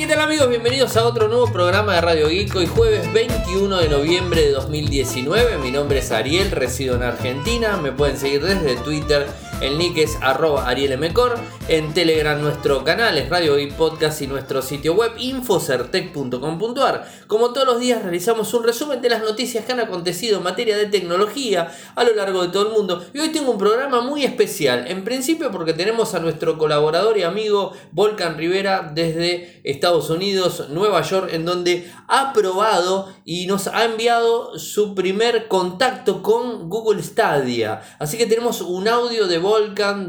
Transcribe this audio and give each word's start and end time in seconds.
¿Qué 0.00 0.06
tal 0.06 0.22
amigos? 0.22 0.48
Bienvenidos 0.48 0.96
a 0.96 1.04
otro 1.04 1.28
nuevo 1.28 1.52
programa 1.52 1.94
de 1.94 2.00
Radio 2.00 2.28
Geek. 2.28 2.56
Hoy 2.56 2.64
jueves 2.64 3.12
21 3.12 3.76
de 3.80 3.88
noviembre 3.90 4.40
de 4.40 4.52
2019. 4.52 5.58
Mi 5.58 5.70
nombre 5.70 5.98
es 5.98 6.10
Ariel, 6.10 6.50
resido 6.52 6.96
en 6.96 7.02
Argentina. 7.02 7.76
Me 7.76 7.92
pueden 7.92 8.16
seguir 8.16 8.42
desde 8.42 8.76
Twitter 8.76 9.26
el 9.60 9.76
nick 9.76 9.98
es 9.98 10.16
arroba 10.22 10.66
arielmcor. 10.68 11.38
En 11.68 11.92
Telegram 11.92 12.40
nuestro 12.40 12.82
canal 12.82 13.18
es 13.18 13.28
Radio 13.28 13.58
y 13.58 13.70
Podcast 13.70 14.22
y 14.22 14.26
nuestro 14.26 14.62
sitio 14.62 14.94
web 14.94 15.12
infocertec.com.ar. 15.18 17.06
Como 17.26 17.52
todos 17.52 17.66
los 17.66 17.78
días 17.78 18.02
realizamos 18.02 18.52
un 18.54 18.64
resumen 18.64 19.02
de 19.02 19.10
las 19.10 19.20
noticias 19.22 19.64
que 19.64 19.72
han 19.72 19.80
acontecido 19.80 20.38
en 20.38 20.44
materia 20.44 20.78
de 20.78 20.86
tecnología 20.86 21.70
a 21.94 22.04
lo 22.04 22.14
largo 22.14 22.42
de 22.42 22.48
todo 22.48 22.68
el 22.68 22.72
mundo. 22.72 23.04
Y 23.12 23.18
hoy 23.18 23.28
tengo 23.28 23.52
un 23.52 23.58
programa 23.58 24.00
muy 24.00 24.24
especial. 24.24 24.86
En 24.88 25.04
principio 25.04 25.50
porque 25.50 25.74
tenemos 25.74 26.14
a 26.14 26.20
nuestro 26.20 26.56
colaborador 26.56 27.18
y 27.18 27.22
amigo 27.22 27.72
Volcan 27.92 28.38
Rivera 28.38 28.90
desde 28.94 29.60
Estados 29.64 30.08
Unidos, 30.08 30.68
Nueva 30.70 31.02
York, 31.02 31.28
en 31.32 31.44
donde 31.44 31.92
ha 32.08 32.32
probado 32.32 33.12
y 33.24 33.46
nos 33.46 33.66
ha 33.66 33.84
enviado 33.84 34.58
su 34.58 34.94
primer 34.94 35.48
contacto 35.48 36.22
con 36.22 36.70
Google 36.70 37.02
Stadia. 37.02 37.82
Así 37.98 38.16
que 38.16 38.26
tenemos 38.26 38.62
un 38.62 38.88
audio 38.88 39.26
de 39.26 39.38
Volcan 39.38 39.49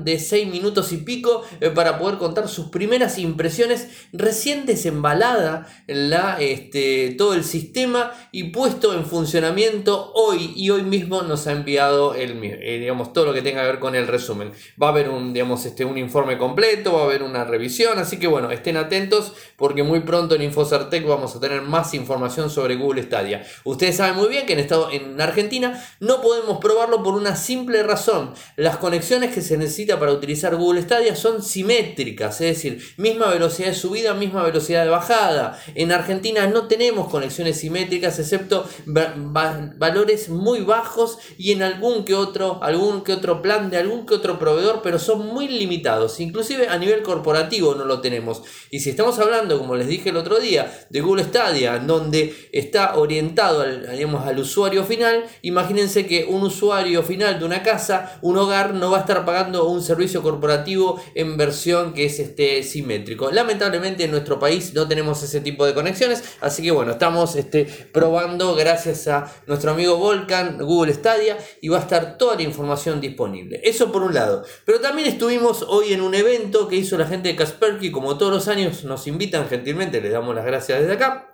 de 0.04 0.20
6 0.20 0.52
minutos 0.52 0.92
y 0.92 0.98
pico 0.98 1.44
eh, 1.60 1.70
para 1.70 1.98
poder 1.98 2.18
contar 2.18 2.48
sus 2.48 2.68
primeras 2.68 3.18
impresiones 3.18 3.88
recién 4.14 4.66
desembalada 4.66 5.68
la, 5.88 6.40
este, 6.40 7.16
todo 7.18 7.34
el 7.34 7.44
sistema 7.44 8.12
y 8.32 8.46
puesto 8.46 8.94
en 8.94 9.06
funcionamiento 9.06 10.12
hoy 10.14 10.54
y 10.56 10.70
hoy 10.70 10.84
mismo 10.84 11.24
nos 11.24 11.48
ha 11.48 11.54
enviado 11.54 12.14
el, 12.14 12.40
eh, 12.44 12.78
digamos, 12.80 13.14
todo 13.14 13.26
lo 13.26 13.34
que 13.34 13.42
tenga 13.42 13.62
que 13.62 13.68
ver 13.68 13.80
con 13.80 13.96
el 13.96 14.08
resumen. 14.08 14.52
Va 14.82 14.88
a 14.88 14.92
haber 14.92 15.10
un, 15.10 15.34
digamos, 15.34 15.66
este, 15.66 15.86
un 15.86 15.98
informe 15.98 16.38
completo, 16.38 16.94
va 16.94 17.02
a 17.02 17.06
haber 17.06 17.24
una 17.24 17.44
revisión, 17.44 17.98
así 17.98 18.20
que 18.20 18.28
bueno, 18.28 18.52
estén 18.52 18.78
atentos 18.78 19.34
porque 19.58 19.84
muy 19.84 20.02
pronto 20.02 20.36
en 20.36 20.44
Infocertec 20.44 21.06
vamos 21.06 21.36
a 21.36 21.40
tener 21.40 21.62
más 21.62 21.94
información 21.94 22.50
sobre 22.50 22.76
Google 22.76 23.04
Stadia. 23.04 23.44
Ustedes 23.64 23.98
saben 23.98 24.16
muy 24.16 24.30
bien 24.30 24.46
que 24.46 24.54
en, 24.54 24.60
estado, 24.60 24.90
en 24.92 25.20
Argentina 25.20 25.84
no 26.00 26.22
podemos 26.22 26.60
probarlo 26.60 27.04
por 27.04 27.16
una 27.16 27.36
simple 27.36 27.84
razón. 27.84 28.34
Las 28.56 28.78
conexiones 28.78 29.31
que 29.34 29.42
se 29.42 29.58
necesita 29.58 30.00
para 30.00 30.12
utilizar 30.12 30.56
Google 30.56 30.82
Stadia 30.82 31.16
son 31.16 31.42
simétricas, 31.42 32.42
es 32.42 32.56
decir, 32.56 32.84
misma 32.98 33.28
velocidad 33.28 33.70
de 33.70 33.76
subida, 33.76 34.14
misma 34.14 34.44
velocidad 34.44 34.84
de 34.84 34.90
bajada. 34.90 35.60
En 35.76 35.92
Argentina 35.92 36.48
no 36.48 36.68
tenemos 36.68 37.10
conexiones 37.10 37.58
simétricas 37.58 38.20
excepto 38.20 38.68
valores 38.86 40.30
muy 40.30 40.62
bajos 40.62 41.18
y 41.38 41.52
en 41.52 41.64
algún 41.64 42.06
que 42.06 42.16
otro, 42.16 42.60
algún 42.64 43.04
que 43.04 43.14
otro 43.14 43.42
plan 43.42 43.70
de 43.70 43.78
algún 43.78 44.06
que 44.06 44.14
otro 44.14 44.40
proveedor, 44.40 44.82
pero 44.82 45.00
son 45.00 45.28
muy 45.28 45.48
limitados. 45.48 46.20
Inclusive 46.20 46.68
a 46.68 46.78
nivel 46.78 47.02
corporativo 47.02 47.76
no 47.76 47.86
lo 47.86 48.02
tenemos. 48.02 48.42
Y 48.70 48.80
si 48.80 48.92
estamos 48.92 49.20
hablando, 49.20 49.58
como 49.58 49.76
les 49.76 49.88
dije 49.88 50.10
el 50.10 50.18
otro 50.18 50.40
día, 50.40 50.72
de 50.90 51.02
Google 51.02 51.24
Stadia, 51.24 51.80
donde 51.80 52.50
está 52.52 52.96
orientado 52.96 53.62
al, 53.62 53.88
al 53.88 54.40
usuario 54.40 54.84
final, 54.84 55.26
imagínense 55.42 56.06
que 56.06 56.26
un 56.26 56.44
usuario 56.44 57.04
final 57.04 57.40
de 57.40 57.46
una 57.46 57.64
casa, 57.64 58.20
un 58.22 58.38
hogar, 58.38 58.74
no 58.74 58.92
va 58.92 58.98
a 58.98 59.02
estar 59.02 59.21
pagando 59.26 59.68
un 59.68 59.82
servicio 59.82 60.22
corporativo 60.22 61.02
en 61.16 61.38
versión 61.38 61.94
que 61.94 62.06
es 62.06 62.20
este, 62.20 62.64
simétrico. 62.64 63.32
Lamentablemente 63.32 64.04
en 64.04 64.12
nuestro 64.12 64.40
país 64.40 64.74
no 64.74 64.88
tenemos 64.88 65.22
ese 65.24 65.42
tipo 65.42 65.66
de 65.66 65.74
conexiones, 65.74 66.24
así 66.42 66.64
que 66.64 66.72
bueno, 66.72 66.94
estamos 66.94 67.36
este, 67.36 67.66
probando 67.92 68.56
gracias 68.56 69.08
a 69.08 69.32
nuestro 69.48 69.72
amigo 69.72 69.98
Volcan, 69.98 70.58
Google 70.60 70.94
Stadia, 70.94 71.38
y 71.62 71.70
va 71.70 71.78
a 71.78 71.82
estar 71.82 72.18
toda 72.18 72.36
la 72.36 72.44
información 72.44 73.02
disponible. 73.02 73.62
Eso 73.64 73.92
por 73.92 74.04
un 74.04 74.14
lado. 74.14 74.44
Pero 74.66 74.80
también 74.80 75.08
estuvimos 75.08 75.64
hoy 75.68 75.94
en 75.94 76.02
un 76.02 76.16
evento 76.16 76.68
que 76.68 76.76
hizo 76.76 76.98
la 76.98 77.08
gente 77.08 77.30
de 77.30 77.36
Kasperky, 77.36 77.92
como 77.92 78.18
todos 78.18 78.32
los 78.32 78.48
años 78.48 78.84
nos 78.84 79.08
invitan 79.08 79.48
gentilmente, 79.48 80.02
les 80.02 80.12
damos 80.12 80.36
las 80.36 80.46
gracias 80.46 80.80
desde 80.80 80.94
acá 80.94 81.31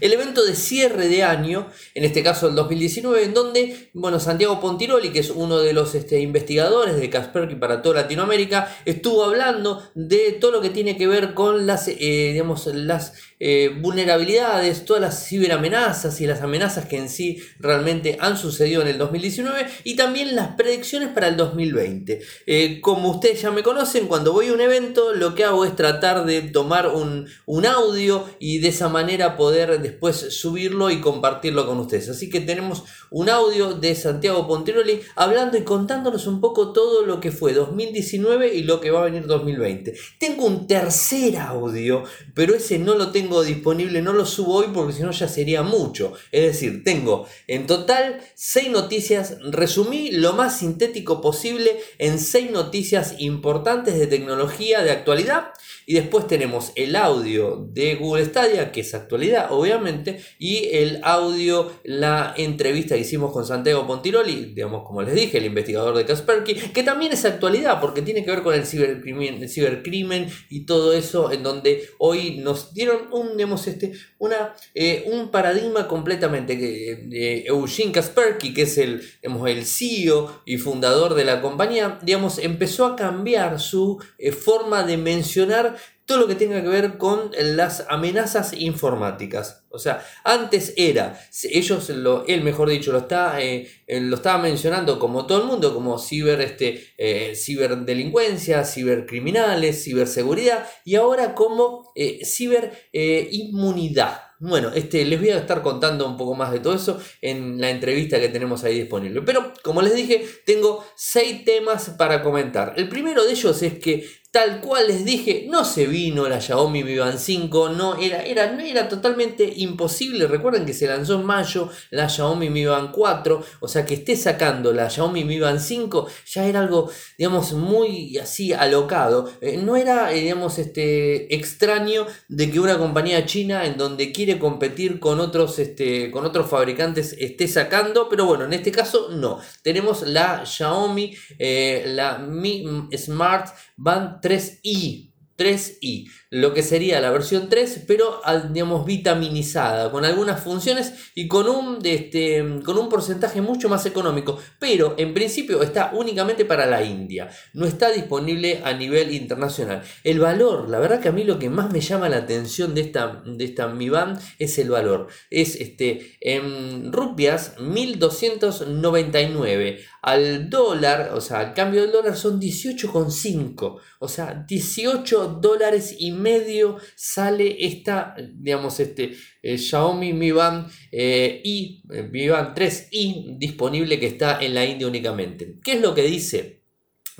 el 0.00 0.12
evento 0.12 0.44
de 0.44 0.54
cierre 0.54 1.08
de 1.08 1.22
año, 1.22 1.68
en 1.94 2.04
este 2.04 2.22
caso 2.22 2.48
el 2.48 2.54
2019, 2.54 3.24
en 3.24 3.34
donde 3.34 3.90
bueno, 3.92 4.20
Santiago 4.20 4.60
Pontiroli, 4.60 5.10
que 5.10 5.20
es 5.20 5.30
uno 5.30 5.58
de 5.58 5.72
los 5.72 5.94
este, 5.94 6.20
investigadores 6.20 6.96
de 6.96 7.10
Kaspersky 7.10 7.56
para 7.56 7.82
toda 7.82 8.02
Latinoamérica, 8.02 8.74
estuvo 8.84 9.24
hablando 9.24 9.82
de 9.94 10.32
todo 10.32 10.50
lo 10.52 10.60
que 10.60 10.70
tiene 10.70 10.96
que 10.96 11.06
ver 11.06 11.34
con 11.34 11.66
las, 11.66 11.88
eh, 11.88 12.30
digamos, 12.32 12.66
las 12.66 13.14
eh, 13.38 13.76
vulnerabilidades, 13.82 14.86
todas 14.86 15.02
las 15.02 15.28
ciberamenazas 15.28 16.22
y 16.22 16.26
las 16.26 16.40
amenazas 16.40 16.86
que 16.86 16.96
en 16.96 17.10
sí 17.10 17.42
realmente 17.58 18.16
han 18.18 18.38
sucedido 18.38 18.80
en 18.80 18.88
el 18.88 18.96
2019 18.96 19.66
y 19.84 19.94
también 19.94 20.34
las 20.34 20.56
predicciones 20.56 21.10
para 21.10 21.28
el 21.28 21.36
2020. 21.36 22.22
Eh, 22.46 22.80
como 22.80 23.10
ustedes 23.10 23.42
ya 23.42 23.50
me 23.50 23.62
conocen, 23.62 24.06
cuando 24.06 24.32
voy 24.32 24.48
a 24.48 24.54
un 24.54 24.62
evento 24.62 25.12
lo 25.12 25.34
que 25.34 25.44
hago 25.44 25.66
es 25.66 25.76
tratar 25.76 26.24
de 26.24 26.40
tomar 26.40 26.88
un, 26.88 27.28
un 27.44 27.66
audio 27.66 28.24
y 28.38 28.58
de 28.58 28.68
esa 28.68 28.88
manera 28.88 29.36
poder 29.36 29.82
después 29.82 30.16
subirlo 30.16 30.90
y 30.90 31.02
compartirlo 31.02 31.66
con 31.66 31.78
ustedes. 31.78 32.08
Así 32.08 32.30
que 32.30 32.40
tenemos 32.40 32.84
un 33.10 33.28
audio 33.28 33.74
de 33.74 33.94
Santiago 33.94 34.48
Pontiroli 34.48 35.00
hablando 35.14 35.58
y 35.58 35.62
contándonos 35.62 36.26
un 36.26 36.40
poco 36.40 36.72
todo 36.72 37.04
lo 37.04 37.20
que 37.20 37.32
fue 37.32 37.52
2019 37.52 38.54
y 38.54 38.62
lo 38.62 38.80
que 38.80 38.90
va 38.90 39.02
a 39.02 39.04
venir 39.04 39.26
2020. 39.26 39.94
Tengo 40.18 40.46
un 40.46 40.66
tercer 40.66 41.36
audio, 41.36 42.04
pero 42.34 42.54
ese 42.54 42.78
no 42.78 42.94
lo 42.94 43.10
tengo 43.10 43.25
disponible, 43.42 44.02
no 44.02 44.12
lo 44.12 44.24
subo 44.24 44.54
hoy 44.54 44.66
porque 44.72 44.92
si 44.92 45.02
no 45.02 45.10
ya 45.10 45.28
sería 45.28 45.62
mucho. 45.62 46.12
Es 46.32 46.42
decir, 46.42 46.84
tengo 46.84 47.26
en 47.46 47.66
total 47.66 48.20
6 48.34 48.70
noticias, 48.70 49.36
resumí 49.50 50.10
lo 50.10 50.32
más 50.32 50.58
sintético 50.58 51.20
posible 51.20 51.78
en 51.98 52.18
6 52.18 52.50
noticias 52.50 53.16
importantes 53.18 53.98
de 53.98 54.06
tecnología 54.06 54.82
de 54.82 54.90
actualidad 54.90 55.52
y 55.88 55.94
después 55.94 56.26
tenemos 56.26 56.72
el 56.74 56.96
audio 56.96 57.64
de 57.72 57.94
Google 57.94 58.24
Stadia, 58.24 58.72
que 58.72 58.80
es 58.80 58.92
actualidad, 58.92 59.52
obviamente, 59.52 60.20
y 60.36 60.68
el 60.72 60.98
audio, 61.04 61.72
la 61.84 62.34
entrevista 62.36 62.96
que 62.96 63.02
hicimos 63.02 63.32
con 63.32 63.46
Santiago 63.46 63.86
Pontiroli, 63.86 64.46
digamos, 64.46 64.84
como 64.84 65.02
les 65.02 65.14
dije, 65.14 65.38
el 65.38 65.44
investigador 65.44 65.96
de 65.96 66.04
Kaspersky, 66.04 66.54
que 66.54 66.82
también 66.82 67.12
es 67.12 67.24
actualidad, 67.24 67.80
porque 67.80 68.02
tiene 68.02 68.24
que 68.24 68.32
ver 68.32 68.42
con 68.42 68.54
el 68.54 68.66
cibercrimen, 68.66 70.28
y 70.50 70.66
todo 70.66 70.92
eso, 70.92 71.30
en 71.30 71.44
donde 71.44 71.88
hoy 71.98 72.38
nos 72.38 72.74
dieron 72.74 73.12
un, 73.12 73.36
digamos, 73.36 73.68
este, 73.68 73.92
una, 74.18 74.54
eh, 74.74 75.08
un 75.12 75.30
paradigma 75.30 75.86
completamente. 75.86 76.58
que 76.58 77.06
eh, 77.12 77.44
Eugene 77.46 77.92
Kaspersky, 77.92 78.52
que 78.52 78.62
es 78.62 78.76
el, 78.78 79.02
digamos, 79.22 79.48
el 79.48 79.64
CEO 79.64 80.42
y 80.44 80.58
fundador 80.58 81.14
de 81.14 81.24
la 81.24 81.40
compañía, 81.40 82.00
digamos, 82.02 82.38
empezó 82.38 82.86
a 82.86 82.96
cambiar 82.96 83.60
su 83.60 84.02
eh, 84.18 84.32
forma 84.32 84.82
de 84.82 84.96
mencionar 84.96 85.75
todo 86.06 86.18
lo 86.18 86.28
que 86.28 86.36
tenga 86.36 86.62
que 86.62 86.68
ver 86.68 86.96
con 86.98 87.32
las 87.38 87.84
amenazas 87.88 88.52
informáticas. 88.54 89.64
O 89.70 89.78
sea, 89.78 90.02
antes 90.24 90.72
era, 90.76 91.20
ellos, 91.42 91.90
lo, 91.90 92.24
él 92.26 92.42
mejor 92.42 92.70
dicho, 92.70 92.92
lo, 92.92 92.98
está, 92.98 93.42
eh, 93.42 93.68
lo 93.88 94.16
estaba 94.16 94.38
mencionando 94.38 94.98
como 94.98 95.26
todo 95.26 95.42
el 95.42 95.48
mundo, 95.48 95.74
como 95.74 95.98
ciber, 95.98 96.40
este, 96.40 96.94
eh, 96.96 97.34
ciberdelincuencia, 97.36 98.64
cibercriminales, 98.64 99.82
ciberseguridad, 99.82 100.66
y 100.84 100.94
ahora 100.94 101.34
como 101.34 101.92
eh, 101.96 102.20
ciberinmunidad. 102.24 104.22
Bueno, 104.38 104.70
este, 104.74 105.04
les 105.06 105.18
voy 105.18 105.30
a 105.30 105.38
estar 105.38 105.62
contando 105.62 106.06
un 106.06 106.18
poco 106.18 106.34
más 106.34 106.52
de 106.52 106.60
todo 106.60 106.74
eso 106.74 107.00
en 107.22 107.58
la 107.58 107.70
entrevista 107.70 108.20
que 108.20 108.28
tenemos 108.28 108.64
ahí 108.64 108.78
disponible. 108.80 109.22
Pero, 109.22 109.52
como 109.62 109.80
les 109.80 109.94
dije, 109.94 110.26
tengo 110.44 110.84
seis 110.94 111.44
temas 111.44 111.90
para 111.96 112.22
comentar. 112.22 112.74
El 112.76 112.88
primero 112.88 113.24
de 113.24 113.32
ellos 113.32 113.62
es 113.62 113.78
que 113.78 114.06
Tal 114.36 114.60
cual 114.60 114.88
les 114.88 115.02
dije, 115.06 115.46
no 115.48 115.64
se 115.64 115.86
vino 115.86 116.28
la 116.28 116.42
Xiaomi 116.42 116.84
Mi 116.84 116.98
Band 116.98 117.18
5, 117.18 117.70
no 117.70 117.98
era, 117.98 118.20
era, 118.20 118.62
era 118.62 118.86
totalmente 118.86 119.50
imposible. 119.56 120.26
Recuerden 120.26 120.66
que 120.66 120.74
se 120.74 120.86
lanzó 120.86 121.14
en 121.14 121.24
mayo 121.24 121.70
la 121.88 122.06
Xiaomi 122.06 122.50
Mi 122.50 122.66
Band 122.66 122.90
4, 122.90 123.42
o 123.60 123.66
sea 123.66 123.86
que 123.86 123.94
esté 123.94 124.14
sacando 124.14 124.74
la 124.74 124.90
Xiaomi 124.90 125.24
Mi 125.24 125.40
Band 125.40 125.58
5 125.58 126.06
ya 126.26 126.44
era 126.44 126.60
algo, 126.60 126.90
digamos, 127.16 127.54
muy 127.54 128.18
así 128.18 128.52
alocado. 128.52 129.32
Eh, 129.40 129.56
no 129.56 129.74
era, 129.74 130.12
eh, 130.12 130.20
digamos, 130.20 130.58
este 130.58 131.34
extraño 131.34 132.06
de 132.28 132.50
que 132.50 132.60
una 132.60 132.76
compañía 132.76 133.24
china 133.24 133.64
en 133.64 133.78
donde 133.78 134.12
quiere 134.12 134.38
competir 134.38 135.00
con 135.00 135.18
otros, 135.18 135.58
este, 135.58 136.10
con 136.10 136.26
otros 136.26 136.50
fabricantes 136.50 137.16
esté 137.18 137.48
sacando, 137.48 138.10
pero 138.10 138.26
bueno, 138.26 138.44
en 138.44 138.52
este 138.52 138.70
caso 138.70 139.08
no. 139.12 139.38
Tenemos 139.62 140.02
la 140.02 140.44
Xiaomi, 140.44 141.16
eh, 141.38 141.84
la 141.86 142.18
Mi 142.18 142.86
Smart 142.98 143.48
Band 143.78 144.25
3i. 144.26 145.06
3i, 145.36 146.08
lo 146.30 146.54
que 146.54 146.62
sería 146.62 147.00
la 147.00 147.10
versión 147.10 147.48
3, 147.48 147.84
pero 147.86 148.20
digamos 148.50 148.84
vitaminizada, 148.86 149.90
con 149.90 150.04
algunas 150.04 150.42
funciones 150.42 151.10
y 151.14 151.28
con 151.28 151.48
un, 151.48 151.78
este, 151.84 152.44
con 152.64 152.78
un 152.78 152.88
porcentaje 152.88 153.42
mucho 153.42 153.68
más 153.68 153.86
económico, 153.86 154.38
pero 154.58 154.94
en 154.96 155.14
principio 155.14 155.62
está 155.62 155.92
únicamente 155.94 156.44
para 156.44 156.66
la 156.66 156.82
India, 156.82 157.28
no 157.52 157.66
está 157.66 157.90
disponible 157.90 158.62
a 158.64 158.72
nivel 158.72 159.14
internacional. 159.14 159.82
El 160.04 160.20
valor, 160.20 160.70
la 160.70 160.78
verdad 160.78 161.00
que 161.00 161.08
a 161.08 161.12
mí 161.12 161.24
lo 161.24 161.38
que 161.38 161.50
más 161.50 161.70
me 161.70 161.80
llama 161.80 162.08
la 162.08 162.16
atención 162.18 162.74
de 162.74 162.80
esta, 162.80 163.22
de 163.24 163.44
esta 163.44 163.68
Mi 163.68 163.90
es 164.38 164.58
el 164.58 164.70
valor, 164.70 165.08
es 165.30 165.54
este, 165.56 166.16
en 166.20 166.92
rupias 166.92 167.54
1299 167.60 169.84
al 170.06 170.48
dólar, 170.48 171.10
o 171.14 171.20
sea, 171.20 171.40
al 171.40 171.52
cambio 171.52 171.82
del 171.82 171.90
dólar 171.90 172.16
son 172.16 172.40
18,5. 172.40 173.80
O 173.98 174.08
sea, 174.08 174.44
18 174.46 175.40
dólares 175.42 175.96
y 175.98 176.12
medio 176.12 176.76
sale 176.94 177.56
esta, 177.66 178.14
digamos, 178.32 178.78
este 178.78 179.16
eh, 179.42 179.58
Xiaomi 179.58 180.12
Mi 180.12 180.30
Band 180.30 180.70
eh, 180.92 181.40
y 181.44 181.82
Mi 182.12 182.28
Band 182.28 182.56
3i 182.56 183.36
disponible 183.36 183.98
que 183.98 184.06
está 184.06 184.40
en 184.40 184.54
la 184.54 184.64
India 184.64 184.86
únicamente. 184.86 185.58
¿Qué 185.60 185.72
es 185.72 185.80
lo 185.80 185.92
que 185.92 186.02
dice? 186.02 186.55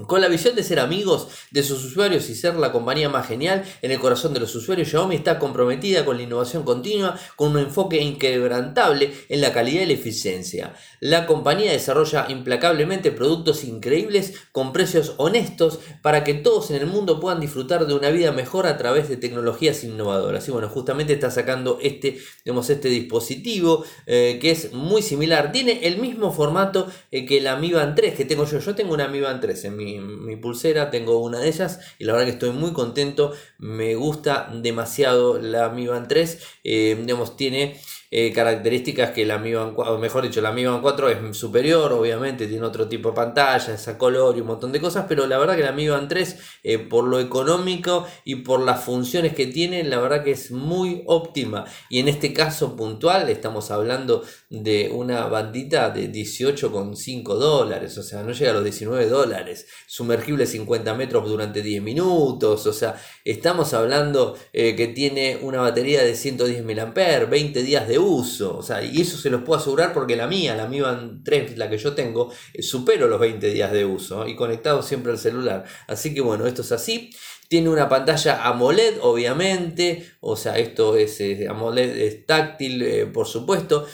Con 0.04 0.20
la 0.20 0.28
visión 0.28 0.54
de 0.54 0.62
ser 0.62 0.78
amigos 0.78 1.28
de 1.52 1.62
sus 1.62 1.82
usuarios 1.82 2.28
y 2.28 2.34
ser 2.34 2.54
la 2.56 2.70
compañía 2.70 3.08
más 3.08 3.26
genial 3.26 3.64
en 3.81 3.90
el 3.90 3.98
corazón 3.98 4.34
de 4.34 4.40
los 4.40 4.54
usuarios, 4.54 4.88
Xiaomi 4.90 5.16
está 5.16 5.38
comprometida 5.38 6.04
con 6.04 6.19
la 6.19 6.25
innovación 6.25 6.64
continua, 6.64 7.19
con 7.34 7.52
un 7.52 7.60
enfoque 7.60 8.02
inquebrantable 8.02 9.14
en 9.31 9.40
la 9.40 9.54
calidad 9.54 9.81
y 9.81 9.87
la 9.87 9.94
eficiencia. 9.94 10.75
La 11.00 11.26
compañía 11.26 11.72
desarrolla 11.72 12.26
implacablemente 12.28 13.10
productos 13.10 13.64
increíbles 13.64 14.34
con 14.52 14.75
precios 14.75 15.14
honestos 15.16 15.78
para 16.02 16.25
que 16.25 16.34
todos 16.34 16.70
en 16.70 16.76
el 16.76 16.87
mundo 16.87 17.19
puedan 17.19 17.40
disfrutar 17.40 17.87
de 17.87 17.94
una 17.94 18.10
vida 18.10 18.32
mejor 18.32 18.66
a 18.66 18.76
través 18.76 19.08
de 19.08 19.16
tecnologías 19.16 19.82
innovadoras. 19.82 20.46
Y 20.46 20.50
bueno, 20.50 20.69
justamente 20.69 21.14
está 21.14 21.31
sacando 21.31 21.78
este, 21.81 22.19
este 22.44 22.88
dispositivo 22.90 23.82
eh, 24.04 24.38
que 24.42 24.50
es 24.50 24.75
muy 24.75 25.00
similar. 25.00 25.52
Tiene 25.52 25.87
el 25.87 25.96
mismo 25.96 26.34
formato 26.34 26.87
eh, 27.10 27.25
que 27.25 27.40
la 27.40 27.56
Mi 27.56 27.72
Band 27.72 27.94
3 27.96 28.14
que 28.14 28.26
tengo 28.26 28.44
yo. 28.44 28.58
Yo 28.58 28.75
tengo 28.75 28.92
una 28.92 29.08
Mi 29.08 29.20
Band 29.22 29.40
3 29.40 29.64
en 29.64 29.76
mi 29.76 29.86
mi, 30.00 30.37
pulsera, 30.37 30.91
tengo 30.91 31.19
una 31.19 31.38
de 31.38 31.49
ellas 31.49 31.81
y 31.99 32.05
la 32.05 32.12
verdad 32.12 32.27
que 32.27 32.33
estoy 32.33 32.50
muy 32.50 32.73
contento, 32.73 33.33
me 33.59 33.94
gusta 33.94 34.50
demasiado 34.53 35.38
la 35.41 35.71
Mi 35.71 35.87
Band 35.87 36.09
3, 36.09 36.43
eh, 36.65 36.97
digamos, 37.00 37.37
tiene 37.37 37.81
eh, 38.11 38.32
características 38.32 39.11
que 39.11 39.26
la 39.26 39.38
Mi 39.38 39.53
Band 39.53 39.75
4, 39.75 39.99
mejor 39.99 40.23
dicho, 40.23 40.41
la 40.41 40.53
Mi 40.53 40.64
Band 40.64 40.82
4 40.82 41.08
es 41.11 41.37
superior, 41.37 41.93
obviamente, 41.93 42.47
tiene 42.47 42.64
otro 42.64 42.88
tipo 42.88 43.11
de 43.11 43.14
pantalla, 43.14 43.75
esa 43.75 43.99
color 43.99 44.37
y 44.37 44.41
un 44.41 44.47
montón 44.47 44.73
de 44.73 44.81
cosas, 44.81 45.06
pero 45.08 45.26
la 45.26 45.38
verdad 45.38 45.56
que 45.56 45.62
la 45.62 45.73
Mi 45.73 45.88
Band 45.88 46.08
3, 46.08 46.38
eh, 46.62 46.79
por 46.79 47.05
lo 47.05 47.19
económico 47.19 48.06
y 48.25 48.37
por 48.37 48.61
las 48.61 48.85
funciones 48.85 49.35
que 49.35 49.47
tiene, 49.47 49.82
la 49.85 49.99
verdad 49.99 50.23
que 50.23 50.32
es 50.32 50.50
muy 50.50 51.03
óptima. 51.06 51.64
Y 51.91 52.00
en 52.00 52.08
este 52.08 52.32
caso 52.32 52.76
puntual, 52.76 53.29
estamos 53.29 53.70
hablando 53.70 54.23
de 54.50 54.91
una 54.93 55.26
bandita 55.26 55.91
de 55.91 56.11
18,5 56.12 57.35
dólares, 57.35 57.99
o 57.99 58.02
sea, 58.02 58.23
no 58.23 58.32
llega 58.32 58.50
a 58.50 58.55
los 58.55 58.64
19 58.64 59.09
dólares, 59.09 59.67
sumergible 59.87 60.47
50 60.47 60.94
metros 60.94 61.29
durante 61.29 61.62
10 61.62 61.82
minutos, 61.82 62.67
o 62.67 62.73
sea, 62.73 62.97
estamos 63.25 63.75
hablando 63.75 64.37
eh, 64.52 64.76
que 64.76 64.88
tiene 64.88 65.38
una 65.43 65.61
batería 65.61 66.02
de 66.02 66.14
110 66.14 66.64
mAh, 66.64 67.26
20 67.29 67.62
días 67.62 67.88
de 67.88 67.95
uso. 67.98 68.56
O 68.56 68.62
sea, 68.62 68.82
y 68.82 69.00
eso 69.00 69.16
se 69.16 69.31
los 69.31 69.43
puedo 69.43 69.60
asegurar 69.60 69.93
porque 69.93 70.16
la 70.16 70.26
mía, 70.26 70.54
la 70.54 70.66
Mi 70.66 70.81
Band 70.81 71.25
3, 71.25 71.56
la 71.58 71.69
que 71.70 71.78
yo 71.78 71.94
tengo, 71.94 72.32
eh, 72.52 72.62
supero 72.62 73.08
los 73.08 73.20
20 73.20 73.50
días 73.50 73.72
de 73.72 73.84
uso 73.84 74.26
y 74.26 74.37
conectado 74.37 74.82
siempre 74.82 75.12
al 75.12 75.19
celular. 75.19 75.64
Así 75.87 76.14
que 76.14 76.20
bueno, 76.20 76.46
esto 76.46 76.62
es 76.62 76.72
así. 76.72 77.10
Tiene 77.48 77.69
una 77.69 77.88
pantalla 77.88 78.44
AMOLED, 78.48 78.98
obviamente, 79.02 80.04
o 80.19 80.34
sea, 80.34 80.58
esto 80.58 80.96
es 80.96 81.20
eh, 81.20 81.46
AMOLED 81.48 81.96
es 81.96 82.26
táctil, 82.26 82.82
eh, 82.82 83.06
por 83.06 83.26
supuesto. 83.26 83.87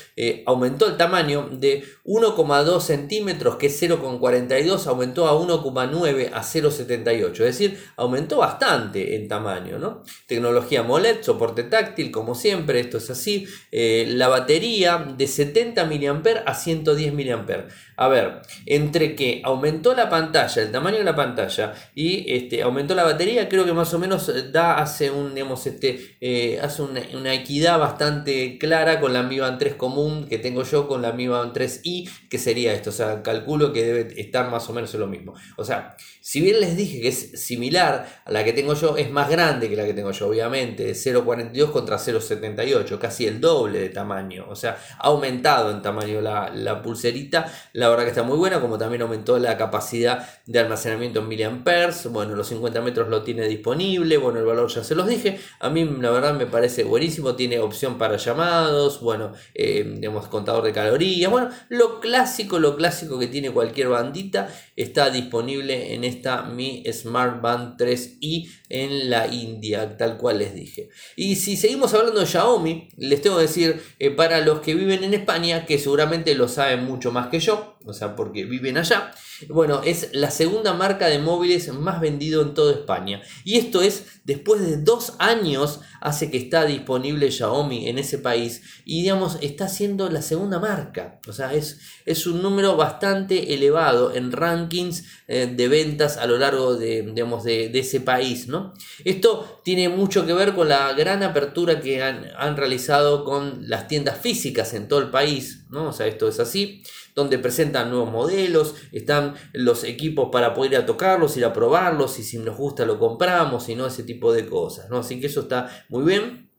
Aumentó 0.46 0.86
el 0.86 0.96
tamaño 0.96 1.50
de 1.52 1.84
1,2 2.04 2.80
centímetros, 2.80 3.56
que 3.56 3.66
es 3.66 3.82
0,42, 3.82 4.86
aumentó 4.86 5.26
a 5.26 5.34
1,9 5.34 6.30
a 6.32 6.42
0,78. 6.42 7.30
Es 7.30 7.38
decir, 7.38 7.78
aumentó 7.96 8.38
bastante 8.38 9.16
en 9.16 9.28
tamaño, 9.28 9.78
¿no? 9.78 10.02
Tecnología 10.26 10.80
AMOLED, 10.80 11.22
soporte 11.22 11.62
táctil, 11.62 12.10
como 12.10 12.34
siempre, 12.34 12.80
esto 12.80 12.98
es 12.98 13.10
así. 13.10 13.46
la 13.70 14.28
batería 14.28 15.14
de 15.16 15.26
70 15.26 15.84
mAh 15.84 16.42
a 16.46 16.54
110 16.54 17.14
mAh. 17.14 17.66
A 17.96 18.08
ver, 18.08 18.42
entre 18.66 19.14
que 19.14 19.42
aumentó 19.44 19.94
la 19.94 20.08
pantalla, 20.08 20.62
el 20.62 20.72
tamaño 20.72 20.98
de 20.98 21.04
la 21.04 21.14
pantalla 21.14 21.74
y 21.94 22.24
este, 22.34 22.62
aumentó 22.62 22.94
la 22.94 23.04
batería, 23.04 23.48
creo 23.48 23.64
que 23.64 23.72
más 23.72 23.92
o 23.94 23.98
menos 23.98 24.28
eh, 24.28 24.50
da, 24.50 24.78
hace 24.78 25.10
un, 25.10 25.34
digamos, 25.34 25.66
este, 25.66 26.16
eh, 26.20 26.58
hace 26.60 26.82
una, 26.82 27.32
equidad 27.32 27.78
bastante 27.78 28.58
clara 28.58 28.98
con 28.98 29.12
la 29.12 29.22
Mi 29.22 29.38
Band 29.38 29.58
3 29.58 29.74
común 29.74 30.26
que 30.28 30.38
tengo 30.38 30.64
yo 30.64 30.88
con 30.88 31.02
la 31.02 31.12
Mi 31.12 31.28
Band 31.28 31.52
3i, 31.52 31.91
que 32.28 32.38
sería 32.38 32.72
esto, 32.72 32.90
o 32.90 32.92
sea, 32.92 33.22
calculo 33.22 33.72
que 33.72 33.84
debe 33.84 34.20
estar 34.20 34.50
más 34.50 34.68
o 34.68 34.72
menos 34.72 34.92
en 34.94 35.00
lo 35.00 35.06
mismo. 35.06 35.34
O 35.56 35.64
sea, 35.64 35.96
si 36.20 36.40
bien 36.40 36.60
les 36.60 36.76
dije 36.76 37.00
que 37.00 37.08
es 37.08 37.42
similar 37.44 38.22
a 38.24 38.30
la 38.30 38.44
que 38.44 38.52
tengo 38.52 38.74
yo, 38.74 38.96
es 38.96 39.10
más 39.10 39.28
grande 39.28 39.68
que 39.68 39.76
la 39.76 39.84
que 39.84 39.94
tengo 39.94 40.12
yo, 40.12 40.28
obviamente, 40.28 40.84
de 40.84 40.92
0,42 40.92 41.70
contra 41.70 41.96
0,78, 41.98 42.98
casi 42.98 43.26
el 43.26 43.40
doble 43.40 43.80
de 43.80 43.88
tamaño, 43.88 44.46
o 44.48 44.56
sea, 44.56 44.78
ha 44.98 45.08
aumentado 45.08 45.70
en 45.70 45.82
tamaño 45.82 46.20
la, 46.20 46.50
la 46.54 46.82
pulserita, 46.82 47.52
la 47.72 47.88
verdad 47.88 48.04
que 48.04 48.10
está 48.10 48.22
muy 48.22 48.36
buena, 48.36 48.60
como 48.60 48.78
también 48.78 49.02
aumentó 49.02 49.38
la 49.38 49.56
capacidad 49.56 50.28
de 50.46 50.58
almacenamiento 50.58 51.20
en 51.20 51.28
miliamperes, 51.28 52.06
bueno, 52.06 52.34
los 52.34 52.48
50 52.48 52.80
metros 52.80 53.08
lo 53.08 53.22
tiene 53.22 53.46
disponible, 53.48 54.16
bueno, 54.16 54.38
el 54.38 54.44
valor 54.44 54.70
ya 54.70 54.84
se 54.84 54.94
los 54.94 55.06
dije, 55.06 55.38
a 55.60 55.70
mí 55.70 55.84
la 55.84 56.10
verdad 56.10 56.34
me 56.34 56.46
parece 56.46 56.84
buenísimo, 56.84 57.34
tiene 57.34 57.58
opción 57.58 57.98
para 57.98 58.16
llamados, 58.16 59.00
bueno, 59.00 59.32
eh, 59.54 59.84
digamos, 59.96 60.28
contador 60.28 60.64
de 60.64 60.72
calorías, 60.72 61.30
bueno, 61.30 61.50
lo 61.68 61.81
clásico, 62.00 62.58
lo 62.58 62.76
clásico 62.76 63.18
que 63.18 63.26
tiene 63.26 63.50
cualquier 63.50 63.88
bandita, 63.88 64.48
está 64.76 65.10
disponible 65.10 65.94
en 65.94 66.04
esta 66.04 66.42
Mi 66.42 66.84
Smart 66.92 67.40
Band 67.40 67.80
3i 67.80 68.48
en 68.68 69.10
la 69.10 69.26
India, 69.26 69.96
tal 69.96 70.16
cual 70.16 70.38
les 70.38 70.54
dije. 70.54 70.88
Y 71.16 71.36
si 71.36 71.56
seguimos 71.56 71.94
hablando 71.94 72.20
de 72.20 72.26
Xiaomi, 72.26 72.88
les 72.96 73.20
tengo 73.20 73.36
que 73.36 73.42
decir, 73.42 73.82
eh, 73.98 74.10
para 74.10 74.40
los 74.40 74.60
que 74.60 74.74
viven 74.74 75.04
en 75.04 75.14
España, 75.14 75.66
que 75.66 75.78
seguramente 75.78 76.34
lo 76.34 76.48
saben 76.48 76.84
mucho 76.84 77.12
más 77.12 77.28
que 77.28 77.40
yo, 77.40 77.71
o 77.86 77.92
sea, 77.92 78.16
porque 78.16 78.44
viven 78.44 78.78
allá, 78.78 79.12
bueno, 79.48 79.82
es 79.84 80.10
la 80.12 80.30
segunda 80.30 80.74
marca 80.74 81.08
de 81.08 81.18
móviles 81.18 81.72
más 81.72 82.00
vendido 82.00 82.42
en 82.42 82.54
toda 82.54 82.72
España. 82.72 83.22
Y 83.44 83.56
esto 83.56 83.82
es 83.82 84.20
después 84.24 84.60
de 84.60 84.76
dos 84.76 85.14
años 85.18 85.80
hace 86.00 86.30
que 86.30 86.36
está 86.36 86.64
disponible 86.64 87.30
Xiaomi 87.30 87.88
en 87.88 87.98
ese 87.98 88.18
país 88.18 88.62
y 88.84 89.02
digamos 89.02 89.38
está 89.40 89.68
siendo 89.68 90.08
la 90.10 90.22
segunda 90.22 90.58
marca. 90.58 91.20
O 91.28 91.32
sea, 91.32 91.54
es, 91.54 91.80
es 92.06 92.26
un 92.26 92.42
número 92.42 92.76
bastante 92.76 93.54
elevado 93.54 94.14
en 94.14 94.32
rankings 94.32 95.04
eh, 95.28 95.52
de 95.52 95.68
ventas 95.68 96.16
a 96.16 96.26
lo 96.26 96.38
largo 96.38 96.76
de, 96.76 97.02
digamos, 97.02 97.44
de, 97.44 97.70
ese 97.78 98.00
país. 98.00 98.48
¿no? 98.48 98.74
Esto 99.04 99.60
tiene 99.64 99.88
mucho 99.88 100.26
que 100.26 100.34
ver 100.34 100.54
con 100.54 100.68
la 100.68 100.92
gran 100.92 101.22
apertura 101.22 101.80
que 101.80 102.02
han, 102.02 102.26
han 102.36 102.56
realizado 102.56 103.24
con 103.24 103.68
las 103.68 103.88
tiendas 103.88 104.18
físicas 104.18 104.74
en 104.74 104.88
todo 104.88 105.00
el 105.00 105.10
país. 105.10 105.64
¿no? 105.70 105.88
O 105.88 105.92
sea, 105.92 106.06
esto 106.06 106.28
es 106.28 106.38
así 106.38 106.82
donde 107.14 107.38
presentan 107.38 107.90
nuevos 107.90 108.10
modelos, 108.10 108.74
están 108.92 109.34
los 109.52 109.84
equipos 109.84 110.28
para 110.30 110.54
poder 110.54 110.72
ir 110.72 110.78
a 110.78 110.86
tocarlos, 110.86 111.36
ir 111.36 111.44
a 111.44 111.52
probarlos, 111.52 112.18
y 112.18 112.22
si 112.22 112.38
nos 112.38 112.56
gusta 112.56 112.84
lo 112.84 112.98
compramos, 112.98 113.68
y 113.68 113.74
no 113.74 113.86
ese 113.86 114.02
tipo 114.02 114.32
de 114.32 114.46
cosas, 114.46 114.88
¿no? 114.90 114.98
Así 114.98 115.20
que 115.20 115.26
eso 115.26 115.40
está 115.40 115.68
muy 115.88 116.04
bien 116.04 116.51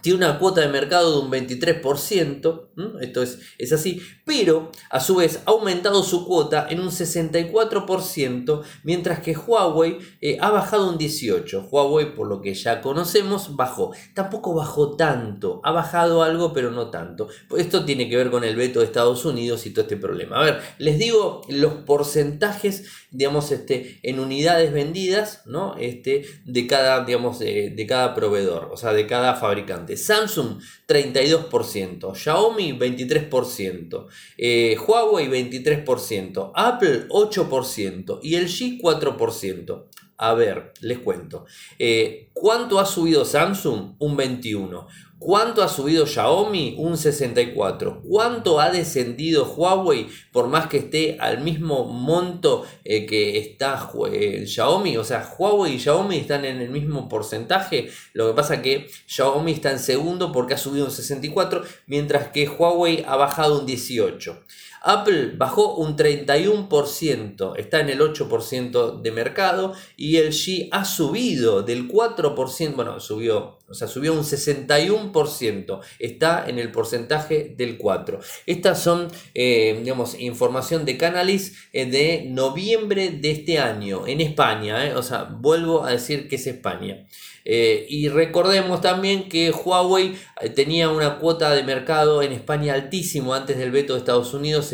tiene 0.00 0.18
una 0.18 0.38
cuota 0.38 0.60
de 0.60 0.68
mercado 0.68 1.12
de 1.12 1.26
un 1.26 1.30
23%, 1.30 2.68
esto 3.00 3.22
es, 3.22 3.38
es, 3.58 3.72
así, 3.72 4.00
pero 4.24 4.70
a 4.90 5.00
su 5.00 5.16
vez 5.16 5.42
ha 5.46 5.50
aumentado 5.50 6.02
su 6.02 6.26
cuota 6.26 6.66
en 6.68 6.80
un 6.80 6.90
64%, 6.90 8.62
mientras 8.84 9.20
que 9.20 9.36
Huawei 9.36 9.98
eh, 10.20 10.38
ha 10.40 10.50
bajado 10.50 10.90
un 10.90 10.98
18%. 10.98 11.68
Huawei, 11.70 12.14
por 12.14 12.28
lo 12.28 12.40
que 12.40 12.54
ya 12.54 12.80
conocemos, 12.80 13.56
bajó. 13.56 13.92
Tampoco 14.14 14.54
bajó 14.54 14.96
tanto, 14.96 15.60
ha 15.64 15.72
bajado 15.72 16.22
algo, 16.22 16.52
pero 16.52 16.70
no 16.70 16.90
tanto. 16.90 17.28
Esto 17.56 17.84
tiene 17.84 18.08
que 18.08 18.16
ver 18.16 18.30
con 18.30 18.44
el 18.44 18.56
veto 18.56 18.80
de 18.80 18.86
Estados 18.86 19.24
Unidos 19.24 19.66
y 19.66 19.70
todo 19.70 19.82
este 19.82 19.96
problema. 19.96 20.40
A 20.40 20.44
ver, 20.44 20.60
les 20.78 20.98
digo 20.98 21.42
los 21.48 21.74
porcentajes, 21.74 22.84
digamos, 23.10 23.50
este, 23.52 23.98
en 24.02 24.20
unidades 24.20 24.72
vendidas, 24.72 25.42
¿no? 25.46 25.76
Este, 25.76 26.24
de 26.44 26.66
cada, 26.66 27.04
digamos, 27.04 27.38
de 27.38 27.86
cada 27.88 28.14
proveedor, 28.14 28.70
o 28.72 28.76
sea, 28.76 28.92
de 28.92 29.06
cada 29.06 29.34
fabricante. 29.34 29.96
Samsung 29.96 30.60
32%, 30.86 32.14
Xiaomi 32.14 32.72
23%, 32.72 34.06
eh, 34.38 34.76
Huawei 34.76 35.28
23%, 35.28 36.52
Apple 36.54 37.08
8% 37.08 38.20
y 38.22 38.34
el 38.34 38.46
G 38.46 38.80
4%. 38.80 39.86
A 40.22 40.34
ver, 40.34 40.74
les 40.82 40.98
cuento. 40.98 41.46
Eh, 41.78 42.28
¿Cuánto 42.34 42.78
ha 42.78 42.84
subido 42.84 43.24
Samsung? 43.24 43.94
Un 43.98 44.16
21. 44.16 44.86
¿Cuánto 45.20 45.62
ha 45.62 45.68
subido 45.68 46.06
Xiaomi? 46.06 46.76
Un 46.78 46.96
64. 46.96 48.00
¿Cuánto 48.08 48.58
ha 48.58 48.70
descendido 48.70 49.44
Huawei 49.44 50.08
por 50.32 50.48
más 50.48 50.66
que 50.68 50.78
esté 50.78 51.18
al 51.20 51.42
mismo 51.42 51.84
monto 51.84 52.64
eh, 52.84 53.04
que 53.04 53.36
está 53.36 53.90
eh, 54.10 54.46
Xiaomi? 54.46 54.96
O 54.96 55.04
sea, 55.04 55.30
Huawei 55.38 55.74
y 55.74 55.78
Xiaomi 55.78 56.16
están 56.16 56.46
en 56.46 56.62
el 56.62 56.70
mismo 56.70 57.06
porcentaje. 57.06 57.90
Lo 58.14 58.28
que 58.28 58.34
pasa 58.34 58.62
que 58.62 58.88
Xiaomi 59.06 59.52
está 59.52 59.70
en 59.70 59.78
segundo 59.78 60.32
porque 60.32 60.54
ha 60.54 60.58
subido 60.58 60.86
un 60.86 60.90
64, 60.90 61.64
mientras 61.86 62.28
que 62.28 62.48
Huawei 62.48 63.04
ha 63.06 63.16
bajado 63.16 63.60
un 63.60 63.66
18. 63.66 64.42
Apple 64.82 65.34
bajó 65.36 65.76
un 65.76 65.96
31%, 65.96 67.54
está 67.56 67.80
en 67.80 67.90
el 67.90 68.00
8% 68.00 69.02
de 69.02 69.12
mercado 69.12 69.74
y 69.96 70.16
el 70.16 70.32
G 70.32 70.68
ha 70.72 70.84
subido 70.84 71.62
del 71.62 71.88
4%, 71.88 72.74
bueno, 72.74 73.00
subió 73.00 73.58
O 73.68 73.74
sea, 73.74 73.86
subió 73.86 74.12
un 74.12 74.24
61%. 74.24 75.80
Está 76.00 76.44
en 76.48 76.58
el 76.58 76.72
porcentaje 76.72 77.54
del 77.56 77.78
4. 77.78 78.18
Estas 78.46 78.82
son, 78.82 79.06
eh, 79.34 79.78
digamos, 79.80 80.18
información 80.18 80.84
de 80.84 80.96
Canalis 80.96 81.68
eh, 81.72 81.86
de 81.86 82.26
noviembre 82.28 83.10
de 83.10 83.30
este 83.30 83.60
año 83.60 84.08
en 84.08 84.20
España. 84.20 84.86
Eh. 84.86 84.96
O 84.96 85.04
sea, 85.04 85.22
vuelvo 85.24 85.84
a 85.84 85.92
decir 85.92 86.28
que 86.28 86.34
es 86.34 86.48
España. 86.48 87.06
Eh, 87.44 87.86
y 87.88 88.08
recordemos 88.08 88.80
también 88.80 89.28
que 89.28 89.50
Huawei 89.50 90.16
eh, 90.40 90.50
tenía 90.50 90.90
una 90.90 91.18
cuota 91.18 91.54
de 91.54 91.62
mercado 91.62 92.22
en 92.22 92.32
España 92.32 92.74
altísimo 92.74 93.34
antes 93.34 93.58
del 93.58 93.70
veto 93.70 93.94
de 93.94 94.00
Estados 94.00 94.34
Unidos, 94.34 94.72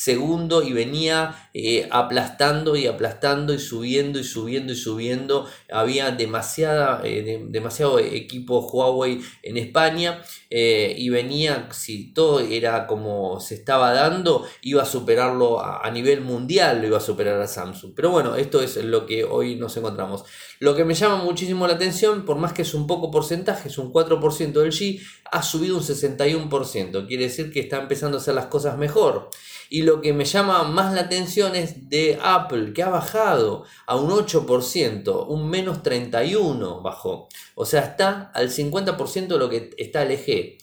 segundo 0.00 0.62
y 0.62 0.72
venía 0.72 1.50
eh, 1.52 1.86
aplastando 1.90 2.74
y 2.74 2.86
aplastando 2.86 3.52
y 3.52 3.58
subiendo 3.58 4.18
y 4.18 4.24
subiendo 4.24 4.72
y 4.72 4.76
subiendo. 4.76 5.46
Había 5.70 6.10
demasiada, 6.10 7.02
demasiado 7.02 7.98
equipo 7.98 8.60
Huawei 8.60 9.20
en 9.42 9.58
España 9.58 10.22
y 10.48 11.08
venía, 11.10 11.68
si 11.72 12.12
todo 12.12 12.40
era 12.40 12.86
como 12.86 13.40
se 13.40 13.54
estaba 13.54 13.92
dando, 13.92 14.46
iba 14.62 14.82
a 14.82 14.86
superarlo 14.86 15.60
a, 15.62 15.90
nivel 15.90 16.22
mundial, 16.22 16.80
lo 16.80 16.86
iba 16.86 16.96
a 16.96 17.00
superar 17.00 17.40
a 17.40 17.46
Samsung. 17.46 17.92
Pero 17.94 18.10
bueno, 18.10 18.36
esto 18.36 18.62
es 18.62 18.76
lo 18.76 19.04
que 19.06 19.24
hoy 19.24 19.56
nos 19.56 19.76
encontramos. 19.76 20.24
Lo 20.60 20.74
que 20.74 20.84
me 20.84 20.94
llama 20.94 21.16
muchísimo 21.16 21.66
la 21.66 21.74
atención, 21.74 22.24
por 22.24 22.36
más 22.36 22.52
que 22.52 22.62
es 22.62 22.74
un 22.74 22.86
poco 22.86 23.10
porcentaje, 23.10 23.68
es 23.68 23.78
un 23.78 23.92
4% 23.92 24.52
del 24.52 24.72
G, 24.72 25.00
ha 25.30 25.42
subido 25.42 25.76
un 25.76 25.82
61%. 25.82 27.06
Quiere 27.06 27.24
decir 27.24 27.52
que 27.52 27.60
está 27.60 27.78
empezando 27.78 28.18
a 28.18 28.20
hacer 28.20 28.34
las 28.34 28.46
cosas 28.46 28.76
mejor. 28.76 29.30
Y 29.72 29.82
que 30.00 30.12
me 30.12 30.24
llama 30.24 30.62
más 30.64 30.94
la 30.94 31.02
atención 31.02 31.56
es 31.56 31.88
de 31.88 32.18
Apple, 32.22 32.72
que 32.72 32.82
ha 32.82 32.88
bajado 32.88 33.64
a 33.86 33.96
un 33.96 34.10
8%, 34.10 35.26
un 35.26 35.50
menos 35.50 35.82
31 35.82 36.82
bajó. 36.82 37.28
O 37.54 37.64
sea, 37.66 37.80
está 37.80 38.30
al 38.34 38.50
50% 38.50 39.26
de 39.26 39.38
lo 39.38 39.50
que 39.50 39.70
está 39.78 40.04
LG. 40.04 40.58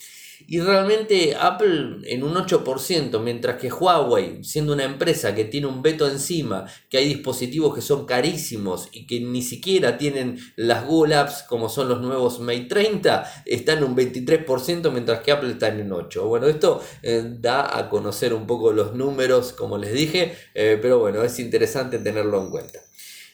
Y 0.49 0.61
realmente 0.61 1.35
Apple 1.35 1.97
en 2.05 2.23
un 2.23 2.35
8%, 2.35 3.19
mientras 3.19 3.59
que 3.59 3.69
Huawei, 3.69 4.45
siendo 4.45 4.71
una 4.71 4.85
empresa 4.85 5.35
que 5.35 5.43
tiene 5.43 5.67
un 5.67 5.81
veto 5.81 6.07
encima, 6.07 6.65
que 6.89 6.99
hay 6.99 7.09
dispositivos 7.09 7.75
que 7.75 7.81
son 7.81 8.05
carísimos 8.05 8.87
y 8.93 9.05
que 9.05 9.19
ni 9.19 9.41
siquiera 9.41 9.97
tienen 9.97 10.39
las 10.55 10.85
Google 10.85 11.15
Apps 11.15 11.43
como 11.43 11.67
son 11.67 11.89
los 11.89 11.99
nuevos 11.99 12.39
Mate 12.39 12.67
30, 12.69 13.43
está 13.45 13.73
en 13.73 13.83
un 13.83 13.97
23%, 13.97 14.89
mientras 14.89 15.19
que 15.19 15.33
Apple 15.33 15.51
está 15.51 15.67
en 15.67 15.91
un 15.91 15.99
8%. 15.99 16.25
Bueno, 16.27 16.47
esto 16.47 16.81
eh, 17.03 17.23
da 17.25 17.77
a 17.77 17.89
conocer 17.89 18.33
un 18.33 18.47
poco 18.47 18.71
los 18.71 18.95
números, 18.95 19.51
como 19.51 19.77
les 19.77 19.91
dije, 19.91 20.33
eh, 20.53 20.79
pero 20.81 20.99
bueno, 20.99 21.23
es 21.23 21.39
interesante 21.39 21.99
tenerlo 21.99 22.41
en 22.41 22.49
cuenta. 22.49 22.86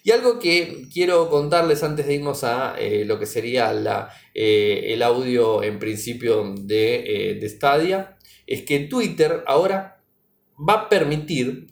Y 0.05 0.11
algo 0.11 0.37
que 0.37 0.89
quiero 0.93 1.29
contarles 1.29 1.81
antes 1.81 2.05
de 2.05 2.15
irnos 2.15 2.43
a 2.43 2.75
eh, 2.77 3.05
lo 3.05 3.17
que 3.17 3.25
sería 3.25 3.71
la, 3.71 4.09
eh, 4.33 4.87
el 4.89 5.01
audio 5.01 5.63
en 5.63 5.79
principio 5.79 6.53
de, 6.57 7.31
eh, 7.31 7.33
de, 7.35 7.49
Stadia, 7.49 8.17
es 8.45 8.63
que 8.63 8.81
Twitter 8.81 9.45
ahora 9.47 10.03
va 10.57 10.73
a 10.73 10.89
permitir 10.89 11.69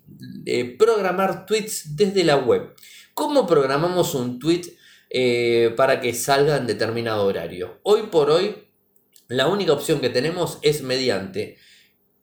programar 0.79 1.45
tweets 1.45 1.97
desde 1.97 2.23
la 2.23 2.38
web. 2.38 2.73
¿Cómo 3.13 3.45
programamos 3.45 4.15
un 4.15 4.39
tweet 4.39 4.61
para 5.75 6.00
que 6.00 6.13
salga 6.13 6.55
en 6.55 6.67
determinado 6.67 7.25
horario? 7.25 7.79
Hoy 7.83 8.03
por 8.03 8.31
hoy, 8.31 8.55
la 9.27 9.47
única 9.47 9.73
opción 9.73 10.00
que 10.00 10.09
tenemos 10.09 10.57
es 10.61 10.81
mediante 10.81 11.57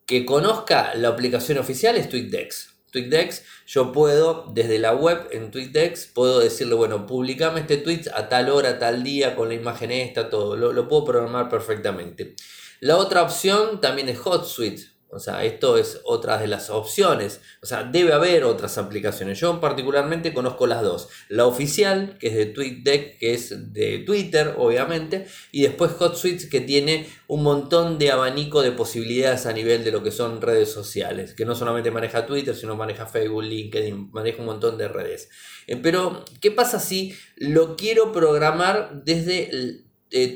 que 0.07 0.25
conozca 0.25 0.95
la 0.95 1.09
aplicación 1.09 1.59
oficial 1.59 1.97
es 1.97 2.09
TweetDex. 2.09 2.78
TweetDex, 2.90 3.42
yo 3.66 3.92
puedo, 3.92 4.47
desde 4.52 4.78
la 4.78 4.95
web 4.95 5.28
en 5.30 5.50
TweetDex, 5.50 6.07
puedo 6.07 6.40
decirle, 6.40 6.75
bueno, 6.75 7.07
publicame 7.07 7.61
este 7.61 7.76
tweet 7.78 8.04
a 8.14 8.28
tal 8.28 8.49
hora, 8.50 8.78
tal 8.78 9.02
día, 9.02 9.37
con 9.37 9.49
la 9.49 9.54
imagen 9.54 9.90
esta, 9.90 10.30
todo. 10.30 10.57
Lo, 10.57 10.73
lo 10.73 10.88
puedo 10.88 11.04
programar 11.04 11.49
perfectamente. 11.49 12.35
La 12.80 12.97
otra 12.97 13.23
opción 13.23 13.80
también 13.80 14.09
es 14.09 14.18
HotSuite. 14.18 14.98
O 15.11 15.19
sea, 15.19 15.43
esto 15.45 15.79
es 15.79 16.00
otra 16.05 16.37
de 16.37 16.47
las 16.47 16.69
opciones. 16.69 17.41
O 17.62 17.67
sea, 17.67 17.85
debe 17.85 18.12
haber 18.12 18.45
otras 18.45 18.77
aplicaciones. 18.77 19.41
Yo 19.41 19.59
particularmente 19.59 20.35
conozco 20.35 20.67
las 20.67 20.83
dos. 20.83 21.09
La 21.29 21.47
oficial, 21.47 22.19
que 22.19 22.29
es 22.29 22.35
de 22.35 22.47
TweetDeck, 22.47 23.19
que 23.19 23.33
es 23.33 23.73
de 23.73 24.00
Twitter, 24.00 24.55
obviamente. 24.59 25.27
Y 25.50 25.62
después 25.62 25.93
HotSuite, 25.99 26.50
que 26.50 26.61
tiene 26.61 27.09
un 27.27 27.43
montón 27.43 27.99
de 27.99 28.11
abanico 28.11 28.61
de 28.61 28.73
posibilidades 28.73 29.47
a 29.47 29.55
nivel 29.55 29.83
de 29.83 29.93
lo 29.93 30.03
que 30.03 30.11
son 30.11 30.43
redes 30.43 30.71
sociales. 30.71 31.33
Que 31.33 31.47
no 31.47 31.55
solamente 31.55 31.91
maneja 31.91 32.27
Twitter, 32.27 32.55
sino 32.55 32.77
maneja 32.77 33.07
Facebook, 33.07 33.45
LinkedIn, 33.45 34.11
maneja 34.12 34.41
un 34.41 34.47
montón 34.47 34.77
de 34.77 34.88
redes. 34.88 35.31
Eh, 35.67 35.77
pero, 35.77 36.23
¿qué 36.43 36.50
pasa 36.50 36.79
si 36.81 37.15
lo 37.37 37.77
quiero 37.77 38.12
programar 38.12 39.03
desde... 39.05 39.88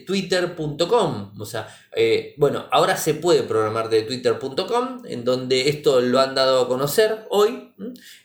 twitter.com. 0.07 1.33
O 1.39 1.47
sea, 1.47 1.69
eh, 1.95 2.35
bueno, 2.37 2.67
ahora 2.71 2.97
se 2.97 3.15
puede 3.15 3.43
programar 3.43 3.89
de 3.89 4.03
twitter.com, 4.03 5.03
en 5.07 5.25
donde 5.25 5.69
esto 5.69 6.01
lo 6.01 6.21
han 6.21 6.35
dado 6.35 6.63
a 6.63 6.69
conocer 6.69 7.27
hoy. 7.31 7.73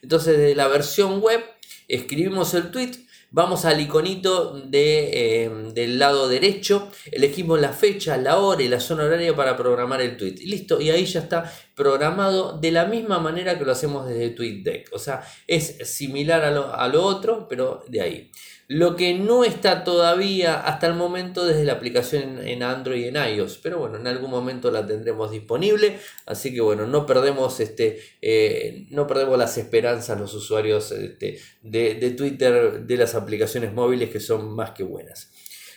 Entonces, 0.01 0.37
de 0.37 0.55
la 0.55 0.67
versión 0.67 1.21
web, 1.21 1.43
escribimos 1.87 2.53
el 2.53 2.71
tweet. 2.71 2.91
Vamos 3.29 3.65
al 3.65 3.81
iconito 3.81 4.53
de, 4.53 5.43
eh, 5.43 5.49
del 5.73 5.99
lado 5.99 6.29
derecho, 6.29 6.89
elegimos 7.11 7.59
la 7.59 7.73
fecha, 7.73 8.15
la 8.15 8.37
hora 8.37 8.63
y 8.63 8.69
la 8.69 8.79
zona 8.79 9.03
horaria 9.03 9.35
para 9.35 9.57
programar 9.57 9.99
el 9.99 10.15
tweet. 10.15 10.35
Y 10.39 10.45
listo, 10.45 10.79
y 10.79 10.91
ahí 10.91 11.05
ya 11.05 11.19
está 11.19 11.51
programado 11.75 12.57
de 12.57 12.71
la 12.71 12.85
misma 12.85 13.19
manera 13.19 13.59
que 13.59 13.65
lo 13.65 13.73
hacemos 13.73 14.07
desde 14.07 14.29
TweetDeck. 14.29 14.93
O 14.93 14.97
sea, 14.97 15.23
es 15.45 15.77
similar 15.83 16.45
a 16.45 16.51
lo, 16.51 16.73
a 16.73 16.87
lo 16.87 17.03
otro, 17.03 17.47
pero 17.49 17.83
de 17.89 18.01
ahí. 18.01 18.31
Lo 18.69 18.97
que 18.97 19.13
no 19.13 19.45
está 19.45 19.85
todavía 19.85 20.59
hasta 20.59 20.87
el 20.87 20.93
momento 20.95 21.45
desde 21.45 21.63
la 21.63 21.73
aplicación 21.73 22.45
en 22.45 22.63
Android 22.63 23.05
y 23.05 23.07
en 23.07 23.15
iOS. 23.15 23.59
Pero 23.59 23.79
bueno, 23.79 23.97
en 23.97 24.07
algún 24.07 24.29
momento 24.29 24.71
la 24.71 24.85
tendremos 24.85 25.31
disponible. 25.31 25.99
Así 26.25 26.53
que 26.53 26.59
bueno, 26.59 26.85
no 26.85 27.05
perdemos, 27.05 27.61
este, 27.61 28.01
eh, 28.21 28.85
no 28.89 29.07
perdemos 29.07 29.37
las 29.37 29.57
esperanzas 29.57 30.19
los 30.19 30.33
usuarios 30.33 30.91
este, 30.91 31.39
de, 31.61 31.95
de 31.95 32.11
Twitter 32.11 32.81
de 32.85 32.97
las 32.97 33.15
aplicaciones 33.15 33.73
móviles 33.73 34.09
que 34.09 34.19
son 34.19 34.53
más 34.53 34.71
que 34.71 34.83
buenas. 34.83 35.31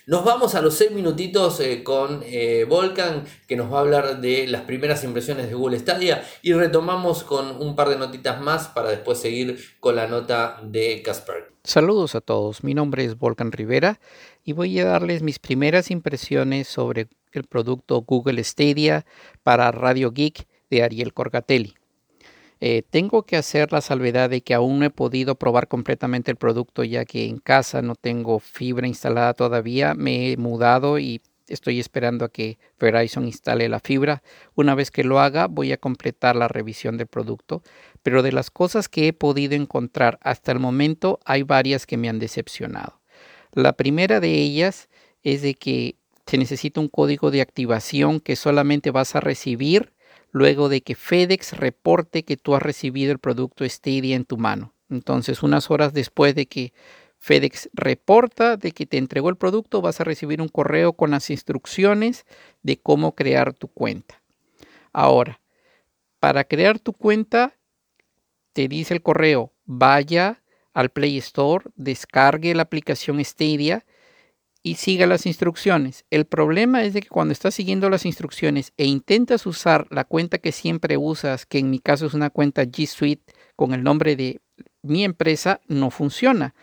Nos 0.07 0.25
vamos 0.25 0.57
a 0.57 0.61
los 0.61 0.75
6 0.75 0.91
minutitos 0.91 1.61
eh, 1.61 1.85
con 1.85 2.25
eh, 2.25 2.67
Volcan, 2.69 3.25
que 3.47 3.55
nos 3.55 3.73
va 3.73 3.79
a 3.79 3.81
hablar 3.83 4.21
de 4.21 4.49
las 4.49 4.63
primeras 4.63 5.05
impresiones 5.05 5.47
de 5.47 5.55
Google 5.55 5.79
Stadia, 5.79 6.25
y 6.43 6.53
retomamos 6.53 7.23
con 7.23 7.63
un 7.63 7.77
par 7.77 7.91
de 7.91 7.97
notitas 7.97 8.41
más 8.41 8.67
para 8.67 8.91
después 8.91 9.21
seguir 9.21 9.63
con 9.79 9.95
la 9.95 10.09
nota 10.09 10.59
de 10.65 11.03
Casper. 11.03 11.53
Saludos 11.71 12.17
a 12.17 12.21
todos, 12.21 12.65
mi 12.65 12.75
nombre 12.75 13.05
es 13.05 13.17
Volcan 13.17 13.53
Rivera 13.53 14.01
y 14.43 14.55
voy 14.55 14.77
a 14.81 14.87
darles 14.87 15.23
mis 15.23 15.39
primeras 15.39 15.93
impresiones 15.93 16.67
sobre 16.67 17.07
el 17.31 17.45
producto 17.45 18.03
Google 18.03 18.43
Stadia 18.43 19.07
para 19.45 19.71
Radio 19.71 20.11
Geek 20.11 20.49
de 20.69 20.83
Ariel 20.83 21.15
Corgatelli. 21.15 21.75
Eh, 22.59 22.83
tengo 22.91 23.23
que 23.23 23.37
hacer 23.37 23.71
la 23.71 23.83
salvedad 23.83 24.29
de 24.29 24.41
que 24.41 24.53
aún 24.53 24.81
no 24.81 24.87
he 24.87 24.91
podido 24.91 25.37
probar 25.37 25.69
completamente 25.69 26.33
el 26.33 26.37
producto 26.37 26.83
ya 26.83 27.05
que 27.05 27.27
en 27.27 27.39
casa 27.39 27.83
no 27.83 27.95
tengo 27.95 28.41
fibra 28.41 28.89
instalada 28.89 29.33
todavía. 29.35 29.95
Me 29.95 30.33
he 30.33 30.37
mudado 30.37 30.99
y 30.99 31.23
estoy 31.51 31.79
esperando 31.79 32.25
a 32.25 32.31
que 32.31 32.59
Verizon 32.79 33.27
instale 33.27 33.69
la 33.69 33.81
fibra. 33.81 34.23
Una 34.55 34.75
vez 34.75 34.91
que 34.91 35.05
lo 35.05 35.21
haga 35.21 35.47
voy 35.47 35.73
a 35.73 35.77
completar 35.77 36.37
la 36.37 36.49
revisión 36.49 36.97
del 36.97 37.07
producto. 37.07 37.63
Pero 38.03 38.23
de 38.23 38.33
las 38.33 38.51
cosas 38.51 38.89
que 38.89 39.09
he 39.09 39.13
podido 39.13 39.55
encontrar 39.55 40.19
hasta 40.23 40.53
el 40.53 40.59
momento 40.59 41.21
hay 41.25 41.43
varias 41.43 41.87
que 41.87 41.97
me 41.97 42.09
han 42.09 42.19
decepcionado. 42.19 43.01
La 43.53 43.75
primera 43.75 44.21
de 44.21 44.35
ellas 44.35 44.89
es 45.23 45.43
de 45.43 45.55
que 45.55 45.97
se 46.27 46.39
necesita 46.39 46.81
un 46.81 46.89
código 46.89 47.31
de 47.31 47.41
activación 47.41 48.21
que 48.21 48.37
solamente 48.37 48.91
vas 48.91 49.17
a 49.17 49.21
recibir 49.21 49.93
luego 50.31 50.69
de 50.69 50.81
que 50.81 50.95
FedEx 50.95 51.57
reporte 51.57 52.23
que 52.25 52.37
tú 52.37 52.55
has 52.55 52.63
recibido 52.63 53.13
el 53.13 53.19
producto 53.19 53.69
Stadia 53.69 54.15
en 54.15 54.25
tu 54.25 54.39
mano. 54.39 54.73
Entonces, 54.89 55.43
unas 55.43 55.71
horas 55.71 55.93
después 55.93 56.35
de 56.35 56.47
que 56.47 56.73
FedEx 57.21 57.69
reporta 57.75 58.57
de 58.57 58.73
que 58.73 58.87
te 58.87 58.97
entregó 58.97 59.29
el 59.29 59.37
producto, 59.37 59.83
vas 59.83 60.01
a 60.01 60.05
recibir 60.05 60.41
un 60.41 60.49
correo 60.49 60.95
con 60.95 61.11
las 61.11 61.31
instrucciones 61.31 62.25
de 62.63 62.79
cómo 62.79 63.15
crear 63.15 63.53
tu 63.53 63.69
cuenta. 63.69 64.23
Ahora, 64.93 65.41
para 66.19 66.45
crear 66.45 66.79
tu 66.79 66.95
cuenta, 66.95 67.57
te 68.55 68.69
dice 68.69 68.95
el 68.95 69.03
correo, 69.03 69.53
vaya 69.67 70.43
al 70.73 70.91
Play 70.91 71.19
Store, 71.19 71.67
descargue 71.77 72.55
la 72.55 72.63
aplicación 72.63 73.23
Stadia 73.23 73.85
y 74.63 74.77
siga 74.77 75.07
las 75.07 75.27
instrucciones. 75.27 76.05
El 76.11 76.25
problema 76.25 76.85
es 76.85 76.95
de 76.95 77.03
que 77.03 77.09
cuando 77.09 77.33
estás 77.33 77.55
siguiendo 77.55 77.91
las 77.91 78.07
instrucciones 78.07 78.73
e 78.79 78.87
intentas 78.87 79.47
usar 79.47 79.87
la 79.91 80.05
cuenta 80.05 80.39
que 80.39 80.53
siempre 80.53 80.97
usas, 80.97 81.45
que 81.45 81.59
en 81.59 81.71
mi 81.71 81.81
caso 81.81 82.07
es 82.07 82.15
una 82.15 82.31
cuenta 82.31 82.65
G 82.65 82.87
Suite 82.87 83.33
con 83.57 83.75
el 83.75 83.83
nombre 83.83 84.17
de 84.17 84.41
mi 84.83 85.05
empresa, 85.05 85.61
no 85.69 85.91
funciona. 85.91 86.55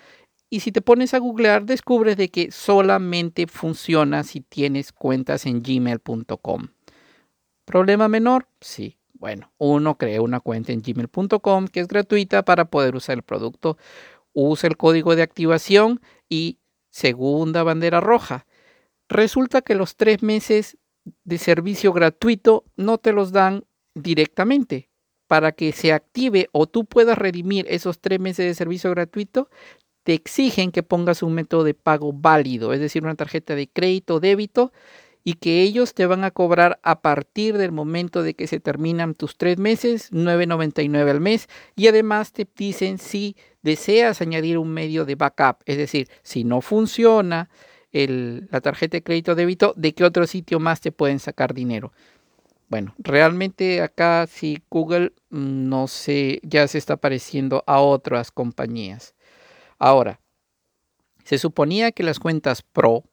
Y 0.50 0.62
si 0.62 0.72
te 0.72 0.82
pones 0.82 1.14
a 1.14 1.20
googlear, 1.20 1.66
descubres 1.66 2.18
de 2.18 2.30
que 2.30 2.52
solamente 2.52 3.48
funciona 3.48 4.24
si 4.24 4.42
tienes 4.42 4.92
cuentas 4.94 5.46
en 5.46 5.62
gmail.com. 5.62 6.68
¿Problema 7.66 8.08
menor? 8.08 8.48
Sí. 8.62 8.98
Bueno, 9.14 9.52
uno 9.58 9.98
crea 9.98 10.22
una 10.22 10.40
cuenta 10.40 10.72
en 10.72 10.82
gmail.com 10.82 11.68
que 11.68 11.80
es 11.80 11.88
gratuita 11.88 12.46
para 12.46 12.66
poder 12.66 12.96
usar 12.96 13.18
el 13.18 13.24
producto. 13.24 13.78
Usa 14.32 14.68
el 14.70 14.78
código 14.78 15.16
de 15.16 15.24
activación 15.24 16.02
y 16.30 16.60
Segunda 16.98 17.62
bandera 17.62 18.02
roja. 18.02 18.48
Resulta 19.08 19.62
que 19.62 19.76
los 19.76 19.98
tres 19.98 20.24
meses 20.24 20.80
de 21.26 21.38
servicio 21.38 21.94
gratuito 21.94 22.66
no 22.76 22.98
te 22.98 23.14
los 23.14 23.32
dan 23.32 23.66
directamente. 23.94 24.90
Para 25.28 25.52
que 25.52 25.74
se 25.74 25.94
active 25.94 26.48
o 26.54 26.66
tú 26.66 26.86
puedas 26.86 27.16
redimir 27.16 27.68
esos 27.70 28.00
tres 28.00 28.20
meses 28.20 28.48
de 28.48 28.56
servicio 28.56 28.90
gratuito, 28.90 29.48
te 30.08 30.14
exigen 30.14 30.72
que 30.72 30.84
pongas 30.84 31.22
un 31.22 31.34
método 31.34 31.66
de 31.66 31.74
pago 31.74 32.14
válido, 32.14 32.72
es 32.72 32.80
decir, 32.80 33.04
una 33.04 33.16
tarjeta 33.16 33.56
de 33.56 33.68
crédito 33.68 34.16
o 34.16 34.20
débito, 34.22 34.72
y 35.26 35.34
que 35.34 35.64
ellos 35.64 35.94
te 35.94 36.06
van 36.06 36.24
a 36.24 36.32
cobrar 36.32 36.80
a 36.82 37.02
partir 37.02 37.58
del 37.58 37.74
momento 37.74 38.24
de 38.24 38.34
que 38.34 38.48
se 38.48 38.62
terminan 38.62 39.16
tus 39.16 39.38
tres 39.38 39.58
meses, 39.58 40.10
9.99 40.14 41.10
al 41.10 41.20
mes, 41.20 41.50
y 41.76 41.90
además 41.90 42.32
te 42.32 42.48
dicen 42.56 43.00
si 43.00 43.36
deseas 43.64 44.22
añadir 44.22 44.60
un 44.60 44.70
medio 44.70 45.04
de 45.04 45.16
backup, 45.16 45.58
es 45.66 45.76
decir, 45.76 46.08
si 46.24 46.46
no 46.46 46.62
funciona 46.62 47.50
la 47.92 48.62
tarjeta 48.62 48.96
de 48.96 49.04
crédito 49.04 49.34
o 49.34 49.36
débito, 49.36 49.74
¿de 49.76 49.94
qué 49.94 50.06
otro 50.06 50.26
sitio 50.26 50.62
más 50.62 50.80
te 50.80 50.94
pueden 50.94 51.20
sacar 51.20 51.54
dinero? 51.54 51.92
Bueno, 52.70 52.96
realmente 52.98 53.82
acá 53.82 54.26
sí 54.26 54.64
Google 54.70 55.12
mm, 55.32 55.68
no 55.68 55.90
sé, 55.90 56.40
ya 56.44 56.66
se 56.70 56.78
está 56.78 56.96
pareciendo 56.96 57.66
a 57.68 57.82
otras 57.82 58.32
compañías. 58.32 59.17
Ahora, 59.80 60.20
se 61.24 61.38
suponía 61.38 61.92
que 61.92 62.04
las 62.04 62.20
cuentas 62.20 62.62
Pro 62.62 63.04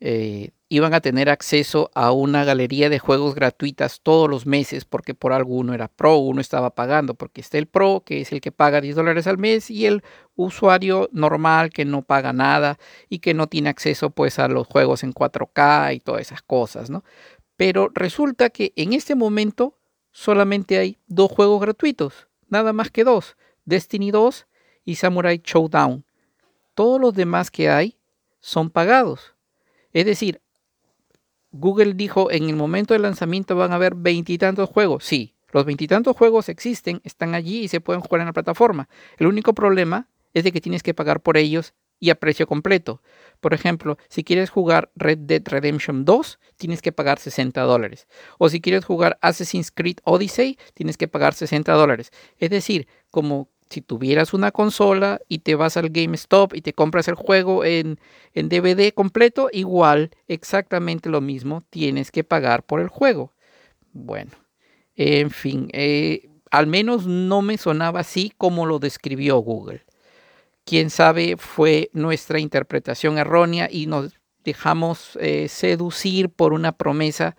eh, 0.00 0.50
iban 0.68 0.94
a 0.94 1.02
tener 1.02 1.28
acceso 1.28 1.90
a 1.94 2.10
una 2.10 2.44
galería 2.44 2.88
de 2.88 2.98
juegos 2.98 3.34
gratuitas 3.34 4.00
todos 4.00 4.28
los 4.28 4.46
meses 4.46 4.86
porque 4.86 5.14
por 5.14 5.34
algo 5.34 5.54
uno 5.54 5.74
era 5.74 5.88
Pro, 5.88 6.16
uno 6.16 6.40
estaba 6.40 6.74
pagando, 6.74 7.14
porque 7.14 7.42
está 7.42 7.58
el 7.58 7.66
Pro, 7.66 8.02
que 8.04 8.22
es 8.22 8.32
el 8.32 8.40
que 8.40 8.50
paga 8.50 8.80
10 8.80 8.96
dólares 8.96 9.26
al 9.26 9.36
mes, 9.36 9.70
y 9.70 9.84
el 9.84 10.02
usuario 10.34 11.10
normal 11.12 11.70
que 11.70 11.84
no 11.84 12.00
paga 12.00 12.32
nada 12.32 12.78
y 13.10 13.18
que 13.18 13.34
no 13.34 13.46
tiene 13.46 13.68
acceso 13.68 14.10
pues 14.10 14.38
a 14.38 14.48
los 14.48 14.66
juegos 14.66 15.04
en 15.04 15.12
4K 15.12 15.94
y 15.94 16.00
todas 16.00 16.22
esas 16.22 16.40
cosas, 16.42 16.88
¿no? 16.88 17.04
Pero 17.56 17.90
resulta 17.92 18.48
que 18.48 18.72
en 18.74 18.94
este 18.94 19.14
momento 19.14 19.78
solamente 20.10 20.78
hay 20.78 20.96
dos 21.06 21.30
juegos 21.30 21.60
gratuitos, 21.60 22.28
nada 22.48 22.72
más 22.72 22.90
que 22.90 23.04
dos, 23.04 23.36
Destiny 23.66 24.10
2 24.10 24.46
y 24.84 24.96
Samurai 24.96 25.40
Showdown. 25.44 26.04
Todos 26.74 27.00
los 27.00 27.14
demás 27.14 27.50
que 27.50 27.68
hay 27.68 27.96
son 28.40 28.70
pagados. 28.70 29.34
Es 29.92 30.06
decir, 30.06 30.40
Google 31.50 31.94
dijo 31.94 32.30
en 32.30 32.48
el 32.48 32.56
momento 32.56 32.94
del 32.94 33.02
lanzamiento 33.02 33.56
van 33.56 33.72
a 33.72 33.76
haber 33.76 33.94
veintitantos 33.94 34.68
juegos. 34.68 35.04
Sí, 35.04 35.34
los 35.52 35.66
veintitantos 35.66 36.16
juegos 36.16 36.48
existen, 36.48 37.00
están 37.04 37.34
allí 37.34 37.64
y 37.64 37.68
se 37.68 37.80
pueden 37.80 38.00
jugar 38.00 38.22
en 38.22 38.26
la 38.26 38.32
plataforma. 38.32 38.88
El 39.18 39.26
único 39.26 39.52
problema 39.52 40.08
es 40.32 40.44
de 40.44 40.52
que 40.52 40.62
tienes 40.62 40.82
que 40.82 40.94
pagar 40.94 41.20
por 41.20 41.36
ellos 41.36 41.74
y 42.00 42.10
a 42.10 42.16
precio 42.16 42.48
completo. 42.48 43.00
Por 43.40 43.54
ejemplo, 43.54 43.96
si 44.08 44.24
quieres 44.24 44.50
jugar 44.50 44.90
Red 44.96 45.18
Dead 45.18 45.42
Redemption 45.44 46.04
2, 46.04 46.40
tienes 46.56 46.82
que 46.82 46.90
pagar 46.90 47.20
60 47.20 47.60
dólares. 47.62 48.08
O 48.38 48.48
si 48.48 48.60
quieres 48.60 48.84
jugar 48.84 49.18
Assassin's 49.20 49.70
Creed 49.70 49.98
Odyssey, 50.02 50.58
tienes 50.74 50.96
que 50.96 51.06
pagar 51.06 51.34
60 51.34 51.70
dólares. 51.72 52.10
Es 52.38 52.50
decir, 52.50 52.88
como 53.10 53.51
si 53.72 53.80
tuvieras 53.80 54.34
una 54.34 54.52
consola 54.52 55.20
y 55.28 55.38
te 55.38 55.54
vas 55.54 55.76
al 55.76 55.90
GameStop 55.90 56.54
y 56.54 56.60
te 56.60 56.72
compras 56.72 57.08
el 57.08 57.14
juego 57.14 57.64
en, 57.64 57.98
DVD 58.34 58.92
completo, 58.92 59.48
igual, 59.52 60.10
exactamente 60.28 61.08
lo 61.08 61.20
mismo, 61.20 61.64
tienes 61.70 62.10
que 62.10 62.24
pagar 62.24 62.64
por 62.64 62.80
el 62.80 62.88
juego. 62.88 63.32
Bueno, 63.92 64.32
en 64.94 65.30
fin, 65.30 65.68
eh, 65.72 66.28
al 66.50 66.66
menos 66.66 67.06
no 67.06 67.42
me 67.42 67.58
sonaba 67.58 68.00
así 68.00 68.32
como 68.36 68.66
lo 68.66 68.78
describió 68.78 69.38
Google. 69.38 69.84
Quién 70.64 70.90
sabe, 70.90 71.36
fue 71.38 71.90
nuestra 71.92 72.38
interpretación 72.38 73.18
errónea 73.18 73.68
y 73.70 73.86
nos 73.86 74.12
dejamos 74.44 75.18
eh, 75.20 75.48
seducir 75.48 76.28
por 76.30 76.52
una 76.52 76.72
promesa 76.72 77.36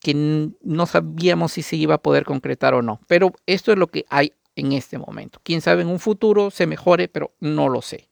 que 0.00 0.50
no 0.62 0.86
sabíamos 0.86 1.52
si 1.52 1.62
se 1.62 1.76
iba 1.76 1.94
a 1.94 2.02
poder 2.02 2.24
concretar 2.24 2.74
o 2.74 2.82
no. 2.82 3.00
Pero 3.06 3.32
esto 3.46 3.72
es 3.72 3.78
lo 3.78 3.86
que 3.86 4.04
hay 4.08 4.32
en 4.56 4.72
este 4.72 4.98
momento. 4.98 5.40
Quién 5.42 5.60
sabe 5.60 5.82
en 5.82 5.88
un 5.88 5.98
futuro 5.98 6.50
se 6.50 6.66
mejore, 6.66 7.08
pero 7.08 7.32
no 7.40 7.68
lo 7.68 7.82
sé. 7.82 8.08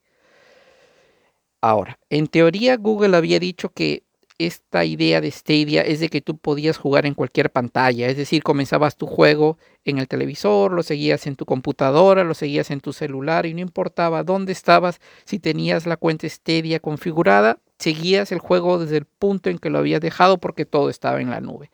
Ahora, 1.60 1.98
en 2.08 2.26
teoría 2.26 2.76
Google 2.76 3.16
había 3.16 3.38
dicho 3.38 3.70
que 3.70 4.04
esta 4.46 4.86
idea 4.86 5.20
de 5.20 5.30
Stadia 5.30 5.82
es 5.82 6.00
de 6.00 6.08
que 6.08 6.22
tú 6.22 6.38
podías 6.38 6.78
jugar 6.78 7.04
en 7.04 7.12
cualquier 7.12 7.50
pantalla, 7.50 8.06
es 8.06 8.16
decir, 8.16 8.42
comenzabas 8.42 8.96
tu 8.96 9.06
juego 9.06 9.58
en 9.84 9.98
el 9.98 10.08
televisor, 10.08 10.72
lo 10.72 10.82
seguías 10.82 11.26
en 11.26 11.36
tu 11.36 11.44
computadora, 11.44 12.24
lo 12.24 12.32
seguías 12.32 12.70
en 12.70 12.80
tu 12.80 12.94
celular 12.94 13.44
y 13.44 13.52
no 13.52 13.60
importaba 13.60 14.24
dónde 14.24 14.52
estabas, 14.52 14.98
si 15.26 15.38
tenías 15.38 15.84
la 15.84 15.98
cuenta 15.98 16.26
Stadia 16.26 16.80
configurada, 16.80 17.58
seguías 17.78 18.32
el 18.32 18.38
juego 18.38 18.78
desde 18.78 18.96
el 18.96 19.04
punto 19.04 19.50
en 19.50 19.58
que 19.58 19.68
lo 19.68 19.78
habías 19.78 20.00
dejado 20.00 20.38
porque 20.38 20.64
todo 20.64 20.88
estaba 20.88 21.20
en 21.20 21.28
la 21.28 21.42
nube. 21.42 21.70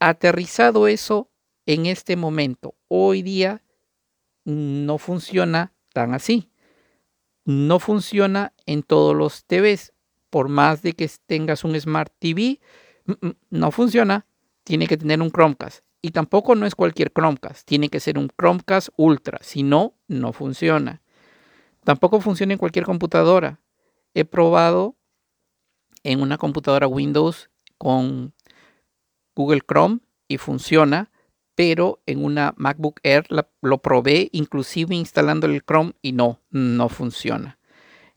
Aterrizado 0.00 0.88
eso 0.88 1.28
en 1.66 1.86
este 1.86 2.16
momento, 2.16 2.74
hoy 2.88 3.22
día, 3.22 3.62
no 4.44 4.98
funciona 4.98 5.72
tan 5.92 6.14
así. 6.14 6.50
No 7.44 7.78
funciona 7.78 8.52
en 8.66 8.82
todos 8.82 9.14
los 9.16 9.44
TVs. 9.44 9.92
Por 10.30 10.48
más 10.48 10.82
de 10.82 10.94
que 10.94 11.08
tengas 11.26 11.64
un 11.64 11.78
Smart 11.80 12.12
TV, 12.18 12.60
mm, 13.06 13.26
mm, 13.26 13.32
no 13.50 13.70
funciona. 13.70 14.26
Tiene 14.64 14.86
que 14.86 14.96
tener 14.96 15.20
un 15.22 15.30
Chromecast. 15.30 15.84
Y 16.02 16.10
tampoco 16.10 16.54
no 16.54 16.66
es 16.66 16.74
cualquier 16.74 17.12
Chromecast. 17.12 17.66
Tiene 17.66 17.88
que 17.88 18.00
ser 18.00 18.18
un 18.18 18.28
Chromecast 18.28 18.88
Ultra. 18.96 19.38
Si 19.42 19.62
no, 19.62 19.94
no 20.08 20.32
funciona. 20.32 21.02
Tampoco 21.84 22.20
funciona 22.20 22.54
en 22.54 22.58
cualquier 22.58 22.84
computadora. 22.84 23.60
He 24.14 24.24
probado 24.24 24.96
en 26.02 26.20
una 26.20 26.38
computadora 26.38 26.86
Windows 26.86 27.50
con 27.78 28.34
Google 29.34 29.60
Chrome 29.66 30.00
y 30.28 30.38
funciona 30.38 31.10
pero 31.54 32.00
en 32.06 32.24
una 32.24 32.54
MacBook 32.56 33.00
Air 33.02 33.26
lo 33.60 33.78
probé, 33.78 34.28
inclusive 34.32 34.94
instalando 34.94 35.46
el 35.46 35.64
Chrome 35.64 35.92
y 36.02 36.12
no, 36.12 36.40
no 36.50 36.88
funciona. 36.88 37.58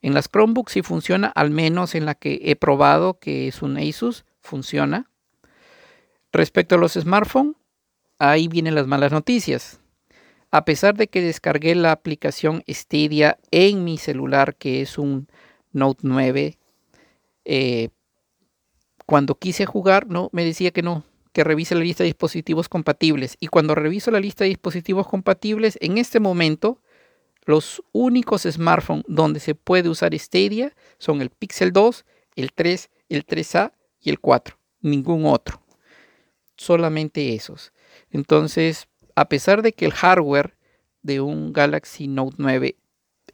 En 0.01 0.13
las 0.13 0.29
Chromebooks 0.29 0.73
sí 0.73 0.81
funciona, 0.81 1.27
al 1.27 1.51
menos 1.51 1.95
en 1.95 2.05
la 2.05 2.15
que 2.15 2.39
he 2.43 2.55
probado, 2.55 3.19
que 3.19 3.47
es 3.47 3.61
un 3.61 3.77
Asus, 3.77 4.25
funciona. 4.39 5.09
Respecto 6.31 6.75
a 6.75 6.77
los 6.77 6.93
smartphones, 6.93 7.55
ahí 8.19 8.47
vienen 8.47 8.75
las 8.75 8.87
malas 8.87 9.11
noticias. 9.11 9.79
A 10.51 10.65
pesar 10.65 10.95
de 10.95 11.07
que 11.07 11.21
descargué 11.21 11.75
la 11.75 11.91
aplicación 11.91 12.63
Stadia 12.67 13.37
en 13.51 13.83
mi 13.83 13.97
celular, 13.97 14.55
que 14.55 14.81
es 14.81 14.97
un 14.97 15.27
Note 15.73 16.01
9, 16.03 16.57
eh, 17.45 17.89
cuando 19.05 19.35
quise 19.35 19.65
jugar, 19.65 20.07
no, 20.07 20.29
me 20.31 20.45
decía 20.45 20.71
que 20.71 20.81
no, 20.81 21.03
que 21.37 21.43
revise 21.43 21.75
la 21.75 21.81
lista 21.81 22.03
de 22.03 22.07
dispositivos 22.07 22.67
compatibles. 22.67 23.37
Y 23.39 23.45
cuando 23.45 23.75
reviso 23.75 24.09
la 24.09 24.19
lista 24.19 24.43
de 24.43 24.47
dispositivos 24.47 25.07
compatibles, 25.07 25.77
en 25.81 25.99
este 25.99 26.19
momento, 26.19 26.81
los 27.45 27.83
únicos 27.91 28.47
smartphones 28.49 29.05
donde 29.07 29.39
se 29.39 29.53
puede 29.53 29.87
usar 29.87 30.17
Stadia 30.17 30.75
son 30.97 31.21
el 31.21 31.29
Pixel 31.29 31.71
2, 31.73 32.05
el 32.37 32.53
3, 32.53 32.89
el 33.09 33.23
3A 33.23 33.71
y 34.01 34.09
el 34.09 34.19
4. 34.19 34.57
Ningún 34.81 35.27
otro. 35.27 35.61
Solamente 36.55 37.35
esos. 37.35 37.71
Entonces, 38.09 38.87
a 39.13 39.29
pesar 39.29 39.61
de 39.61 39.73
que 39.73 39.85
el 39.85 39.93
hardware 39.93 40.57
de 41.03 41.21
un 41.21 41.53
Galaxy 41.53 42.07
Note 42.07 42.37
9 42.39 42.77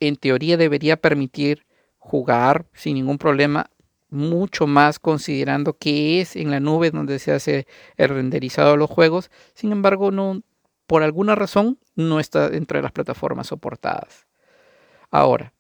en 0.02 0.18
teoría 0.18 0.58
debería 0.58 0.98
permitir 0.98 1.66
jugar 2.00 2.66
sin 2.74 2.96
ningún 2.96 3.18
problema 3.18 3.70
mucho 4.14 4.68
más 4.68 5.00
considerando 5.00 5.78
que 5.78 6.22
es 6.22 6.36
en 6.36 6.52
la 6.52 6.60
nube 6.60 6.92
donde 6.92 7.20
se 7.20 7.32
hace 7.32 7.68
el 7.98 8.10
renderizado 8.10 8.72
de 8.72 8.78
los 8.78 8.90
juegos. 8.90 9.32
Sin 9.54 9.72
embargo, 9.72 10.12
no, 10.12 10.42
por 10.88 11.04
alguna 11.04 11.36
razón 11.36 11.80
no 11.96 12.20
está 12.20 12.50
dentro 12.50 12.78
de 12.78 12.84
las 12.84 12.92
plataformas 12.92 13.48
soportadas. 13.48 14.28
Ahora, 15.12 15.54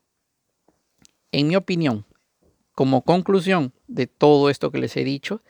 en 1.32 1.48
mi 1.48 1.56
opinión, 1.56 2.06
como 2.74 3.04
conclusión 3.04 3.74
de 3.88 4.08
todo 4.08 4.50
esto 4.50 4.72
que 4.72 4.80
les 4.80 4.96
he 4.98 5.04
dicho, 5.04 5.42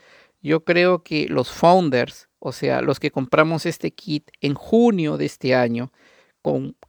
yo 0.41 0.63
creo 0.63 1.03
que 1.03 1.27
los 1.29 1.51
founders, 1.51 2.29
o 2.39 2.51
sea, 2.51 2.81
los 2.81 2.99
que 2.99 3.11
compramos 3.11 3.65
este 3.65 3.91
kit 3.91 4.29
en 4.41 4.55
junio 4.55 5.17
de 5.17 5.25
este 5.25 5.55
año, 5.55 5.91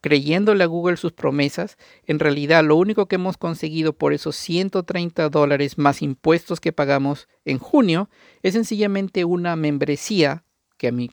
creyéndole 0.01 0.64
a 0.64 0.67
Google 0.67 0.97
sus 0.97 1.12
promesas, 1.12 1.79
en 2.07 2.19
realidad 2.19 2.64
lo 2.64 2.77
único 2.77 3.07
que 3.07 3.14
hemos 3.14 3.37
conseguido 3.37 3.93
por 3.93 4.12
esos 4.12 4.37
130 4.37 5.29
dólares 5.29 5.79
más 5.79 6.03
impuestos 6.03 6.61
que 6.61 6.73
pagamos 6.73 7.29
en 7.45 7.59
junio 7.59 8.11
es 8.43 8.55
sencillamente 8.55 9.25
una 9.25 9.55
membresía 9.57 10.45
que 10.77 10.88
a 10.88 10.93
mi 10.93 11.11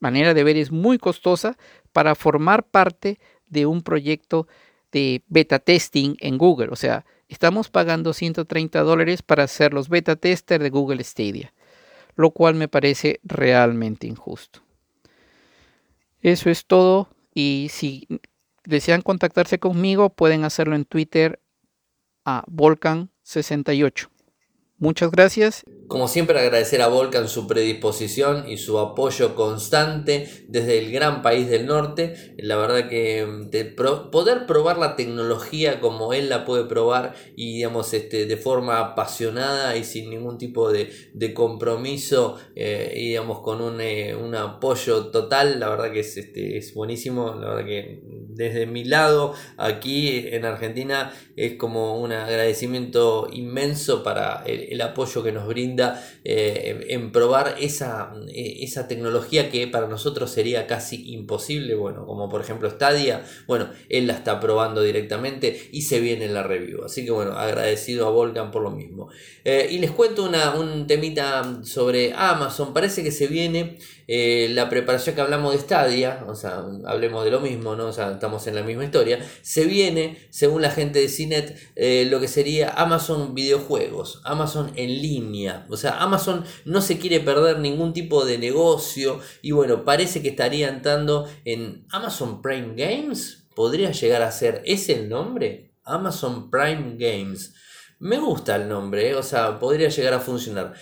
manera 0.00 0.34
de 0.34 0.44
ver 0.44 0.56
es 0.56 0.72
muy 0.72 0.98
costosa 0.98 1.56
para 1.92 2.14
formar 2.14 2.64
parte 2.64 3.18
de 3.46 3.66
un 3.66 3.82
proyecto 3.82 4.48
de 4.92 5.22
beta 5.28 5.58
testing 5.58 6.16
en 6.20 6.38
Google. 6.38 6.68
O 6.70 6.76
sea, 6.76 7.04
estamos 7.28 7.70
pagando 7.70 8.12
130 8.12 8.82
dólares 8.82 9.22
para 9.22 9.46
ser 9.46 9.74
los 9.74 9.88
beta 9.88 10.16
testers 10.16 10.62
de 10.62 10.70
Google 10.70 11.02
Stadia, 11.04 11.52
lo 12.16 12.30
cual 12.30 12.54
me 12.54 12.68
parece 12.68 13.20
realmente 13.22 14.06
injusto. 14.06 14.60
Eso 16.20 16.50
es 16.50 16.66
todo 16.66 17.08
y 17.38 17.68
si 17.68 18.08
desean 18.64 19.00
contactarse 19.00 19.60
conmigo, 19.60 20.10
pueden 20.10 20.42
hacerlo 20.42 20.74
en 20.74 20.84
Twitter 20.84 21.40
a 22.24 22.42
Volcan 22.48 23.12
68. 23.22 24.10
Muchas 24.78 25.10
gracias. 25.10 25.64
Como 25.88 26.06
siempre 26.06 26.38
agradecer 26.38 26.82
a 26.82 26.88
Volcan 26.88 27.28
su 27.28 27.46
predisposición 27.46 28.46
y 28.46 28.58
su 28.58 28.78
apoyo 28.78 29.34
constante 29.34 30.28
desde 30.46 30.78
el 30.78 30.92
gran 30.92 31.22
país 31.22 31.48
del 31.48 31.64
norte. 31.64 32.34
La 32.36 32.56
verdad 32.56 32.90
que 32.90 33.24
mm, 33.24 34.10
poder 34.10 34.44
probar 34.44 34.76
la 34.76 34.96
tecnología 34.96 35.80
como 35.80 36.12
él 36.12 36.28
la 36.28 36.44
puede 36.44 36.64
probar 36.64 37.14
y 37.36 37.54
digamos 37.54 37.94
este, 37.94 38.26
de 38.26 38.36
forma 38.36 38.80
apasionada 38.80 39.76
y 39.78 39.84
sin 39.84 40.10
ningún 40.10 40.36
tipo 40.36 40.70
de, 40.70 40.90
compromiso 41.34 42.38
eh, 42.54 42.92
y 42.94 43.08
digamos 43.08 43.40
con 43.40 43.62
un, 43.62 43.80
eh, 43.80 44.14
un, 44.14 44.34
apoyo 44.34 45.06
total, 45.06 45.58
la 45.58 45.70
verdad 45.70 45.90
que 45.90 46.00
es, 46.00 46.18
este, 46.18 46.58
es 46.58 46.74
buenísimo. 46.74 47.34
La 47.34 47.48
verdad 47.48 47.64
que 47.64 48.02
desde 48.38 48.66
mi 48.66 48.84
lado 48.84 49.34
aquí 49.56 50.26
en 50.28 50.44
Argentina 50.44 51.12
es 51.34 51.54
como 51.54 51.98
un 51.98 52.12
agradecimiento 52.12 53.28
inmenso 53.32 54.02
para 54.02 54.42
el, 54.46 54.67
el 54.70 54.80
apoyo 54.80 55.22
que 55.22 55.32
nos 55.32 55.46
brinda 55.46 56.04
eh, 56.24 56.86
en 56.88 57.12
probar 57.12 57.56
esa, 57.58 58.12
esa 58.34 58.88
tecnología 58.88 59.50
que 59.50 59.66
para 59.66 59.88
nosotros 59.88 60.30
sería 60.30 60.66
casi 60.66 61.12
imposible, 61.12 61.74
bueno, 61.74 62.06
como 62.06 62.28
por 62.28 62.40
ejemplo 62.40 62.70
Stadia, 62.70 63.24
bueno, 63.46 63.70
él 63.88 64.06
la 64.06 64.14
está 64.14 64.40
probando 64.40 64.82
directamente 64.82 65.68
y 65.72 65.82
se 65.82 66.00
viene 66.00 66.26
en 66.26 66.34
la 66.34 66.42
review, 66.42 66.84
así 66.84 67.04
que 67.04 67.10
bueno, 67.10 67.32
agradecido 67.32 68.06
a 68.06 68.10
Volcan 68.10 68.50
por 68.50 68.62
lo 68.62 68.70
mismo. 68.70 69.08
Eh, 69.44 69.68
y 69.70 69.78
les 69.78 69.90
cuento 69.90 70.24
una, 70.24 70.54
un 70.54 70.86
temita 70.86 71.60
sobre 71.64 72.12
Amazon, 72.14 72.72
parece 72.72 73.02
que 73.02 73.10
se 73.10 73.26
viene 73.26 73.78
la 74.08 74.68
preparación 74.70 75.14
que 75.14 75.20
hablamos 75.20 75.52
de 75.52 75.58
Stadia, 75.58 76.24
o 76.26 76.34
sea, 76.34 76.64
hablemos 76.86 77.24
de 77.24 77.30
lo 77.30 77.40
mismo, 77.40 77.76
¿no? 77.76 77.86
O 77.86 77.92
sea, 77.92 78.12
estamos 78.12 78.46
en 78.46 78.54
la 78.54 78.62
misma 78.62 78.84
historia, 78.84 79.18
se 79.42 79.66
viene, 79.66 80.26
según 80.30 80.62
la 80.62 80.70
gente 80.70 80.98
de 80.98 81.08
CINET, 81.08 81.56
lo 82.10 82.18
que 82.18 82.28
sería 82.28 82.70
Amazon 82.70 83.34
videojuegos, 83.34 84.22
Amazon 84.24 84.72
en 84.76 85.02
línea. 85.02 85.66
O 85.68 85.76
sea, 85.76 85.98
Amazon 86.00 86.44
no 86.64 86.80
se 86.80 86.98
quiere 86.98 87.20
perder 87.20 87.58
ningún 87.58 87.92
tipo 87.92 88.24
de 88.24 88.38
negocio 88.38 89.20
y 89.42 89.52
bueno, 89.52 89.84
parece 89.84 90.22
que 90.22 90.30
estaría 90.30 90.68
entrando 90.68 91.28
en 91.44 91.86
Amazon 91.90 92.42
Prime 92.42 92.74
Games. 92.76 93.46
¿Podría 93.54 93.90
llegar 93.90 94.22
a 94.22 94.30
ser 94.30 94.62
ese 94.64 94.94
el 94.94 95.08
nombre? 95.08 95.74
Amazon 95.84 96.50
Prime 96.50 96.96
Games. 96.96 97.54
Me 97.98 98.18
gusta 98.18 98.56
el 98.56 98.68
nombre, 98.68 99.10
¿eh? 99.10 99.14
o 99.14 99.22
sea, 99.22 99.58
podría 99.58 99.88
llegar 99.88 100.14
a 100.14 100.20
funcionar. 100.20 100.74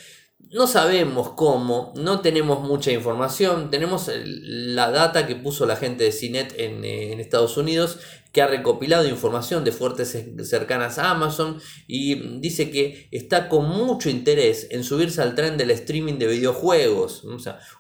No 0.53 0.69
sabemos 0.69 1.31
cómo, 1.31 1.93
no 1.97 2.21
tenemos 2.21 2.61
mucha 2.61 2.93
información, 2.93 3.69
tenemos 3.71 4.09
la 4.25 4.93
data 4.93 5.27
que 5.27 5.35
puso 5.35 5.67
la 5.67 5.75
gente 5.75 6.05
de 6.05 6.13
CINET 6.13 6.55
en, 6.59 6.85
eh, 6.85 7.13
en 7.13 7.19
Estados 7.21 7.57
Unidos 7.57 7.99
que 8.37 8.43
ha 8.43 8.47
recopilado 8.47 9.09
información 9.09 9.65
de 9.65 9.73
fuertes 9.73 10.15
cercanas 10.45 10.99
a 10.99 11.13
Amazon 11.13 11.59
y 11.87 12.39
dice 12.39 12.71
que 12.71 13.09
está 13.11 13.49
con 13.49 13.67
mucho 13.67 14.11
interés 14.11 14.67
en 14.71 14.85
subirse 14.85 15.23
al 15.23 15.35
tren 15.35 15.57
del 15.57 15.71
streaming 15.71 16.19
de 16.19 16.27
videojuegos. 16.27 17.25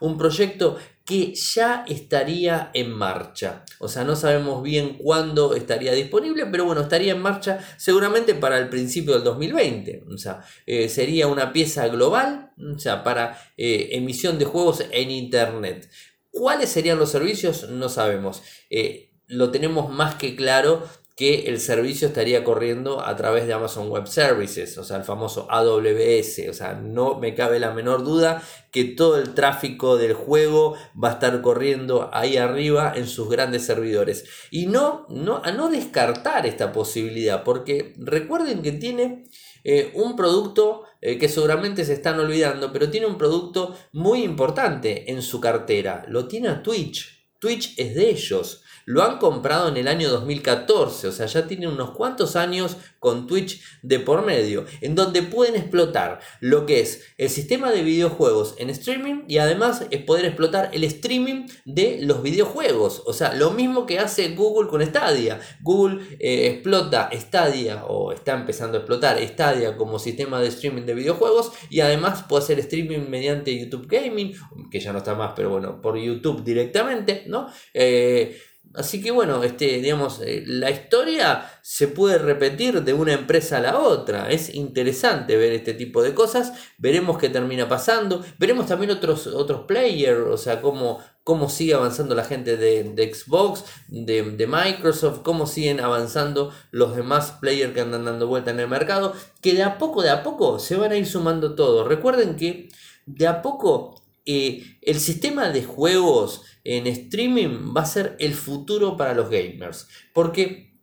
Un 0.01 0.17
proyecto 0.17 0.79
que 1.05 1.35
ya 1.35 1.85
estaría 1.87 2.71
en 2.73 2.91
marcha. 2.91 3.66
O 3.79 3.89
sea, 3.89 4.05
no 4.05 4.17
sabemos 4.17 4.62
bien 4.62 4.95
cuándo 4.95 5.55
estaría 5.55 5.93
disponible, 5.93 6.47
pero 6.47 6.65
bueno, 6.65 6.83
estaría 6.83 7.12
en 7.12 7.21
marcha 7.21 7.59
seguramente 7.77 8.35
para 8.35 8.59
el 8.59 8.69
principio 8.69 9.15
del 9.15 9.25
2020. 9.25 10.05
O 10.12 10.19
sea, 10.19 10.41
eh, 10.67 10.89
sería 10.89 11.27
una 11.27 11.53
pieza 11.53 11.89
global, 11.89 12.53
o 12.59 12.79
sea, 12.79 13.05
para 13.05 13.39
eh, 13.57 13.91
emisión 13.93 14.39
de 14.39 14.45
juegos 14.45 14.85
en 14.91 15.11
Internet. 15.11 15.89
¿Cuáles 16.31 16.71
serían 16.71 16.99
los 16.99 17.11
servicios? 17.11 17.71
No 17.71 17.89
sabemos. 17.89 18.43
Eh, 18.71 19.11
lo 19.27 19.51
tenemos 19.51 19.91
más 19.91 20.15
que 20.17 20.37
claro 20.37 20.87
que 21.17 21.47
el 21.47 21.61
servicio 21.61 22.09
estaría 22.09 22.45
corriendo 22.45 23.03
a 23.03 23.17
través 23.17 23.47
de 23.47 23.55
Amazon 23.55 23.89
Web 23.89 24.07
Services, 24.07 24.77
o 24.77 24.85
sea, 24.85 24.99
el 24.99 25.03
famoso 25.03 25.47
AWS. 25.51 26.51
O 26.51 26.53
sea, 26.53 26.75
no 26.75 27.19
me 27.19 27.35
cabe 27.35 27.59
la 27.59 27.73
menor 27.73 28.05
duda 28.05 28.43
que 28.71 28.85
todo 28.85 29.19
el 29.19 29.33
tráfico 29.33 29.97
del 29.97 30.13
juego 30.13 30.77
va 31.03 31.09
a 31.09 31.13
estar 31.13 31.41
corriendo 31.41 32.11
ahí 32.13 32.37
arriba 32.37 32.93
en 32.95 33.07
sus 33.07 33.31
grandes 33.31 33.65
servidores. 33.65 34.27
Y 34.51 34.67
no, 34.67 35.07
no 35.09 35.41
a 35.43 35.53
no 35.53 35.71
descartar 35.71 36.45
esta 36.45 36.71
posibilidad, 36.71 37.45
porque 37.45 37.95
recuerden 37.97 38.61
que 38.61 38.73
tiene 38.73 39.25
eh, 39.65 39.93
un 39.95 40.17
producto 40.17 40.83
eh, 41.01 41.17
que 41.17 41.31
seguramente 41.31 41.87
se 41.87 41.95
están 41.95 42.21
olvidando, 42.21 42.75
pero 42.75 42.91
tiene 42.91 43.07
un 43.07 43.17
producto 43.17 43.75
muy 43.93 44.23
importante 44.23 45.11
en 45.11 45.23
su 45.23 45.41
cartera. 45.41 46.05
Lo 46.09 46.29
tiene 46.29 46.49
a 46.49 46.63
Twitch. 46.63 47.27
Twitch 47.39 47.73
es 47.79 47.95
de 47.95 48.11
ellos. 48.11 48.63
Lo 48.88 49.03
han 49.03 49.18
comprado 49.18 49.68
en 49.68 49.77
el 49.77 49.88
año 49.88 50.09
2014, 50.09 51.09
o 51.09 51.12
sea, 51.12 51.27
ya 51.27 51.49
tienen 51.49 51.70
unos 51.70 51.90
cuantos 51.90 52.37
años 52.37 52.77
con 53.01 53.27
Twitch 53.27 53.61
de 53.83 53.99
por 53.99 54.25
medio, 54.25 54.64
en 54.81 54.94
donde 54.94 55.22
pueden 55.22 55.57
explotar 55.57 56.20
lo 56.38 56.66
que 56.66 56.79
es 56.79 57.03
el 57.18 57.29
sistema 57.29 57.72
de 57.72 57.83
videojuegos 57.83 58.55
en 58.59 58.70
streaming 58.70 59.25
y 59.27 59.38
además 59.38 59.87
es 59.90 60.05
poder 60.05 60.25
explotar 60.25 60.70
el 60.72 60.85
streaming 60.85 61.49
de 61.64 61.99
los 62.03 62.22
videojuegos. 62.22 63.03
O 63.07 63.12
sea, 63.12 63.35
lo 63.35 63.51
mismo 63.51 63.87
que 63.87 63.99
hace 63.99 64.37
Google 64.37 64.68
con 64.68 64.81
Stadia. 64.87 65.40
Google 65.62 66.05
eh, 66.20 66.46
explota 66.46 67.11
Stadia 67.12 67.85
o 67.87 68.12
está 68.12 68.35
empezando 68.35 68.79
a 68.79 68.83
explotar 68.83 69.18
Stadia 69.27 69.77
como 69.77 69.99
sistema 69.99 70.40
de 70.40 70.46
streaming 70.46 70.83
de 70.83 70.94
videojuegos 70.94 71.51
y 71.70 71.81
además 71.81 72.22
puede 72.29 72.44
hacer 72.44 72.61
streaming 72.61 73.11
mediante 73.11 73.59
YouTube 73.59 73.88
Gaming, 73.88 74.33
que 74.70 74.79
ya 74.79 74.92
no 74.92 74.99
está 74.99 75.16
más, 75.16 75.33
pero 75.35 75.51
bueno, 75.51 75.83
por 75.83 75.99
YouTube 75.99 76.44
directamente, 76.44 77.25
¿no? 77.27 77.49
Eh, 77.75 78.38
Así 78.77 79.03
que 79.03 79.11
bueno, 79.11 79.43
este, 79.43 79.81
digamos, 79.81 80.21
eh, 80.21 80.45
la 80.47 80.71
historia 80.71 81.51
se 81.62 81.89
puede 81.89 82.19
repetir 82.19 82.83
de 82.83 82.93
una 82.93 83.15
empresa 83.15 83.57
a 83.57 83.61
la 83.61 83.79
otra. 83.79 84.31
Es 84.31 84.55
interesante 84.55 85.37
ver 85.37 85.53
este 85.53 85.75
tipo 85.75 86.03
de 86.03 86.15
cosas. 86.15 86.53
Veremos 86.79 87.19
qué 87.19 87.29
termina 87.29 87.69
pasando. 87.69 88.25
Veremos 88.39 88.67
también 88.67 88.91
otros, 88.91 89.27
otros 89.27 89.62
players, 89.62 90.27
o 90.29 90.37
sea, 90.37 90.61
cómo, 90.61 91.01
cómo 91.25 91.49
sigue 91.49 91.75
avanzando 91.75 92.15
la 92.15 92.25
gente 92.25 92.57
de, 92.57 93.12
Xbox, 93.12 93.65
de, 93.89 94.47
Microsoft, 94.47 95.23
cómo 95.23 95.47
siguen 95.47 95.81
avanzando 95.81 96.53
los 96.71 96.95
demás 96.95 97.33
players 97.41 97.73
que 97.73 97.81
andan 97.81 98.05
dando 98.05 98.27
vuelta 98.27 98.51
en 98.51 98.61
el 98.61 98.69
mercado. 98.69 99.15
Que 99.41 99.55
de 99.55 99.62
a 99.62 99.79
poco, 99.79 100.03
de 100.03 100.11
a 100.11 100.23
poco 100.23 100.59
se 100.59 100.77
van 100.77 100.93
a 100.93 100.97
ir 100.97 101.07
sumando 101.07 101.55
todos. 101.55 101.89
Recuerden 101.89 102.37
que 102.37 102.69
de 103.07 103.27
a 103.27 103.41
poco 103.41 104.06
eh, 104.27 104.79
el 104.83 104.99
sistema 104.99 105.51
de 105.51 105.62
juegos 105.62 106.43
en 106.65 106.89
streaming 106.89 107.73
va 107.77 107.83
a 107.83 107.87
ser 107.87 108.17
el 108.19 108.35
futuro 108.35 108.97
para 108.97 109.15
los 109.15 109.31
gamers. 109.31 109.87
Porque, 110.12 110.75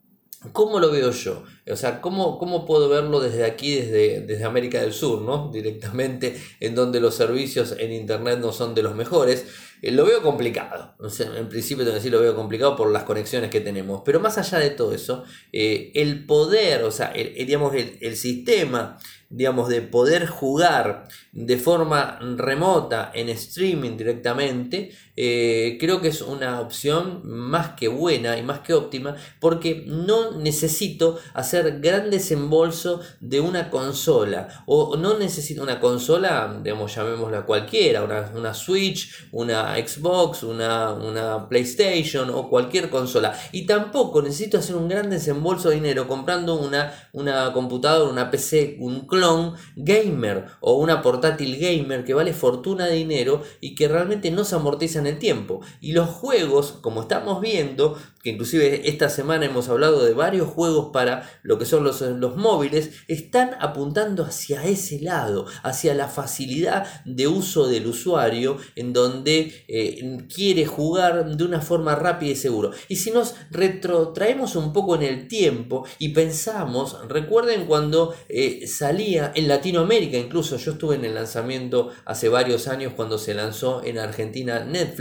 ¿cómo 0.54 0.80
lo 0.80 0.90
veo 0.92 1.12
yo? 1.12 1.44
O 1.70 1.76
sea, 1.76 2.00
¿cómo, 2.00 2.40
cómo 2.40 2.66
puedo 2.66 2.88
verlo 2.88 3.20
desde 3.20 3.44
aquí, 3.44 3.76
desde, 3.76 4.22
desde 4.22 4.46
América 4.46 4.82
del 4.82 4.94
Sur, 4.94 5.22
¿no? 5.22 5.50
Directamente, 5.54 6.42
en 6.62 6.74
donde 6.74 7.02
los 7.02 7.16
servicios 7.16 7.76
en 7.78 7.92
Internet 7.92 8.40
no 8.40 8.54
son 8.54 8.74
de 8.74 8.84
los 8.84 8.96
mejores. 8.96 9.46
Eh, 9.82 9.92
lo 9.92 10.06
veo 10.06 10.22
complicado. 10.22 10.96
en 11.20 11.50
principio 11.50 11.84
tengo 11.84 11.96
que 11.96 12.00
decir 12.00 12.14
lo 12.14 12.22
veo 12.22 12.38
complicado 12.38 12.78
por 12.78 12.90
las 12.90 13.04
conexiones 13.04 13.50
que 13.50 13.60
tenemos. 13.60 14.04
Pero 14.06 14.22
más 14.22 14.38
allá 14.38 14.60
de 14.60 14.70
todo 14.70 14.94
eso, 14.94 15.26
eh, 15.52 15.92
el 15.96 16.26
poder, 16.26 16.84
o 16.84 16.92
sea, 16.92 17.08
el, 17.08 17.34
digamos, 17.46 17.76
el, 17.76 17.98
el 18.00 18.16
sistema 18.16 18.98
digamos, 19.34 19.68
de 19.68 19.82
poder 19.82 20.28
jugar 20.28 21.08
de 21.32 21.58
forma 21.58 22.20
remota 22.38 23.12
en 23.16 23.30
streaming 23.30 23.98
directamente, 23.98 24.92
eh, 25.16 25.78
creo 25.80 26.02
que 26.02 26.08
es 26.08 26.22
una 26.22 26.60
opción 26.60 27.22
más 27.24 27.76
que 27.76 27.88
buena 27.88 28.36
y 28.38 28.42
más 28.42 28.62
que 28.62 28.74
óptima 28.74 29.16
porque 29.40 29.84
no 29.86 30.32
necesito 30.32 31.20
hacer 31.36 31.80
gran 31.82 32.10
desembolso 32.10 33.00
de 33.20 33.40
una 33.40 33.70
consola 33.70 34.64
o 34.66 34.98
no 34.98 35.20
necesito 35.20 35.62
una 35.62 35.80
consola, 35.80 36.60
digamos, 36.64 36.96
llamémosla 36.96 37.46
cualquiera, 37.46 38.04
una, 38.04 38.54
Switch, 38.54 39.28
una 39.32 39.76
Xbox, 39.76 40.44
una, 40.44 40.94
una 40.94 41.48
PlayStation 41.48 42.30
o 42.32 42.50
cualquier 42.50 42.90
consola. 42.90 43.38
Y 43.52 43.66
tampoco 43.66 44.22
necesito 44.22 44.58
hacer 44.58 44.76
un 44.76 44.88
gran 44.88 45.10
desembolso 45.10 45.70
de 45.70 45.76
dinero 45.76 46.08
comprando 46.08 46.56
una, 46.56 47.10
una 47.12 47.54
computadora, 47.54 48.10
una 48.10 48.32
PC, 48.32 48.78
un 48.80 49.06
clon 49.06 49.54
gamer 49.76 50.46
o 50.60 50.74
una 50.74 51.02
portátil 51.02 51.58
gamer 51.58 52.04
que 52.04 52.14
vale 52.14 52.34
fortuna 52.34 52.86
de 52.86 52.96
dinero 52.96 53.44
y 53.62 53.76
que 53.76 53.88
realmente 53.88 54.32
no 54.32 54.44
se 54.44 54.56
amortiza 54.56 55.03
en 55.04 55.14
el 55.14 55.20
tiempo. 55.20 55.62
Y 55.82 55.94
los 55.94 56.10
juegos, 56.10 56.80
como 56.82 57.02
estamos 57.02 57.42
viendo, 57.42 57.98
que 58.24 58.32
inclusive 58.32 58.90
esta 58.90 59.10
semana 59.10 59.46
hemos 59.46 59.68
hablado 59.70 60.04
de 60.04 60.14
varios 60.14 60.48
juegos 60.48 60.92
para 60.94 61.30
lo 61.44 61.60
que 61.60 61.66
son 61.66 61.84
los, 61.84 62.02
los 62.02 62.38
móviles, 62.38 62.92
están 63.08 63.52
apuntando 63.60 64.24
hacia 64.24 64.64
ese 64.64 65.00
lado, 65.02 65.46
hacia 65.62 65.94
la 65.94 66.08
facilidad 66.08 67.04
de 67.06 67.28
uso 67.28 67.68
del 67.68 67.88
usuario, 67.88 68.58
en 68.76 68.94
donde 68.94 69.66
eh, 69.68 70.26
quiere 70.34 70.66
jugar 70.66 71.36
de 71.36 71.44
una 71.44 71.62
forma 71.62 71.96
rápida 71.96 72.32
y 72.32 72.36
seguro. 72.36 72.72
Y 72.88 72.96
si 72.96 73.12
nos 73.12 73.36
retrotraemos 73.52 74.56
un 74.56 74.72
poco 74.72 74.96
en 74.96 75.04
el 75.04 75.28
tiempo 75.28 75.86
y 76.00 76.10
pensamos, 76.10 76.98
recuerden 77.10 77.66
cuando 77.66 78.16
eh, 78.30 78.68
salía 78.68 79.32
en 79.36 79.48
Latinoamérica, 79.48 80.18
incluso 80.18 80.58
yo 80.58 80.72
estuve 80.74 80.96
en 80.96 81.06
el 81.06 81.16
lanzamiento 81.16 81.92
hace 82.06 82.30
varios 82.30 82.68
años 82.68 82.94
cuando 82.96 83.18
se 83.18 83.34
lanzó 83.34 83.84
en 83.84 84.00
Argentina 84.00 84.64
Netflix, 84.64 84.93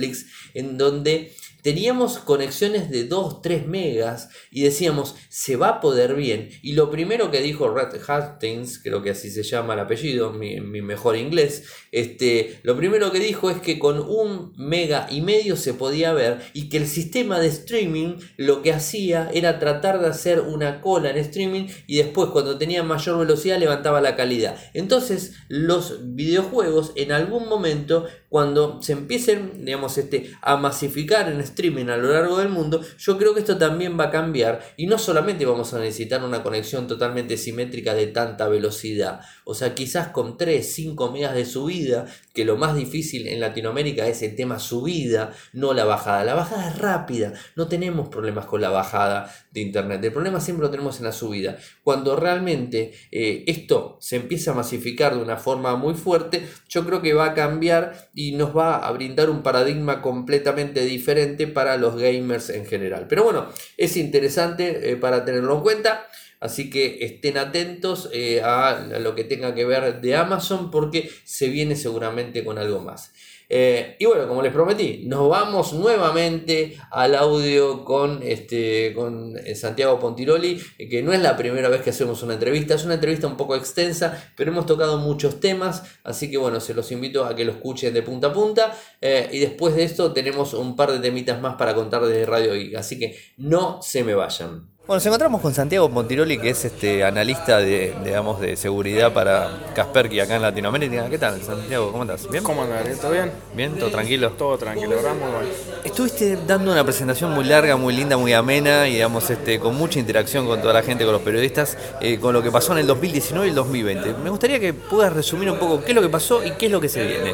en 0.54 0.78
donde 0.78 1.32
teníamos 1.62 2.18
conexiones 2.18 2.90
de 2.90 3.04
2, 3.04 3.40
3 3.40 3.66
megas 3.66 4.28
y 4.50 4.62
decíamos, 4.62 5.14
se 5.28 5.56
va 5.56 5.68
a 5.68 5.80
poder 5.80 6.14
bien. 6.14 6.50
Y 6.60 6.72
lo 6.72 6.90
primero 6.90 7.30
que 7.30 7.40
dijo 7.40 7.72
Red 7.72 8.00
Hastings, 8.06 8.80
creo 8.80 9.02
que 9.02 9.10
así 9.10 9.30
se 9.30 9.44
llama 9.44 9.74
el 9.74 9.80
apellido, 9.80 10.32
mi, 10.32 10.60
mi 10.60 10.82
mejor 10.82 11.16
inglés, 11.16 11.64
este, 11.92 12.58
lo 12.64 12.76
primero 12.76 13.12
que 13.12 13.20
dijo 13.20 13.48
es 13.48 13.58
que 13.58 13.78
con 13.78 14.00
un 14.00 14.52
mega 14.56 15.06
y 15.10 15.20
medio 15.20 15.56
se 15.56 15.74
podía 15.74 16.12
ver 16.12 16.40
y 16.52 16.68
que 16.68 16.78
el 16.78 16.88
sistema 16.88 17.38
de 17.38 17.46
streaming 17.46 18.16
lo 18.36 18.62
que 18.62 18.72
hacía 18.72 19.30
era 19.32 19.60
tratar 19.60 20.00
de 20.00 20.08
hacer 20.08 20.40
una 20.40 20.80
cola 20.80 21.10
en 21.10 21.18
streaming 21.18 21.68
y 21.86 21.98
después 21.98 22.30
cuando 22.30 22.58
tenía 22.58 22.82
mayor 22.82 23.18
velocidad 23.18 23.58
levantaba 23.58 24.00
la 24.00 24.16
calidad. 24.16 24.58
Entonces 24.74 25.34
los 25.48 26.14
videojuegos 26.14 26.92
en 26.96 27.12
algún 27.12 27.48
momento 27.48 28.06
cuando 28.32 28.80
se 28.80 28.92
empiecen 28.94 29.62
digamos, 29.62 29.98
este, 29.98 30.30
a 30.40 30.56
masificar 30.56 31.30
en 31.30 31.38
streaming 31.42 31.90
a 31.90 31.98
lo 31.98 32.14
largo 32.14 32.38
del 32.38 32.48
mundo, 32.48 32.80
yo 32.98 33.18
creo 33.18 33.34
que 33.34 33.40
esto 33.40 33.58
también 33.58 34.00
va 34.00 34.04
a 34.04 34.10
cambiar 34.10 34.62
y 34.78 34.86
no 34.86 34.96
solamente 34.96 35.44
vamos 35.44 35.74
a 35.74 35.78
necesitar 35.78 36.24
una 36.24 36.42
conexión 36.42 36.86
totalmente 36.86 37.36
simétrica 37.36 37.92
de 37.92 38.06
tanta 38.06 38.48
velocidad, 38.48 39.20
o 39.44 39.54
sea, 39.54 39.74
quizás 39.74 40.08
con 40.08 40.38
3, 40.38 40.66
5 40.66 41.12
megas 41.12 41.34
de 41.34 41.44
subida, 41.44 42.06
que 42.32 42.46
lo 42.46 42.56
más 42.56 42.74
difícil 42.74 43.28
en 43.28 43.40
Latinoamérica 43.40 44.06
es 44.06 44.22
el 44.22 44.34
tema 44.34 44.58
subida, 44.58 45.34
no 45.52 45.74
la 45.74 45.84
bajada. 45.84 46.24
La 46.24 46.34
bajada 46.34 46.68
es 46.68 46.78
rápida, 46.78 47.34
no 47.56 47.68
tenemos 47.68 48.08
problemas 48.08 48.46
con 48.46 48.62
la 48.62 48.70
bajada 48.70 49.30
de 49.50 49.60
internet, 49.60 50.02
el 50.02 50.12
problema 50.12 50.40
siempre 50.40 50.64
lo 50.64 50.70
tenemos 50.70 50.98
en 50.98 51.04
la 51.04 51.12
subida. 51.12 51.58
Cuando 51.84 52.16
realmente 52.16 52.92
eh, 53.10 53.44
esto 53.46 53.98
se 54.00 54.16
empieza 54.16 54.52
a 54.52 54.54
masificar 54.54 55.14
de 55.14 55.22
una 55.22 55.36
forma 55.36 55.76
muy 55.76 55.94
fuerte, 55.94 56.48
yo 56.68 56.86
creo 56.86 57.02
que 57.02 57.12
va 57.12 57.26
a 57.26 57.34
cambiar 57.34 58.10
nos 58.30 58.56
va 58.56 58.76
a 58.76 58.92
brindar 58.92 59.28
un 59.28 59.42
paradigma 59.42 60.00
completamente 60.00 60.82
diferente 60.82 61.48
para 61.48 61.76
los 61.76 61.96
gamers 61.96 62.50
en 62.50 62.64
general. 62.64 63.06
Pero 63.08 63.24
bueno, 63.24 63.48
es 63.76 63.96
interesante 63.96 64.92
eh, 64.92 64.96
para 64.96 65.24
tenerlo 65.24 65.56
en 65.56 65.62
cuenta. 65.62 66.06
Así 66.38 66.70
que 66.70 66.98
estén 67.04 67.38
atentos 67.38 68.08
eh, 68.12 68.42
a 68.42 68.86
lo 69.00 69.14
que 69.16 69.24
tenga 69.24 69.54
que 69.54 69.64
ver 69.64 70.00
de 70.00 70.16
Amazon 70.16 70.70
porque 70.70 71.10
se 71.24 71.48
viene 71.48 71.76
seguramente 71.76 72.44
con 72.44 72.58
algo 72.58 72.80
más. 72.80 73.12
Eh, 73.54 73.96
y 73.98 74.06
bueno, 74.06 74.26
como 74.26 74.40
les 74.40 74.50
prometí, 74.50 75.02
nos 75.04 75.28
vamos 75.28 75.74
nuevamente 75.74 76.74
al 76.90 77.14
audio 77.14 77.84
con, 77.84 78.22
este, 78.22 78.94
con 78.94 79.36
eh, 79.36 79.54
Santiago 79.54 79.98
Pontiroli, 79.98 80.58
que 80.88 81.02
no 81.02 81.12
es 81.12 81.20
la 81.20 81.36
primera 81.36 81.68
vez 81.68 81.82
que 81.82 81.90
hacemos 81.90 82.22
una 82.22 82.32
entrevista, 82.32 82.76
es 82.76 82.84
una 82.86 82.94
entrevista 82.94 83.26
un 83.26 83.36
poco 83.36 83.54
extensa, 83.54 84.32
pero 84.38 84.52
hemos 84.52 84.64
tocado 84.64 84.96
muchos 84.96 85.38
temas, 85.38 85.82
así 86.02 86.30
que 86.30 86.38
bueno, 86.38 86.60
se 86.60 86.72
los 86.72 86.90
invito 86.92 87.26
a 87.26 87.36
que 87.36 87.44
lo 87.44 87.52
escuchen 87.52 87.92
de 87.92 88.00
punta 88.00 88.28
a 88.28 88.32
punta. 88.32 88.74
y 89.02 89.38
después 89.38 89.76
de 89.76 89.84
esto 89.84 90.14
tenemos 90.14 90.54
un 90.54 90.74
par 90.74 90.90
de 90.90 91.00
temitas 91.00 91.38
más 91.42 91.56
para 91.56 91.74
contar 91.74 92.06
desde 92.06 92.24
Radio 92.24 92.54
Geek, 92.54 92.76
así 92.76 92.98
que 92.98 93.18
no 93.36 93.82
se 93.82 94.02
me 94.02 94.14
vayan. 94.14 94.71
Bueno, 94.92 94.98
nos 94.98 95.06
encontramos 95.06 95.40
con 95.40 95.54
Santiago 95.54 95.88
Montiroli, 95.88 96.36
que 96.36 96.50
es 96.50 96.66
este 96.66 97.02
analista 97.02 97.56
de, 97.56 97.94
digamos, 98.04 98.38
de 98.42 98.56
seguridad 98.56 99.10
para 99.10 99.48
Kasperky 99.74 100.20
acá 100.20 100.36
en 100.36 100.42
Latinoamérica. 100.42 101.08
¿Qué 101.08 101.16
tal, 101.16 101.40
Santiago? 101.40 101.90
¿Cómo 101.90 102.02
estás? 102.02 102.28
¿Bien? 102.28 102.44
¿Cómo 102.44 102.62
andás? 102.62 103.00
¿Todo 103.00 103.12
bien? 103.12 103.32
¿Bien? 103.56 103.78
¿Todo 103.78 103.88
tranquilo? 103.88 104.32
Todo 104.32 104.58
tranquilo, 104.58 104.90
¿verdad? 104.90 105.14
Muy 105.14 105.30
bueno. 105.30 105.48
Estuviste 105.82 106.36
dando 106.46 106.72
una 106.72 106.84
presentación 106.84 107.30
muy 107.30 107.44
larga, 107.44 107.78
muy 107.78 107.94
linda, 107.94 108.18
muy 108.18 108.34
amena 108.34 108.86
y 108.86 108.96
digamos, 108.96 109.30
este, 109.30 109.58
con 109.58 109.76
mucha 109.76 109.98
interacción 109.98 110.46
con 110.46 110.60
toda 110.60 110.74
la 110.74 110.82
gente, 110.82 111.04
con 111.04 111.14
los 111.14 111.22
periodistas, 111.22 111.78
eh, 112.02 112.18
con 112.20 112.34
lo 112.34 112.42
que 112.42 112.50
pasó 112.50 112.72
en 112.72 112.80
el 112.80 112.86
2019 112.86 113.46
y 113.46 113.48
el 113.48 113.54
2020. 113.54 114.14
Me 114.22 114.28
gustaría 114.28 114.60
que 114.60 114.74
puedas 114.74 115.10
resumir 115.14 115.50
un 115.50 115.58
poco 115.58 115.82
qué 115.82 115.92
es 115.92 115.94
lo 115.94 116.02
que 116.02 116.10
pasó 116.10 116.44
y 116.44 116.50
qué 116.50 116.66
es 116.66 116.72
lo 116.72 116.82
que 116.82 116.90
se 116.90 117.02
viene. 117.02 117.32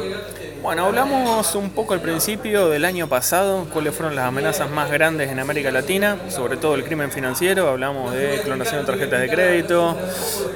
Bueno, 0.61 0.87
hablamos 0.87 1.55
un 1.55 1.69
poco 1.69 1.93
al 1.93 2.01
principio 2.01 2.67
del 2.67 2.83
año 2.83 3.07
pasado, 3.07 3.65
cuáles 3.71 3.95
fueron 3.95 4.13
las 4.13 4.25
amenazas 4.25 4.69
más 4.69 4.91
grandes 4.91 5.31
en 5.31 5.39
América 5.39 5.71
Latina, 5.71 6.17
sobre 6.27 6.57
todo 6.57 6.75
el 6.75 6.83
crimen 6.83 7.11
financiero, 7.11 7.69
hablamos 7.69 8.11
de 8.13 8.41
clonación 8.43 8.81
de 8.81 8.85
tarjetas 8.85 9.21
de 9.21 9.29
crédito, 9.29 9.97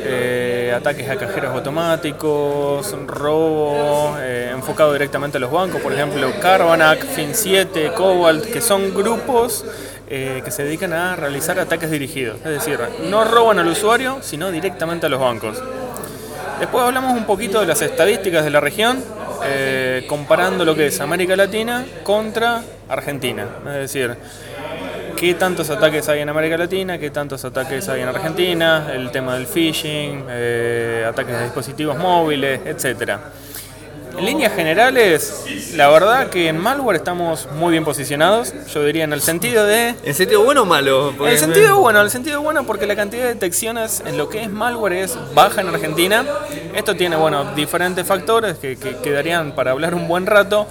eh, 0.02 0.74
ataques 0.76 1.10
a 1.10 1.16
cajeros 1.16 1.56
automáticos, 1.56 2.94
robo 3.08 4.18
eh, 4.20 4.52
enfocado 4.54 4.92
directamente 4.92 5.38
a 5.38 5.40
los 5.40 5.52
bancos, 5.52 5.80
por 5.82 5.94
ejemplo 5.94 6.30
Carbanac, 6.42 7.06
Fin7, 7.06 7.94
Cobalt, 7.94 8.44
que 8.46 8.60
son 8.60 8.94
grupos 8.94 9.64
eh, 10.10 10.42
que 10.44 10.52
se 10.52 10.66
dedican 10.66 10.92
a 10.92 11.16
realizar 11.16 11.58
ataques 11.60 11.90
dirigidos, 11.90 12.38
es 12.40 12.52
decir, 12.52 12.78
no 13.10 13.24
roban 13.24 13.58
al 13.58 13.68
usuario, 13.68 14.18
sino 14.22 14.52
directamente 14.52 15.06
a 15.06 15.10
los 15.10 15.22
bancos. 15.22 15.64
Después 16.60 16.84
hablamos 16.84 17.18
un 17.18 17.26
poquito 17.26 17.62
de 17.62 17.66
las 17.68 17.82
estadísticas 17.82 18.44
de 18.44 18.50
la 18.50 18.60
región, 18.60 19.04
eh, 19.46 20.06
comparando 20.08 20.66
lo 20.66 20.76
que 20.76 20.88
es 20.88 21.00
América 21.02 21.36
Latina 21.36 21.86
contra 22.04 22.62
Argentina. 22.90 23.48
Es 23.68 23.94
decir, 23.94 24.16
qué 25.16 25.34
tantos 25.36 25.70
ataques 25.70 26.08
hay 26.10 26.22
en 26.22 26.30
América 26.30 26.58
Latina, 26.58 26.98
qué 26.98 27.10
tantos 27.10 27.44
ataques 27.46 27.88
hay 27.90 28.02
en 28.02 28.08
Argentina, 28.08 28.90
el 28.94 29.12
tema 29.12 29.36
del 29.36 29.48
phishing, 29.48 30.26
eh, 30.30 31.06
ataques 31.08 31.38
de 31.38 31.44
dispositivos 31.44 31.98
móviles, 31.98 32.62
etcétera. 32.66 33.20
En 34.18 34.26
líneas 34.26 34.54
generales, 34.54 35.44
la 35.76 35.90
verdad 35.90 36.30
que 36.30 36.48
en 36.48 36.58
malware 36.60 36.98
estamos 36.98 37.48
muy 37.54 37.72
bien 37.72 37.84
posicionados. 37.84 38.54
Yo 38.72 38.84
diría 38.84 39.04
en 39.04 39.14
el 39.14 39.22
sentido 39.22 39.66
de. 39.66 39.96
¿En 40.04 40.14
sentido 40.14 40.44
bueno 40.44 40.62
o 40.62 40.66
malo? 40.66 41.14
En 41.20 41.28
el 41.28 41.38
sentido 41.38 41.80
bueno, 41.80 42.00
en 42.00 42.06
el 42.06 42.12
sentido 42.12 42.42
bueno 42.42 42.64
porque 42.64 42.86
la 42.86 42.96
cantidad 42.96 43.24
de 43.24 43.30
detecciones 43.30 44.04
en 44.06 44.18
lo 44.18 44.30
que 44.30 44.44
es 44.44 44.52
malware 44.52 44.94
es 44.94 45.18
baja 45.34 45.62
en 45.62 45.70
Argentina. 45.70 46.26
Esto 46.76 46.96
tiene, 46.96 47.16
bueno, 47.16 47.56
diferentes 47.56 48.06
factores 48.06 48.58
que, 48.58 48.76
que 48.76 48.98
quedarían 48.98 49.54
para 49.54 49.72
hablar 49.72 49.96
un 49.96 50.08
buen 50.08 50.26
rato. 50.26 50.68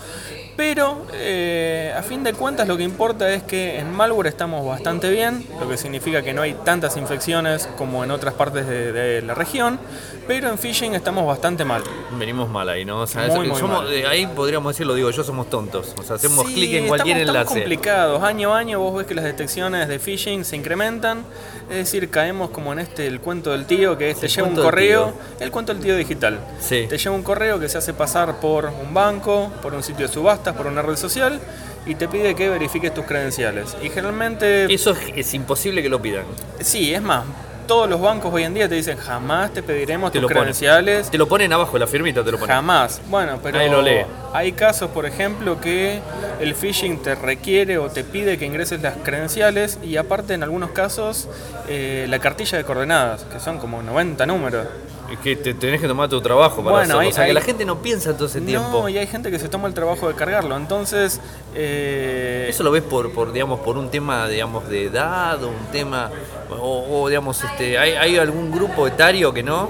Pero 0.57 1.07
eh, 1.15 1.95
a 1.97 2.03
fin 2.03 2.23
de 2.23 2.35
cuentas 2.35 2.69
lo 2.69 2.77
que 2.77 2.83
importa 2.83 3.33
es 3.33 3.43
que 3.43 3.79
en 3.79 3.93
malware 3.93 4.27
estamos 4.27 4.67
bastante 4.67 5.11
bien, 5.11 5.47
lo 5.59 5.69
que 5.69 5.79
significa 5.79 6.23
que 6.23 6.35
no 6.35 6.43
hay 6.43 6.55
tantas 6.55 6.97
infecciones 6.97 7.69
como 7.79 8.05
en 8.05 8.11
otras 8.11 8.35
partes 8.35 8.67
de, 8.67 9.23
la 9.23 9.35
región, 9.35 9.79
pero 10.27 10.49
en 10.49 10.59
phishing 10.59 10.95
estamos 10.95 11.27
bastante 11.27 11.65
mal. 11.65 11.83
Venimos 12.19 12.51
mal 12.51 12.69
ahí, 12.69 12.85
¿no? 12.85 13.01
O 13.01 13.07
sea, 13.07 13.29
somos, 13.31 13.88
ahí 14.09 14.27
podríamos 14.27 14.75
decirlo, 14.75 14.95
digo 14.95 15.11
yo, 15.11 15.25
somos 15.25 15.49
tontos. 15.49 15.95
O 15.99 16.03
sea, 16.03 16.17
hacemos 16.17 16.45
clic 16.47 16.75
en 16.75 16.88
cualquier 16.88 17.19
estamos, 17.19 17.37
enlace. 17.37 17.45
Estamos 17.45 17.62
complicados. 17.62 18.23
Año 18.23 18.55
a 18.55 18.59
año 18.59 18.81
vos 18.81 18.97
ves 18.97 19.07
que 19.07 19.15
las 19.15 19.25
detecciones 19.25 19.88
de 19.88 19.99
phishing 19.99 20.45
se 20.45 20.57
incrementan, 20.57 21.25
es 21.71 21.77
decir, 21.77 22.11
caemos 22.11 22.51
como 22.51 22.73
en 22.73 22.81
este, 22.81 23.07
el 23.07 23.21
cuento 23.21 23.53
del 23.53 23.65
tío, 23.65 23.97
que 23.97 24.11
es 24.11 24.21
te 24.21 24.29
lleva 24.29 24.49
un 24.49 24.57
correo, 24.57 25.15
el 25.41 25.51
cuento 25.51 25.73
del 25.73 25.83
tío 25.83 25.97
digital. 25.97 26.41
Sí. 26.61 26.87
Te 26.88 26.99
lleva 26.99 27.15
un 27.15 27.23
correo 27.23 27.59
que 27.59 27.69
se 27.69 27.79
hace 27.79 27.95
pasar 27.95 28.41
por 28.41 28.67
un 28.67 28.93
banco, 28.93 29.51
por 29.62 29.73
un 29.73 29.83
sitio 29.83 30.07
de 30.07 30.12
subasta 30.12 30.41
por 30.50 30.66
una 30.66 30.83
red 30.83 30.96
social 30.96 31.40
y 31.87 31.94
te 31.94 32.09
pide 32.09 32.35
que 32.35 32.48
verifiques 32.48 32.92
tus 32.92 33.05
credenciales. 33.05 33.76
Y 33.83 33.88
generalmente... 33.88 34.72
Eso 34.72 34.96
es, 35.14 35.35
imposible 35.35 35.83
que 35.83 35.88
lo 35.88 36.00
pidan. 36.00 36.24
Sí, 36.61 36.94
es 36.94 37.02
más, 37.02 37.24
todos 37.66 37.88
los 37.88 38.00
bancos 38.00 38.33
hoy 38.33 38.44
en 38.44 38.55
día 38.55 38.68
te 38.68 38.74
dicen 38.74 38.98
jamás 38.98 39.52
te 39.52 39.62
pediremos 39.62 40.12
tus 40.12 40.26
credenciales. 40.26 41.11
Te 41.11 41.18
lo 41.18 41.28
ponen 41.28 41.52
abajo, 41.52 41.78
la 41.78 41.87
firmita 41.87 42.24
te 42.24 42.33
lo 42.33 42.38
ponen. 42.38 42.55
Jamás. 42.55 43.00
Bueno, 43.09 43.38
pero 43.42 43.59
lo 43.68 43.83
lee. 43.83 44.05
hay 44.33 44.52
casos, 44.52 44.90
por 44.90 45.07
ejemplo, 45.07 45.61
que 45.61 46.00
el 46.40 46.55
phishing 46.55 47.02
te 47.02 47.14
requiere 47.14 47.78
o 47.78 47.88
te 47.88 48.05
pide 48.05 48.38
que 48.38 48.46
ingreses 48.46 48.83
las 48.83 48.96
credenciales 49.02 49.78
y 49.83 49.96
aparte 49.96 50.35
en 50.35 50.42
algunos 50.42 50.70
casos 50.70 51.28
eh, 51.68 52.07
la 52.09 52.18
cartilla 52.18 52.59
de 52.59 52.64
coordenadas, 52.64 53.24
que 53.24 53.40
son 53.40 53.59
como 53.59 53.83
90 53.83 54.26
números. 54.26 54.66
Es 55.12 55.18
que 55.18 55.37
te 55.37 55.53
tenés 55.53 55.79
que 55.79 55.87
tomar 55.87 56.09
tu 56.09 56.22
trabajo 56.22 56.64
para 56.64 56.77
bueno, 56.77 57.07
o 57.07 57.12
sea, 57.12 57.27
que 57.27 57.35
la 57.35 57.42
gente 57.42 57.66
no 57.66 57.83
piensa 57.83 58.14
todo 58.14 58.27
ese 58.27 58.40
tiempo. 58.40 58.70
No, 58.70 58.88
y 58.88 58.96
hay 58.96 59.07
gente 59.07 59.31
que 59.31 59.38
se 59.38 59.51
toma 59.51 59.68
el 59.68 59.75
trabajo 59.75 60.09
de 60.09 60.14
cargarlo. 60.14 60.57
Entonces. 60.57 61.20
Eh... 61.55 62.46
¿Eso 62.48 62.62
lo 62.62 62.70
ves 62.70 62.83
por, 62.83 63.12
por, 63.12 63.31
digamos, 63.31 63.61
por 63.61 63.77
un 63.77 63.90
tema 63.90 64.27
digamos, 64.27 64.66
de 64.68 64.87
edad 64.87 65.42
o 65.44 65.48
un 65.48 65.66
tema. 65.70 66.11
O, 66.51 67.09
digamos, 67.09 67.44
este, 67.44 67.79
¿hay, 67.79 67.92
¿hay, 67.92 68.16
algún 68.16 68.51
grupo 68.51 68.87
etario 68.87 69.35
que 69.35 69.42
no? 69.42 69.68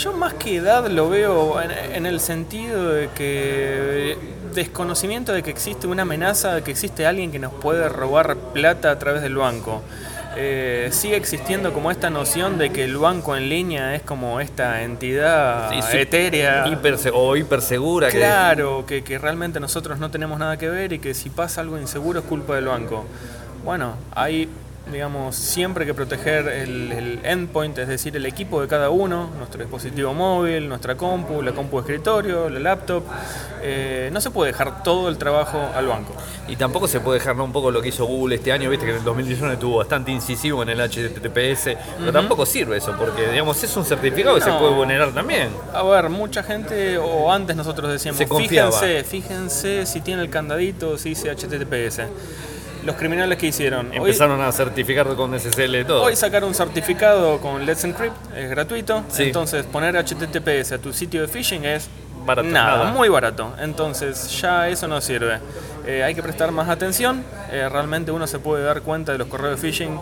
Yo 0.00 0.12
más 0.12 0.34
que 0.34 0.56
edad 0.56 0.88
lo 0.88 1.08
veo 1.10 1.60
en, 1.60 1.70
en 1.70 2.06
el 2.06 2.20
sentido 2.20 2.90
de 2.90 3.08
que 3.10 4.16
desconocimiento 4.54 5.32
de 5.32 5.42
que 5.42 5.50
existe 5.50 5.86
una 5.86 6.02
amenaza, 6.02 6.54
de 6.54 6.62
que 6.62 6.70
existe 6.70 7.06
alguien 7.06 7.32
que 7.32 7.38
nos 7.38 7.52
puede 7.52 7.88
robar 7.88 8.36
plata 8.36 8.90
a 8.90 8.98
través 8.98 9.22
del 9.22 9.36
banco. 9.36 9.82
Eh, 10.36 10.88
sigue 10.92 11.16
existiendo 11.16 11.72
como 11.72 11.90
esta 11.90 12.10
noción 12.10 12.58
de 12.58 12.70
que 12.70 12.84
el 12.84 12.96
banco 12.96 13.36
en 13.36 13.48
línea 13.48 13.94
es 13.94 14.02
como 14.02 14.40
esta 14.40 14.82
entidad 14.82 15.72
etérea. 15.94 16.64
o 17.12 17.36
hipersegura. 17.36 18.08
Claro, 18.10 18.84
que... 18.86 19.02
Que, 19.02 19.18
realmente 19.18 19.60
nosotros 19.60 19.98
no 19.98 20.10
tenemos 20.10 20.38
nada 20.38 20.56
que 20.56 20.68
ver 20.68 20.92
y 20.92 20.98
que 20.98 21.14
si 21.14 21.28
pasa 21.30 21.60
algo 21.60 21.78
inseguro 21.78 22.20
es 22.20 22.24
culpa 22.24 22.54
del 22.54 22.66
banco. 22.66 23.04
Bueno, 23.64 23.96
hay 24.14 24.48
digamos, 24.90 25.36
siempre 25.36 25.84
hay 25.84 25.86
que 25.88 25.94
proteger 25.94 26.48
el, 26.48 26.92
el, 26.92 27.20
endpoint, 27.24 27.78
es 27.78 27.88
decir, 27.88 28.16
el 28.16 28.26
equipo 28.26 28.60
de 28.60 28.68
cada 28.68 28.90
uno, 28.90 29.30
nuestro 29.38 29.60
dispositivo 29.60 30.12
móvil, 30.12 30.68
nuestra 30.68 30.96
compu, 30.96 31.40
la 31.40 31.52
compu 31.52 31.76
de 31.76 31.82
escritorio, 31.82 32.48
la 32.48 32.58
laptop. 32.58 33.04
Eh, 33.62 34.10
no 34.12 34.20
se 34.20 34.30
puede 34.30 34.50
dejar 34.50 34.82
todo 34.82 35.08
el 35.08 35.18
trabajo 35.18 35.58
al 35.74 35.86
banco. 35.86 36.14
Y 36.48 36.56
tampoco 36.56 36.88
se 36.88 37.00
puede 37.00 37.20
dejar 37.20 37.36
¿no? 37.36 37.44
un 37.44 37.52
poco 37.52 37.70
lo 37.70 37.80
que 37.80 37.88
hizo 37.88 38.04
Google 38.06 38.34
este 38.34 38.50
año, 38.52 38.68
viste 38.68 38.84
que 38.84 38.90
en 38.92 38.98
el 38.98 39.04
2019 39.04 39.54
estuvo 39.54 39.76
bastante 39.76 40.10
incisivo 40.10 40.62
en 40.62 40.70
el 40.70 40.80
HTTPS, 40.80 41.76
pero 41.98 42.12
tampoco 42.12 42.44
sirve 42.44 42.78
eso, 42.78 42.94
porque 42.98 43.28
digamos 43.30 43.62
es 43.62 43.76
un 43.76 43.84
certificado 43.84 44.34
que 44.34 44.42
se 44.42 44.52
puede 44.52 44.74
vulnerar 44.74 45.12
también. 45.12 45.50
A 45.72 45.82
ver, 45.84 46.08
mucha 46.08 46.42
gente, 46.42 46.98
o 46.98 47.32
antes 47.32 47.54
nosotros 47.54 47.92
decíamos, 47.92 48.20
fíjense, 48.36 49.04
fíjense 49.04 49.86
si 49.86 50.00
tiene 50.00 50.22
el 50.22 50.30
candadito, 50.30 50.98
si 50.98 51.10
dice 51.10 51.30
HTTPS 51.30 52.02
los 52.84 52.96
criminales 52.96 53.38
que 53.38 53.46
hicieron. 53.46 53.92
Empezaron 53.92 54.40
a 54.40 54.50
certificar 54.52 55.06
con 55.14 55.38
SSL 55.38 55.80
y 55.80 55.84
todo. 55.84 56.02
Hoy 56.02 56.16
sacar 56.16 56.44
un 56.44 56.54
certificado 56.54 57.38
con 57.38 57.64
Let's 57.64 57.84
Encrypt, 57.84 58.16
es 58.36 58.50
gratuito. 58.50 59.04
Entonces 59.18 59.64
poner 59.66 59.96
HTTPS 59.96 60.72
a 60.72 60.78
tu 60.78 60.92
sitio 60.92 61.22
de 61.22 61.28
phishing 61.28 61.64
es 61.64 61.88
barato, 62.24 62.48
nada, 62.48 62.92
muy 62.92 63.08
barato. 63.08 63.54
Entonces 63.60 64.40
ya 64.40 64.68
eso 64.68 64.88
no 64.88 65.00
sirve. 65.00 65.38
Eh, 65.86 66.02
hay 66.02 66.14
que 66.14 66.22
prestar 66.22 66.50
más 66.52 66.68
atención. 66.68 67.24
Eh, 67.50 67.68
realmente 67.68 68.10
uno 68.10 68.26
se 68.26 68.38
puede 68.38 68.64
dar 68.64 68.82
cuenta 68.82 69.12
de 69.12 69.18
los 69.18 69.28
correos 69.28 69.60
de 69.60 69.68
phishing. 69.68 69.98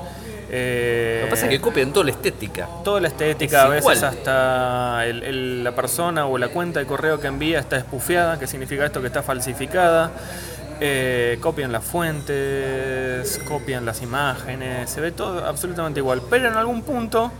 Eh, 0.52 1.18
Lo 1.20 1.26
que 1.26 1.30
pasa 1.30 1.44
es 1.46 1.50
que 1.50 1.60
copian 1.60 1.92
toda 1.92 2.06
la 2.06 2.10
estética. 2.10 2.68
Toda 2.82 3.00
la 3.00 3.08
estética, 3.08 3.62
a 3.64 3.68
veces 3.68 4.02
hasta 4.02 5.04
la 5.06 5.74
persona 5.74 6.26
o 6.26 6.38
la 6.38 6.48
cuenta 6.48 6.80
de 6.80 6.86
correo 6.86 7.20
que 7.20 7.28
envía 7.28 7.60
está 7.60 7.76
espufiada, 7.76 8.38
que 8.38 8.48
significa 8.48 8.84
esto 8.84 9.00
que 9.00 9.06
está 9.06 9.22
falsificada. 9.22 10.10
Eh, 10.82 11.38
copian 11.42 11.72
las 11.72 11.84
fuentes, 11.84 13.38
copian 13.46 13.84
las 13.84 14.00
imágenes, 14.00 14.88
se 14.88 15.02
ve 15.02 15.12
todo 15.12 15.44
absolutamente 15.44 16.00
igual. 16.00 16.22
Pero 16.30 16.48
en 16.48 16.54
algún 16.54 16.82
punto 16.82 17.30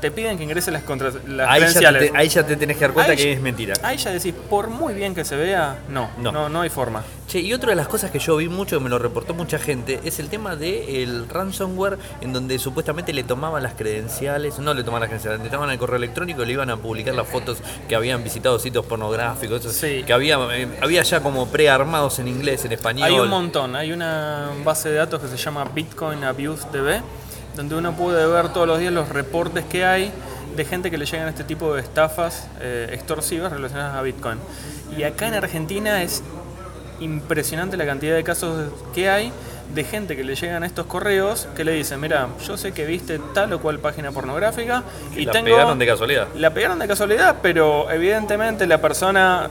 te 0.00 0.10
piden 0.10 0.36
que 0.36 0.44
ingreses 0.44 0.72
las, 0.72 0.82
contra, 0.82 1.10
las 1.26 1.48
ahí 1.48 1.60
credenciales. 1.60 2.02
Ya 2.02 2.12
te, 2.12 2.18
ahí 2.18 2.28
ya 2.28 2.46
te 2.46 2.56
tenés 2.56 2.76
que 2.76 2.82
dar 2.82 2.92
cuenta 2.92 3.16
que 3.16 3.32
es 3.32 3.40
mentira. 3.40 3.74
Ahí 3.82 3.96
ya 3.96 4.10
decís, 4.10 4.34
por 4.48 4.68
muy 4.68 4.94
bien 4.94 5.14
que 5.14 5.24
se 5.24 5.36
vea, 5.36 5.78
no, 5.88 6.10
no, 6.18 6.48
no, 6.48 6.60
hay 6.60 6.70
forma. 6.70 7.02
Che, 7.26 7.40
y 7.40 7.52
otra 7.52 7.70
de 7.70 7.76
las 7.76 7.88
cosas 7.88 8.10
que 8.10 8.18
yo 8.18 8.36
vi 8.36 8.48
mucho, 8.48 8.78
que 8.78 8.84
me 8.84 8.90
lo 8.90 8.98
reportó 8.98 9.34
mucha 9.34 9.58
gente, 9.58 10.00
es 10.04 10.20
el 10.20 10.28
tema 10.28 10.54
del 10.54 11.28
ransomware, 11.28 11.98
en 12.20 12.32
donde 12.32 12.58
supuestamente 12.58 13.12
le 13.12 13.24
tomaban 13.24 13.62
las 13.62 13.74
credenciales, 13.74 14.58
no 14.58 14.74
le 14.74 14.84
tomaban 14.84 15.00
las 15.00 15.08
credenciales, 15.08 15.40
le 15.40 15.50
tomaban 15.50 15.70
el 15.70 15.78
correo 15.78 15.96
electrónico 15.96 16.42
y 16.42 16.46
le 16.46 16.52
iban 16.52 16.70
a 16.70 16.76
publicar 16.76 17.14
las 17.14 17.26
fotos 17.26 17.58
que 17.88 17.96
habían 17.96 18.22
visitado 18.22 18.58
sitios 18.58 18.86
pornográficos, 18.86 19.62
que 19.80 20.12
había, 20.12 20.38
eh, 20.52 20.68
había 20.80 21.02
ya 21.02 21.20
como 21.20 21.48
prearmados 21.48 22.18
en 22.18 22.28
inglés, 22.28 22.64
en 22.64 22.72
español. 22.72 23.08
Hay 23.08 23.18
un 23.18 23.28
montón, 23.28 23.74
hay 23.74 23.92
una 23.92 24.50
base 24.64 24.90
de 24.90 24.96
datos 24.96 25.20
que 25.20 25.28
se 25.28 25.36
llama 25.36 25.64
Bitcoin 25.64 26.22
Abuse 26.22 26.66
DB 26.72 27.02
donde 27.56 27.74
uno 27.74 27.96
puede 27.96 28.26
ver 28.26 28.52
todos 28.52 28.66
los 28.66 28.78
días 28.78 28.92
los 28.92 29.08
reportes 29.08 29.64
que 29.64 29.84
hay 29.84 30.12
de 30.54 30.64
gente 30.64 30.90
que 30.90 30.98
le 30.98 31.06
llegan 31.06 31.28
este 31.28 31.44
tipo 31.44 31.74
de 31.74 31.80
estafas 31.80 32.48
eh, 32.60 32.90
extorsivas 32.92 33.52
relacionadas 33.52 33.96
a 33.96 34.02
Bitcoin. 34.02 34.38
Y 34.96 35.02
acá 35.02 35.28
en 35.28 35.34
Argentina 35.34 36.02
es 36.02 36.22
impresionante 37.00 37.76
la 37.76 37.84
cantidad 37.84 38.14
de 38.14 38.24
casos 38.24 38.72
que 38.94 39.10
hay 39.10 39.32
de 39.74 39.84
gente 39.84 40.16
que 40.16 40.24
le 40.24 40.34
llegan 40.34 40.62
estos 40.64 40.86
correos 40.86 41.48
que 41.56 41.64
le 41.64 41.72
dicen, 41.72 42.00
mira, 42.00 42.28
yo 42.46 42.56
sé 42.56 42.72
que 42.72 42.86
viste 42.86 43.20
tal 43.34 43.52
o 43.52 43.60
cual 43.60 43.80
página 43.80 44.12
pornográfica 44.12 44.84
y 45.14 45.24
la 45.24 45.32
tengo... 45.32 45.48
La 45.48 45.54
pegaron 45.56 45.78
de 45.78 45.86
casualidad. 45.86 46.28
La 46.36 46.54
pegaron 46.54 46.78
de 46.78 46.86
casualidad, 46.86 47.36
pero 47.42 47.90
evidentemente 47.90 48.66
la 48.66 48.80
persona 48.80 49.50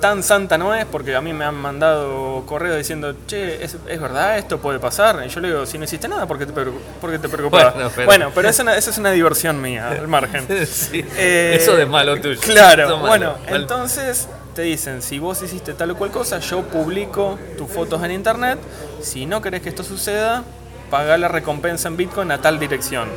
tan 0.00 0.22
santa 0.22 0.58
no 0.58 0.74
es, 0.74 0.84
porque 0.84 1.14
a 1.14 1.20
mí 1.20 1.32
me 1.32 1.44
han 1.44 1.54
mandado 1.54 2.44
correos 2.46 2.76
diciendo, 2.76 3.14
che, 3.26 3.62
¿es, 3.64 3.76
verdad 3.84 4.38
esto? 4.38 4.58
¿Puede 4.58 4.78
pasar? 4.78 5.22
Y 5.26 5.28
yo 5.28 5.40
le 5.40 5.48
digo, 5.48 5.66
si 5.66 5.78
no 5.78 5.84
hiciste 5.84 6.08
nada, 6.08 6.26
¿por 6.26 6.38
qué 6.38 6.46
te, 6.46 6.52
te 6.52 7.28
preocupas? 7.28 7.74
Bueno, 8.04 8.30
pero, 8.34 8.48
esa, 8.48 8.76
es 8.76 8.98
una 8.98 9.10
diversión 9.10 9.60
mía, 9.60 9.88
al 9.90 10.08
margen. 10.08 10.46
Eh, 10.48 11.58
eso 11.60 11.76
de 11.76 11.86
malo 11.86 12.20
tuyo. 12.20 12.40
Claro, 12.40 12.98
bueno, 12.98 13.34
entonces 13.48 14.28
te 14.54 14.62
dicen, 14.62 15.02
si 15.02 15.18
vos 15.18 15.42
hiciste 15.42 15.74
tal 15.74 15.90
o 15.90 15.96
cual 15.96 16.10
cosa, 16.10 16.38
yo 16.38 16.62
publico 16.62 17.38
tus 17.58 17.70
fotos 17.70 18.02
en 18.02 18.12
internet, 18.12 18.58
si 19.02 19.26
no 19.26 19.42
querés 19.42 19.60
que 19.60 19.68
esto 19.68 19.82
suceda, 19.84 20.44
paga 20.90 21.16
la 21.18 21.28
recompensa 21.28 21.88
en 21.88 21.96
Bitcoin 21.96 22.30
a 22.30 22.40
tal 22.40 22.58
dirección. 22.58 23.08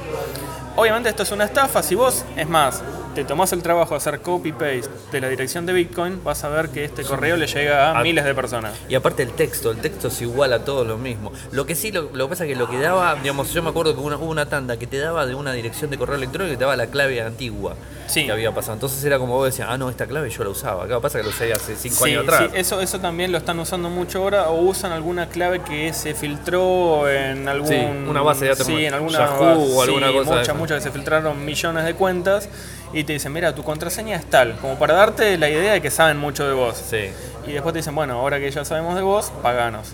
Obviamente 0.76 1.10
esto 1.10 1.24
es 1.24 1.32
una 1.32 1.46
estafa, 1.46 1.82
si 1.82 1.96
vos, 1.96 2.26
es 2.36 2.48
más, 2.48 2.82
te 3.16 3.24
tomás 3.24 3.52
el 3.54 3.64
trabajo 3.64 3.92
de 3.92 3.98
hacer 3.98 4.22
copy-paste 4.22 4.90
de 5.12 5.22
la 5.22 5.30
dirección 5.30 5.66
de 5.66 5.74
Bitcoin, 5.74 6.24
vas 6.24 6.44
a 6.44 6.50
ver 6.50 6.70
que 6.70 6.86
este 6.86 7.04
correo 7.04 7.38
le 7.38 7.48
llega 7.48 7.98
a, 7.98 8.04
miles 8.04 8.24
de 8.24 8.36
personas. 8.36 8.74
Y 8.88 8.96
aparte 8.96 9.24
el 9.24 9.32
texto, 9.32 9.72
el 9.72 9.78
texto 9.78 10.10
es 10.10 10.22
igual 10.22 10.54
a 10.54 10.64
todo 10.64 10.86
lo 10.86 10.98
mismo. 10.98 11.32
Lo 11.52 11.66
que 11.66 11.76
sí, 11.76 11.92
lo, 11.92 12.12
que 12.12 12.28
pasa 12.28 12.46
es 12.46 12.54
que 12.54 12.56
lo 12.56 12.70
que 12.70 12.80
daba, 12.80 13.16
digamos, 13.16 13.54
yo 13.54 13.64
me 13.64 13.70
acuerdo 13.70 13.94
que 13.94 14.00
hubo 14.00 14.30
una, 14.30 14.46
tanda 14.48 14.78
que 14.78 14.88
te 14.88 14.98
daba 14.98 15.26
de 15.26 15.36
una 15.36 15.54
dirección 15.54 15.92
de 15.92 15.98
correo 15.98 16.16
electrónico 16.16 16.54
que 16.54 16.58
te 16.58 16.64
daba 16.64 16.76
la 16.76 16.88
clave 16.88 17.22
antigua 17.22 17.76
que 18.14 18.32
había 18.32 18.52
pasado. 18.52 18.74
Entonces 18.74 19.04
era 19.04 19.20
como 19.20 19.36
vos 19.36 19.46
decías, 19.46 19.68
ah, 19.70 19.78
no, 19.78 19.90
esta 19.90 20.08
clave 20.08 20.30
yo 20.30 20.44
la 20.44 20.50
usaba. 20.50 20.86
Acá 20.86 21.00
pasa 21.00 21.20
que 21.20 21.24
lo 21.24 21.30
usé 21.30 21.52
hace 21.54 21.76
cinco 21.76 22.06
años 22.06 22.24
atrás. 22.24 22.50
Sí, 22.52 22.58
eso, 22.58 22.82
eso 22.82 23.00
también 23.00 23.32
lo 23.32 23.38
están 23.38 23.60
usando 23.60 23.90
mucho 23.90 24.20
ahora 24.20 24.50
o 24.50 24.62
usan 24.62 24.92
alguna 24.92 25.28
clave 25.30 25.62
que 25.62 25.94
se 25.94 26.14
filtró 26.14 27.10
en 27.10 27.48
algún... 27.48 28.08
una 28.08 28.22
base 28.22 28.46
de 28.46 28.52
datos. 28.52 28.66
Sí, 28.66 28.86
en 28.86 28.94
alguna 28.94 29.20
Yahoo 29.20 29.78
o 29.78 29.82
alguna 29.82 30.12
cosa. 30.12 30.36
Muchas, 30.36 30.56
muchas 30.56 30.78
que 30.78 30.84
se 30.84 30.92
filtraron 30.92 31.46
millones 31.46 31.86
de 31.86 31.94
cuentas 31.94 32.50
y 32.94 33.04
te 33.04 33.14
dicen, 33.14 33.32
mira, 33.34 33.54
tu 33.54 33.64
contraseña 33.64 34.16
es 34.16 34.26
tal, 34.26 34.58
como 34.58 34.78
para 34.78 34.96
darte 34.96 35.38
la 35.38 35.50
idea 35.50 35.74
de 35.74 35.82
que 35.82 35.92
saben 35.92 36.18
mucho 36.18 36.48
de 36.48 36.54
vos. 36.54 36.76
Sí. 36.90 37.10
Y 37.48 37.54
después 37.54 37.74
te 37.74 37.80
dicen, 37.80 37.96
bueno, 37.96 38.14
ahora 38.14 38.40
que 38.40 38.50
ya 38.50 38.66
sabemos 38.66 38.96
de 38.96 39.02
vos, 39.02 39.32
paganos. 39.42 39.94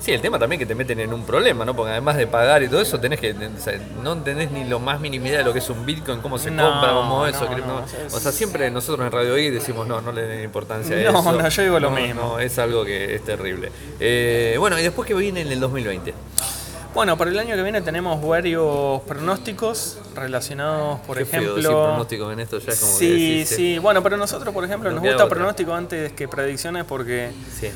Sí, 0.00 0.12
el 0.12 0.20
tema 0.20 0.38
también 0.38 0.60
que 0.60 0.66
te 0.66 0.76
meten 0.76 1.00
en 1.00 1.12
un 1.12 1.24
problema, 1.24 1.64
¿no? 1.64 1.74
Porque 1.74 1.90
además 1.90 2.16
de 2.16 2.26
pagar 2.26 2.62
y 2.62 2.68
todo 2.68 2.80
eso, 2.80 3.00
tenés 3.00 3.18
que. 3.18 3.34
no 4.02 4.12
entendés 4.12 4.50
ni 4.50 4.64
lo 4.64 4.78
más 4.78 5.00
mínima 5.00 5.26
idea 5.26 5.38
de 5.38 5.44
lo 5.44 5.52
que 5.52 5.58
es 5.58 5.68
un 5.70 5.84
Bitcoin, 5.84 6.20
cómo 6.20 6.38
se 6.38 6.50
compra, 6.50 6.92
cómo 6.92 7.26
eso. 7.26 7.48
o 8.12 8.20
sea, 8.20 8.30
siempre 8.30 8.70
nosotros 8.70 9.04
en 9.04 9.12
Radio 9.12 9.36
I 9.36 9.50
decimos, 9.50 9.86
no, 9.88 10.00
no 10.00 10.12
le 10.12 10.22
den 10.22 10.44
importancia 10.44 10.94
a 10.94 11.00
eso. 11.00 11.12
No, 11.12 11.32
no, 11.32 11.48
yo 11.48 11.62
digo 11.62 11.80
lo 11.80 11.90
mismo. 11.90 12.20
No, 12.22 12.38
es 12.38 12.58
algo 12.58 12.84
que 12.84 13.16
es 13.16 13.24
terrible. 13.24 13.72
Eh, 13.98 14.56
bueno, 14.58 14.78
y 14.78 14.82
después 14.82 15.06
que 15.06 15.14
viene 15.14 15.40
en 15.40 15.48
el 15.48 15.58
2020. 15.58 16.14
Bueno, 16.94 17.18
para 17.18 17.30
el 17.30 17.38
año 17.38 17.54
que 17.54 17.62
viene 17.62 17.82
tenemos 17.82 18.20
varios 18.26 19.02
pronósticos 19.02 19.98
relacionados, 20.14 20.98
por 21.00 21.20
ejemplo. 21.20 21.54
Feo 21.60 21.84
pronósticos 21.84 22.32
en 22.32 22.40
esto 22.40 22.58
ya 22.58 22.72
es 22.72 22.80
como 22.80 22.92
Sí, 22.92 23.44
sí. 23.46 23.78
Bueno, 23.78 24.02
pero 24.02 24.16
nosotros, 24.16 24.54
por 24.54 24.64
ejemplo, 24.64 24.90
nos 24.90 25.02
gusta 25.02 25.28
pronóstico 25.28 25.74
antes 25.74 26.12
que 26.12 26.28
predicciones 26.28 26.84
porque 26.84 27.30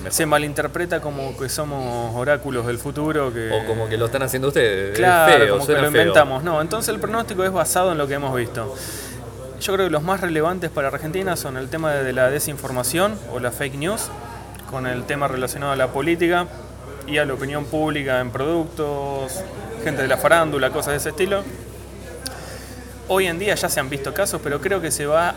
se 0.08 0.26
malinterpreta 0.26 1.00
como 1.00 1.36
que 1.36 1.48
somos 1.48 2.14
oráculos 2.16 2.66
del 2.66 2.78
futuro. 2.78 3.32
Que... 3.32 3.50
O 3.52 3.66
como 3.66 3.88
que 3.88 3.96
lo 3.96 4.06
están 4.06 4.22
haciendo 4.22 4.48
ustedes. 4.48 4.96
Claro, 4.96 5.50
como 5.50 5.66
que 5.66 5.74
lo 5.74 5.86
inventamos. 5.86 6.42
No, 6.42 6.60
entonces 6.60 6.88
el 6.94 7.00
pronóstico 7.00 7.44
es 7.44 7.52
basado 7.52 7.92
en 7.92 7.98
lo 7.98 8.08
que 8.08 8.14
hemos 8.14 8.34
visto. 8.34 8.74
Yo 9.60 9.74
creo 9.74 9.86
que 9.86 9.92
los 9.92 10.02
más 10.02 10.20
relevantes 10.20 10.70
para 10.70 10.88
Argentina 10.88 11.36
son 11.36 11.56
el 11.56 11.68
tema 11.68 11.92
de 11.92 12.12
la 12.12 12.30
desinformación 12.30 13.16
o 13.32 13.38
la 13.38 13.52
fake 13.52 13.76
news, 13.76 14.08
con 14.68 14.86
el 14.86 15.04
tema 15.04 15.28
relacionado 15.28 15.72
a 15.72 15.76
la 15.76 15.88
política 15.88 16.48
y 17.06 17.18
a 17.18 17.24
la 17.24 17.34
opinión 17.34 17.64
pública 17.64 18.20
en 18.20 18.30
productos, 18.30 19.42
gente 19.84 20.02
de 20.02 20.08
la 20.08 20.16
farándula, 20.16 20.70
cosas 20.70 20.92
de 20.92 20.96
ese 20.98 21.08
estilo. 21.10 21.42
Hoy 23.08 23.26
en 23.26 23.38
día 23.38 23.54
ya 23.54 23.68
se 23.68 23.80
han 23.80 23.90
visto 23.90 24.14
casos, 24.14 24.40
pero 24.42 24.60
creo 24.60 24.80
que 24.80 24.90
se 24.90 25.06
va 25.06 25.34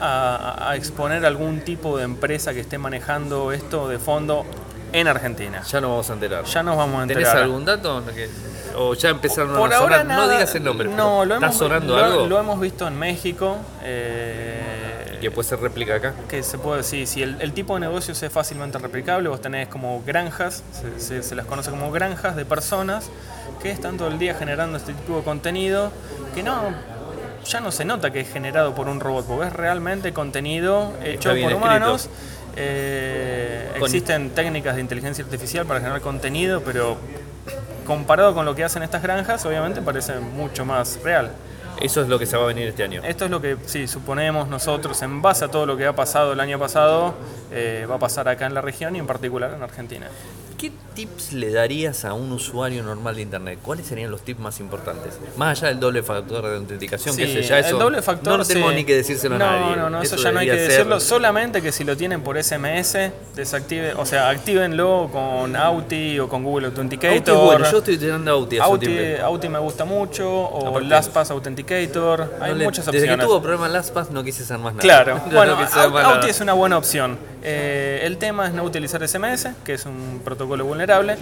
a, 0.69 0.75
exponer 0.75 1.25
algún 1.25 1.61
tipo 1.61 1.97
de 1.97 2.03
empresa 2.03 2.53
que 2.53 2.59
esté 2.59 2.77
manejando 2.77 3.51
esto 3.51 3.89
de 3.89 3.99
fondo 3.99 4.45
en 4.93 5.07
Argentina. 5.07 5.63
Ya 5.63 5.81
nos 5.81 5.89
vamos 5.89 6.09
a 6.09 6.13
enterar. 6.13 6.45
Ya 6.45 6.63
nos 6.63 6.77
vamos 6.77 6.99
a 6.99 7.03
enterar. 7.03 7.23
¿Tenés 7.23 7.41
algún 7.41 7.65
dato? 7.65 8.03
¿O 8.77 8.93
ya 8.93 9.09
empezaron 9.09 9.51
a 9.51 9.77
sonar? 9.77 10.05
no 10.05 10.29
digas 10.29 10.53
el 10.55 10.63
nombre. 10.63 10.87
No, 10.89 11.25
lo 11.25 11.35
hemos, 11.35 11.55
sonando 11.55 11.97
algo? 11.97 12.27
Lo 12.27 12.39
hemos 12.39 12.59
visto 12.59 12.87
en 12.87 12.97
México. 12.97 13.57
Eh, 13.83 14.84
que 15.19 15.31
puede 15.31 15.47
ser 15.47 15.59
réplica 15.59 15.95
acá. 15.95 16.13
Que 16.27 16.43
se 16.43 16.57
puede, 16.57 16.83
sí, 16.83 17.05
si 17.05 17.23
el, 17.23 17.53
tipo 17.53 17.75
de 17.75 17.81
negocios 17.81 18.21
es 18.21 18.31
fácilmente 18.31 18.77
replicable, 18.77 19.29
vos 19.29 19.41
tenés 19.41 19.67
como 19.67 20.01
granjas, 20.05 20.63
se, 20.97 21.35
las 21.35 21.45
conoce 21.45 21.69
como 21.69 21.91
granjas 21.91 22.35
de 22.35 22.45
personas 22.45 23.09
que 23.61 23.71
están 23.71 23.97
todo 23.97 24.09
el 24.09 24.19
día 24.19 24.35
generando 24.35 24.77
este 24.77 24.93
tipo 24.93 25.17
de 25.17 25.23
contenido 25.23 25.91
que 26.33 26.43
no 26.43 26.73
ya 27.45 27.59
no 27.59 27.71
se 27.71 27.85
nota 27.85 28.11
que 28.11 28.21
es 28.21 28.31
generado 28.31 28.73
por 28.73 28.87
un 28.87 28.99
robot, 28.99 29.25
porque 29.27 29.47
es 29.47 29.53
realmente 29.53 30.13
contenido 30.13 30.93
hecho 31.03 31.29
por 31.39 31.53
humanos. 31.53 32.09
Eh, 32.57 33.69
existen 33.75 34.29
técnicas 34.31 34.75
de 34.75 34.81
inteligencia 34.81 35.23
artificial 35.23 35.65
para 35.65 35.79
generar 35.79 36.01
contenido, 36.01 36.61
pero 36.63 36.97
comparado 37.85 38.33
con 38.33 38.45
lo 38.45 38.55
que 38.55 38.63
hacen 38.63 38.81
estas 38.81 39.03
granjas, 39.03 39.45
obviamente 39.45 39.81
parece 39.81 40.19
mucho 40.19 40.65
más 40.65 40.99
real. 41.03 41.31
Eso 41.81 42.01
es 42.01 42.07
lo 42.07 42.17
que 42.17 42.25
se 42.25 42.37
va 42.37 42.43
a 42.43 42.47
venir 42.47 42.67
este 42.67 42.83
año. 42.83 43.01
Esto 43.03 43.25
es 43.25 43.31
lo 43.31 43.41
que, 43.41 43.57
sí, 43.65 43.87
suponemos 43.87 44.47
nosotros, 44.47 45.01
en 45.01 45.21
base 45.21 45.45
a 45.45 45.47
todo 45.49 45.65
lo 45.65 45.77
que 45.77 45.85
ha 45.85 45.95
pasado 45.95 46.33
el 46.33 46.39
año 46.39 46.57
pasado, 46.57 47.13
eh, 47.51 47.85
va 47.89 47.95
a 47.95 47.99
pasar 47.99 48.27
acá 48.27 48.45
en 48.45 48.53
la 48.53 48.61
región 48.61 48.95
y 48.95 48.99
en 48.99 49.07
particular 49.07 49.53
en 49.53 49.63
Argentina. 49.63 50.07
¿Qué 50.57 50.71
tips 50.95 51.33
le 51.33 51.51
darías 51.51 52.05
a 52.05 52.13
un 52.13 52.31
usuario 52.31 52.81
normal 52.83 53.15
de 53.15 53.21
internet? 53.23 53.59
¿Cuáles 53.61 53.85
serían 53.87 54.09
los 54.11 54.21
tips 54.21 54.39
más 54.39 54.59
importantes? 54.59 55.19
Más 55.37 55.57
allá 55.59 55.69
del 55.69 55.79
doble 55.79 56.03
factor 56.03 56.45
de 56.47 56.55
autenticación, 56.57 57.15
que 57.17 57.25
Sí, 57.25 57.31
ese 57.39 57.43
ya 57.49 57.59
eso 57.59 57.71
el 57.71 57.79
doble 57.79 58.01
factor 58.01 58.37
no 58.37 58.45
tenemos 58.45 58.69
sí. 58.71 58.75
ni 58.77 58.83
que 58.85 58.95
decírselo 58.95 59.37
no, 59.37 59.45
a 59.45 59.51
nadie. 59.59 59.75
No, 59.75 59.89
no, 59.89 60.01
eso, 60.01 60.15
Eso 60.15 60.23
ya 60.23 60.31
no 60.31 60.39
hay 60.39 60.47
que 60.47 60.55
ser- 60.57 60.67
decirlo. 60.69 60.99
Solamente 60.99 61.61
que 61.61 61.71
si 61.71 61.83
lo 61.83 61.97
tienen 61.97 62.21
por 62.21 62.37
SMS, 62.37 63.11
desactive, 63.35 63.93
o 63.95 64.05
sea, 64.05 64.29
actívenlo 64.29 65.09
con 65.11 65.55
Auti 65.55 66.19
o 66.19 66.29
con 66.29 66.43
Google 66.43 66.67
Authenticator. 66.67 67.17
Auti 67.17 67.31
bueno, 67.31 67.69
yo 67.71 67.77
estoy 67.79 67.95
utilizando 67.95 68.31
Auti 68.31 68.57
Auti, 68.59 69.49
me 69.49 69.59
gusta 69.59 69.85
mucho, 69.85 70.29
o 70.31 70.69
Aparte- 70.69 70.87
LastPass 70.87 71.31
Authenticator. 71.31 72.35
Hay 72.41 72.53
le- 72.55 72.63
muchas 72.65 72.85
Desde 72.85 72.99
opciones. 72.99 73.17
que 73.25 73.25
tuvo 73.29 73.41
problemas 73.41 73.71
LastPass 73.71 74.11
no 74.11 74.23
quise 74.23 74.43
hacer 74.43 74.57
más 74.57 74.73
nada. 74.73 74.81
Claro, 74.81 75.15
No 75.27 75.35
bueno, 75.35 75.57
Auti 76.05 76.29
es 76.29 76.39
una 76.41 76.53
buena 76.53 76.77
opción. 76.77 77.17
Eh, 77.47 77.99
el 78.01 78.17
tema 78.17 78.47
es 78.47 78.53
no 78.53 78.63
utilizar 78.63 79.07
SMS, 79.07 79.49
que 79.63 79.75
es 79.75 79.85
un 79.85 80.21
protocolo 80.25 80.65
vulnerable, 80.65 81.15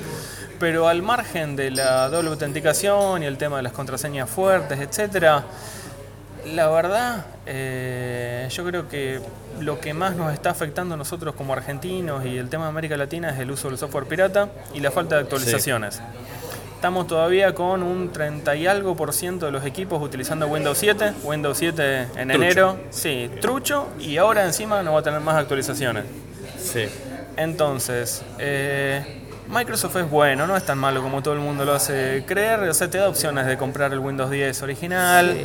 pero 0.58 0.88
al 0.88 1.02
margen 1.02 1.58
de 1.58 1.70
la 1.70 2.08
doble 2.08 2.30
autenticación 2.30 3.24
y 3.24 3.26
el 3.26 3.38
tema 3.38 3.58
de 3.58 3.64
las 3.64 3.74
contraseñas 3.74 4.30
fuertes, 4.30 4.80
etcétera, 4.80 5.44
la 6.46 6.70
verdad, 6.70 7.26
eh, 7.46 8.48
yo 8.50 8.64
creo 8.64 8.88
que 8.88 9.20
lo 9.60 9.82
que 9.82 9.94
más 9.94 10.16
nos 10.16 10.32
está 10.32 10.52
afectando 10.52 10.96
a 10.96 10.98
nosotros 10.98 11.36
como 11.36 11.52
argentinos 11.52 12.26
y 12.26 12.38
el 12.38 12.48
tema 12.48 12.64
de 12.64 12.70
América 12.70 12.96
Latina 12.96 13.32
es 13.32 13.40
el 13.40 13.52
uso 13.52 13.68
del 13.68 13.78
software 13.78 14.06
pirata 14.06 14.48
y 14.74 14.80
la 14.80 14.92
falta 14.92 15.16
de 15.16 15.24
actualizaciones. 15.24 16.02
Estamos 16.84 17.08
todavía 17.08 17.56
con 17.56 17.82
un 17.82 18.12
30 18.12 18.58
y 18.58 18.68
algo 18.68 18.94
por 18.94 19.14
ciento 19.14 19.46
de 19.46 19.54
los 19.54 19.64
equipos 19.64 20.02
utilizando 20.04 20.48
Windows 20.48 20.78
7. 20.78 21.14
Windows 21.24 21.58
7 21.58 22.08
en 22.18 22.28
Trucho. 22.28 22.34
enero, 22.34 22.78
sí, 22.90 23.32
trucho, 23.40 23.88
y 24.02 24.18
ahora 24.18 24.44
encima 24.44 24.84
no 24.84 24.92
va 24.92 25.00
a 25.00 25.02
tener 25.02 25.22
más 25.22 25.38
actualizaciones. 25.38 26.04
Sí. 26.62 26.84
Entonces, 27.38 28.22
eh, 28.38 29.22
Microsoft 29.48 29.96
es 29.96 30.10
bueno, 30.10 30.46
no 30.46 30.58
es 30.58 30.66
tan 30.66 30.78
malo 30.78 31.02
como 31.02 31.24
todo 31.24 31.36
el 31.36 31.40
mundo 31.40 31.64
lo 31.64 31.72
hace 31.72 32.26
creer. 32.28 32.60
O 32.68 32.74
sea, 32.74 32.90
te 32.90 32.98
da 32.98 33.08
opciones 33.08 33.46
de 33.46 33.56
comprar 33.56 33.94
el 33.94 34.00
Windows 34.00 34.30
10 34.30 34.62
original. 34.64 35.38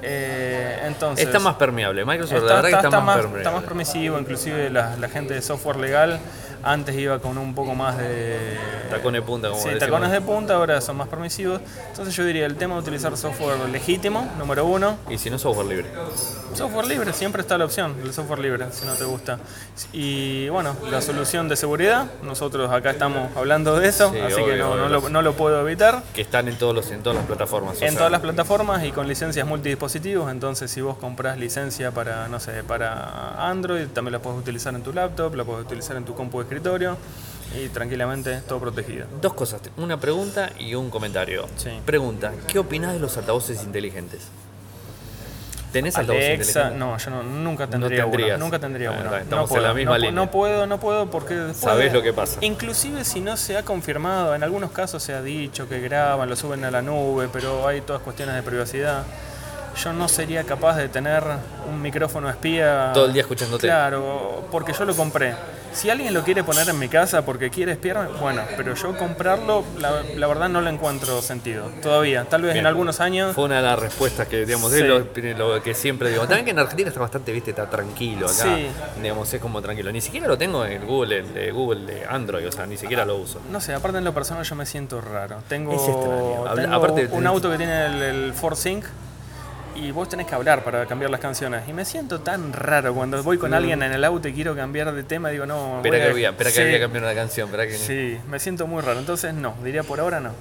Eh, 0.00 0.78
entonces, 0.86 1.26
Está 1.26 1.38
más 1.38 1.56
permeable. 1.56 2.02
Microsoft, 2.06 2.38
Está, 2.38 2.48
la 2.48 2.54
verdad 2.62 2.70
está- 2.70 2.80
que 2.80 2.86
está, 2.86 2.88
está 2.88 3.00
más, 3.00 3.04
más, 3.04 3.16
permeable. 3.16 3.42
está 3.42 3.52
más 3.52 3.64
permisivo, 3.64 4.18
inclusive 4.18 4.70
la, 4.70 4.96
la 4.96 5.08
gente 5.10 5.34
de 5.34 5.42
software 5.42 5.76
legal 5.76 6.18
antes 6.62 6.94
iba 6.96 7.18
con 7.18 7.38
un 7.38 7.54
poco 7.54 7.74
más 7.74 7.96
de... 7.98 8.56
Tacones 8.90 9.20
de 9.20 9.26
punta, 9.26 9.48
como 9.48 9.60
Sí, 9.60 9.68
decimos. 9.68 9.86
tacones 9.88 10.10
de 10.12 10.20
punta, 10.20 10.54
ahora 10.54 10.80
son 10.80 10.96
más 10.96 11.08
permisivos. 11.08 11.60
Entonces 11.90 12.14
yo 12.14 12.24
diría 12.24 12.46
el 12.46 12.56
tema 12.56 12.74
de 12.74 12.80
utilizar 12.80 13.16
software 13.16 13.58
legítimo, 13.70 14.26
número 14.38 14.64
uno. 14.64 14.96
Y 15.10 15.18
si 15.18 15.30
no, 15.30 15.38
software 15.38 15.66
libre. 15.66 15.86
Software 16.54 16.86
libre, 16.86 17.12
siempre 17.12 17.42
está 17.42 17.58
la 17.58 17.66
opción 17.66 17.96
del 18.02 18.12
software 18.14 18.38
libre, 18.40 18.66
si 18.72 18.86
no 18.86 18.94
te 18.94 19.04
gusta. 19.04 19.38
Y 19.92 20.48
bueno, 20.48 20.74
la 20.90 21.00
solución 21.02 21.48
de 21.48 21.56
seguridad, 21.56 22.06
nosotros 22.22 22.70
acá 22.72 22.90
estamos 22.90 23.34
hablando 23.36 23.78
de 23.78 23.88
eso, 23.88 24.10
Sí, 24.10 24.18
así 24.18 24.34
que 24.36 24.40
obvio, 24.42 24.56
no, 24.56 24.76
no 24.76 24.84
obvio. 24.86 25.00
lo, 25.00 25.08
no 25.10 25.22
lo 25.22 25.32
puedo 25.34 25.60
evitar. 25.66 26.02
Que 26.14 26.22
están 26.22 26.48
en, 26.48 26.56
todos 26.56 26.74
los, 26.74 26.90
en 26.90 27.02
todas 27.02 27.16
las 27.18 27.26
plataformas. 27.26 27.72
o 27.80 27.84
En 27.84 27.90
sea, 27.90 27.98
todas 27.98 28.10
las 28.12 28.20
plataformas 28.22 28.82
y 28.84 28.90
con 28.92 29.06
licencias 29.06 29.46
multidispositivos, 29.46 30.30
entonces 30.30 30.70
si 30.70 30.80
vos 30.80 30.96
compras 30.96 31.36
licencia 31.38 31.90
para, 31.90 32.28
no 32.28 32.40
sé, 32.40 32.64
para 32.64 33.48
Android, 33.48 33.86
también 33.88 34.12
la 34.14 34.18
puedes 34.20 34.40
utilizar 34.40 34.74
en 34.74 34.82
tu 34.82 34.92
laptop, 34.92 35.34
la 35.34 35.44
puedes 35.44 35.64
utilizar 35.66 35.96
en 35.96 36.04
tu 36.04 36.14
compu 36.14 36.40
de 36.40 36.46
escritorio 36.58 36.96
y 37.56 37.68
tranquilamente 37.68 38.42
todo 38.46 38.58
protegido. 38.60 39.06
Dos 39.22 39.32
cosas, 39.34 39.60
una 39.76 39.98
pregunta 39.98 40.50
y 40.58 40.74
un 40.74 40.90
comentario. 40.90 41.46
Sí. 41.56 41.70
Pregunta, 41.86 42.32
¿qué 42.46 42.58
opinás 42.58 42.92
de 42.92 42.98
los 43.00 43.16
altavoces 43.16 43.62
inteligentes? 43.62 44.22
¿Tenés 45.72 45.96
altavoces 45.96 46.26
Alexa, 46.30 46.50
inteligentes? 46.70 46.78
no, 46.78 46.96
yo 46.98 47.10
no- 47.10 47.22
nunca 47.22 47.66
tendría 47.66 48.04
uno, 48.06 48.10
tendrías. 48.16 48.40
nunca 48.40 48.58
tendría 48.58 48.88
Ah, 48.88 48.92
uno. 48.92 49.04
está, 49.04 49.16
No 49.18 49.22
estamos 49.22 49.50
en 49.50 49.54
puedo, 49.54 49.66
la 49.68 49.74
misma 49.74 49.92
no, 49.92 49.98
línea. 49.98 50.12
no 50.12 50.30
puedo, 50.30 50.66
no 50.66 50.80
puedo 50.80 51.10
porque 51.10 51.52
Sabés 51.54 51.92
lo 51.92 52.02
que 52.02 52.12
pasa. 52.14 52.38
Inclusive 52.42 53.04
si 53.04 53.20
no 53.20 53.36
se 53.36 53.56
ha 53.58 53.62
confirmado, 53.62 54.34
en 54.34 54.42
algunos 54.42 54.70
casos 54.72 55.02
se 55.02 55.12
ha 55.14 55.20
dicho 55.22 55.68
que 55.68 55.80
graban, 55.80 56.28
lo 56.28 56.36
suben 56.36 56.64
a 56.64 56.70
la 56.70 56.80
nube, 56.82 57.28
pero 57.32 57.68
hay 57.68 57.82
todas 57.82 58.00
cuestiones 58.02 58.34
de 58.34 58.42
privacidad. 58.42 59.04
Yo 59.82 59.92
no 59.92 60.08
sería 60.08 60.44
capaz 60.44 60.76
de 60.76 60.88
tener 60.88 61.22
un 61.70 61.80
micrófono 61.80 62.28
espía 62.28 62.90
Todo 62.92 63.06
el 63.06 63.12
día 63.12 63.22
escuchándote. 63.22 63.66
Claro, 63.66 64.44
porque 64.50 64.72
yo 64.72 64.84
lo 64.84 64.94
compré. 64.96 65.34
Si 65.72 65.90
alguien 65.90 66.12
lo 66.14 66.24
quiere 66.24 66.42
poner 66.42 66.68
en 66.68 66.78
mi 66.78 66.88
casa 66.88 67.24
porque 67.24 67.50
quiere 67.50 67.72
espiarme, 67.72 68.08
bueno, 68.20 68.42
pero 68.56 68.74
yo 68.74 68.96
comprarlo, 68.96 69.62
la, 69.78 70.02
la 70.16 70.26
verdad 70.26 70.48
no 70.48 70.60
le 70.62 70.70
encuentro 70.70 71.20
sentido. 71.22 71.70
Todavía, 71.82 72.24
tal 72.24 72.42
vez 72.42 72.54
Bien. 72.54 72.64
en 72.64 72.66
algunos 72.66 73.00
años. 73.00 73.34
Fue 73.34 73.44
una 73.44 73.56
de 73.56 73.62
las 73.62 73.78
respuestas 73.78 74.26
que, 74.26 74.46
digamos, 74.46 74.72
Sí. 74.72 74.80
es 74.80 74.86
lo, 75.38 75.48
lo 75.54 75.62
que 75.62 75.74
siempre 75.74 76.08
digo. 76.10 76.22
También 76.22 76.46
que 76.46 76.50
en 76.52 76.58
Argentina 76.58 76.88
está 76.88 77.00
bastante, 77.00 77.30
viste, 77.32 77.50
está 77.50 77.68
tranquilo 77.68 78.26
acá. 78.26 78.34
Sí. 78.44 78.66
Digamos, 79.00 79.32
es 79.32 79.40
como 79.40 79.60
tranquilo. 79.62 79.92
Ni 79.92 80.00
siquiera 80.00 80.26
lo 80.26 80.38
tengo 80.38 80.64
en 80.64 80.84
Google, 80.86 81.18
el 81.18 81.34
de 81.34 81.52
Google 81.52 81.84
de 81.92 82.04
Android, 82.06 82.48
o 82.48 82.50
sea, 82.52 82.66
ni 82.66 82.76
siquiera 82.78 83.04
lo 83.04 83.16
uso. 83.16 83.40
No 83.52 83.60
sé, 83.60 83.74
aparte 83.74 83.98
en 83.98 84.04
lo 84.04 84.14
personal 84.14 84.42
yo 84.44 84.54
me 84.56 84.66
siento 84.66 85.00
raro. 85.02 85.42
Tengo, 85.48 85.74
Es 85.74 85.84
tengo 85.84 86.74
aparte 86.74 87.08
un 87.12 87.26
auto 87.26 87.50
que 87.50 87.58
tiene 87.58 87.86
el, 87.86 88.02
el 88.02 88.32
ForSync 88.32 88.84
y 89.80 89.90
vos 89.90 90.08
tenés 90.08 90.26
que 90.26 90.34
hablar 90.34 90.64
para 90.64 90.86
cambiar 90.86 91.10
las 91.10 91.20
canciones. 91.20 91.62
Y 91.68 91.72
me 91.72 91.84
siento 91.84 92.20
tan 92.20 92.52
raro 92.52 92.94
cuando 92.94 93.22
voy 93.22 93.38
con 93.38 93.54
alguien 93.54 93.82
en 93.82 93.92
el 93.92 94.04
auto 94.04 94.28
y 94.28 94.32
quiero 94.32 94.54
cambiar 94.54 94.92
de 94.92 95.02
tema, 95.02 95.30
digo, 95.30 95.46
no. 95.46 95.76
Espera 95.76 96.06
que 96.06 96.12
voy 96.12 96.24
a, 96.24 96.30
espera 96.30 96.52
que 96.52 96.64
voy 96.64 96.74
a 96.74 96.80
cambiar 96.80 97.04
una 97.04 97.14
canción. 97.14 97.48
Espera 97.48 97.66
que... 97.66 97.74
Sí, 97.74 98.18
me 98.28 98.38
siento 98.38 98.66
muy 98.66 98.82
raro. 98.82 98.98
Entonces 98.98 99.34
no, 99.34 99.54
diría 99.62 99.82
por 99.82 100.00
ahora 100.00 100.20
no. 100.20 100.32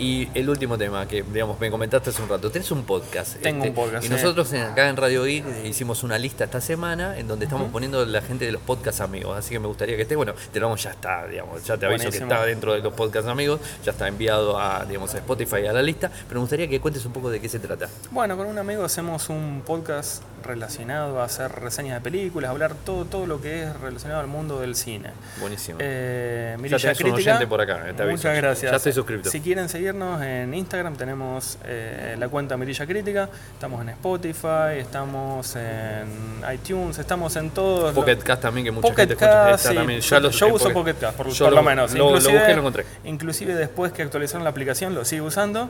Y 0.00 0.28
el 0.32 0.48
último 0.48 0.78
tema 0.78 1.06
que, 1.06 1.22
digamos, 1.22 1.60
me 1.60 1.70
comentaste 1.70 2.08
hace 2.08 2.22
un 2.22 2.28
rato. 2.30 2.50
Tenés 2.50 2.70
un 2.70 2.84
podcast. 2.84 3.32
este, 3.36 3.42
Tengo 3.42 3.64
un 3.64 3.74
podcast, 3.74 4.04
Y 4.04 4.08
sí. 4.08 4.12
nosotros 4.14 4.50
acá 4.54 4.88
en 4.88 4.96
Radio 4.96 5.24
Geek 5.24 5.44
hicimos 5.66 6.02
una 6.02 6.16
lista 6.18 6.44
esta 6.44 6.60
semana 6.62 7.18
en 7.18 7.28
donde 7.28 7.44
estamos 7.44 7.70
poniendo 7.70 8.04
la 8.06 8.22
gente 8.22 8.46
de 8.46 8.52
los 8.52 8.62
podcast 8.62 9.02
amigos. 9.02 9.36
Así 9.36 9.50
que 9.50 9.58
me 9.60 9.66
gustaría 9.68 9.96
que 9.96 10.02
esté. 10.02 10.16
Bueno, 10.16 10.32
te 10.52 10.58
lo 10.58 10.66
vamos, 10.68 10.82
ya 10.82 10.92
está, 10.92 11.26
digamos. 11.26 11.62
Ya 11.66 11.76
te 11.76 11.84
aviso 11.84 12.04
Buenísimo. 12.04 12.28
que 12.28 12.34
está 12.34 12.46
dentro 12.46 12.72
de 12.72 12.78
los 12.80 12.94
podcast 12.94 13.28
amigos. 13.28 13.60
Ya 13.84 13.92
está 13.92 14.08
enviado 14.08 14.58
a, 14.58 14.86
digamos, 14.86 15.14
a 15.14 15.18
Spotify 15.18 15.66
a 15.66 15.72
la 15.74 15.82
lista. 15.82 16.10
Pero 16.28 16.40
me 16.40 16.44
gustaría 16.44 16.66
que 16.66 16.80
cuentes 16.80 17.04
un 17.04 17.12
poco 17.12 17.28
de 17.28 17.38
qué 17.38 17.50
se 17.50 17.58
trata. 17.58 17.88
Bueno, 18.10 18.38
con 18.38 18.46
un 18.46 18.56
amigo 18.58 18.82
hacemos 18.84 19.28
un 19.28 19.62
podcast 19.66 20.22
relacionado 20.42 21.20
a 21.20 21.24
hacer 21.24 21.52
reseñas 21.52 21.96
de 21.96 22.00
películas, 22.00 22.50
hablar 22.50 22.72
todo, 22.86 23.04
todo 23.04 23.26
lo 23.26 23.42
que 23.42 23.64
es 23.64 23.78
relacionado 23.80 24.20
al 24.22 24.26
mundo 24.26 24.58
del 24.60 24.74
cine. 24.74 25.10
Buenísimo. 25.38 25.76
Eh, 25.82 26.56
Ya 26.62 26.78
tenés 26.78 26.84
un 27.00 27.10
Crítica. 27.10 27.30
oyente 27.32 27.46
por 27.46 27.60
acá, 27.60 27.86
eh, 27.90 27.92
te 27.92 28.02
aviso. 28.02 28.16
Muchas 28.16 28.36
gracias. 28.36 28.70
Ya 28.72 28.76
estoy 28.78 28.92
suscrito. 28.94 29.28
Si 29.30 29.40
quieren 29.42 29.68
seguirnos 29.90 30.22
en 30.22 30.54
Instagram, 30.54 30.94
tenemos 30.96 31.58
eh, 31.64 32.14
la 32.18 32.28
cuenta 32.28 32.56
Mirilla 32.56 32.86
Crítica. 32.86 33.28
Estamos 33.54 33.80
en 33.82 33.88
Spotify, 33.90 34.78
estamos 34.78 35.56
en 35.56 36.42
iTunes, 36.54 36.98
estamos 36.98 37.34
en 37.36 37.50
todos. 37.50 37.92
Pocket 37.92 38.14
los- 38.14 38.24
Cast 38.24 38.42
también, 38.42 38.66
que 38.66 38.70
mucha 38.70 38.82
Pocket 38.88 38.96
gente 39.02 39.14
escucha. 39.14 39.30
Cast, 39.32 39.54
Está 39.58 39.68
sí. 39.70 39.74
también, 39.74 40.00
yo, 40.00 40.54
uso 40.54 40.72
Pocket 40.72 40.94
Cast, 40.94 41.16
por, 41.16 41.28
yo 41.28 41.44
por 41.44 41.52
lo, 41.52 41.56
lo- 41.56 41.62
menos. 41.68 41.92
Lo, 41.92 42.04
lo 42.10 42.12
busqué 42.14 42.30
y 42.30 42.52
lo 42.54 42.58
encontré. 42.60 42.84
inclusive 43.04 43.54
después 43.56 43.92
que 43.92 44.02
actualizaron 44.02 44.44
la 44.44 44.50
aplicación, 44.50 44.94
lo 44.94 45.04
sigo 45.04 45.26
usando. 45.26 45.68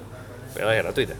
Pero 0.54 0.70
es 0.70 0.82
gratuita. 0.82 1.14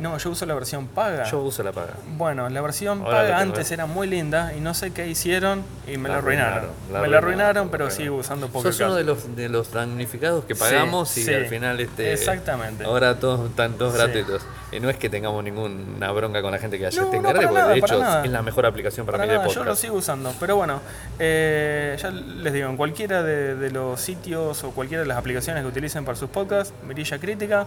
No, 0.00 0.16
yo 0.18 0.30
uso 0.30 0.46
la 0.46 0.54
versión 0.54 0.86
paga. 0.88 1.24
Yo 1.30 1.40
uso 1.42 1.62
la 1.62 1.70
paga. 1.72 1.94
Bueno, 2.16 2.48
la 2.48 2.60
versión 2.60 3.02
Ahora 3.02 3.18
paga 3.18 3.38
antes 3.38 3.70
era 3.70 3.86
muy 3.86 4.06
linda 4.08 4.52
y 4.56 4.60
no 4.60 4.74
sé 4.74 4.92
qué 4.92 5.06
hicieron 5.06 5.62
y 5.86 5.96
me 5.96 6.08
La 6.08 6.14
la 6.14 6.18
arruinaron. 6.18 6.54
arruinaron, 6.56 6.92
la 6.92 7.00
me 7.00 7.08
la 7.08 7.18
arruinaron, 7.18 7.68
pero 7.68 7.90
sigo 7.90 8.16
usando 8.16 8.48
Pocket 8.48 8.72
Sos 8.72 8.80
uno 8.80 8.94
de 8.96 9.04
los, 9.04 9.36
de 9.36 9.48
los 9.48 9.70
damnificados 9.72 10.44
que 10.44 10.54
Sí, 10.54 10.60
pagamos 10.60 11.16
y 11.18 11.24
sí, 11.24 11.32
al 11.34 11.46
final 11.46 11.78
este 11.80 12.12
exactamente. 12.12 12.84
ahora 12.84 13.18
todos 13.20 13.48
están 13.50 13.74
todos 13.74 13.92
Sí. 13.92 13.98
gratuitos. 13.98 14.42
Y 14.72 14.80
no 14.80 14.88
es 14.88 14.96
que 14.96 15.10
tengamos 15.10 15.44
ninguna 15.44 16.10
bronca 16.12 16.40
con 16.40 16.50
la 16.50 16.58
gente 16.58 16.78
que 16.78 16.86
haya 16.86 16.98
No, 17.00 17.06
este 17.06 17.18
no, 17.20 17.28
porque 17.30 17.44
nada, 17.46 17.68
de 17.68 17.78
hecho 17.78 17.98
nada. 18.00 18.24
es 18.24 18.30
la 18.30 18.40
mejor 18.42 18.64
aplicación 18.66 19.04
para, 19.04 19.18
Para 19.18 19.26
mí 19.26 19.32
de 19.32 19.38
nada, 19.38 19.48
yo 19.48 19.54
podcast. 19.54 19.68
lo 19.68 19.76
sigo 19.76 19.96
usando. 19.96 20.34
Pero 20.40 20.56
bueno, 20.56 20.80
eh, 21.18 21.96
ya 22.00 22.10
les 22.10 22.52
digo, 22.52 22.68
en 22.70 22.76
cualquiera 22.78 23.22
de, 23.22 23.54
de 23.54 23.70
los 23.70 24.00
sitios 24.00 24.64
o 24.64 24.70
cualquiera 24.70 25.02
de 25.02 25.08
las 25.08 25.18
aplicaciones 25.18 25.62
que 25.62 25.68
utilicen 25.68 26.04
para 26.06 26.16
sus 26.16 26.30
podcasts, 26.30 26.72
Mirilla 26.88 27.18
Crítica, 27.18 27.66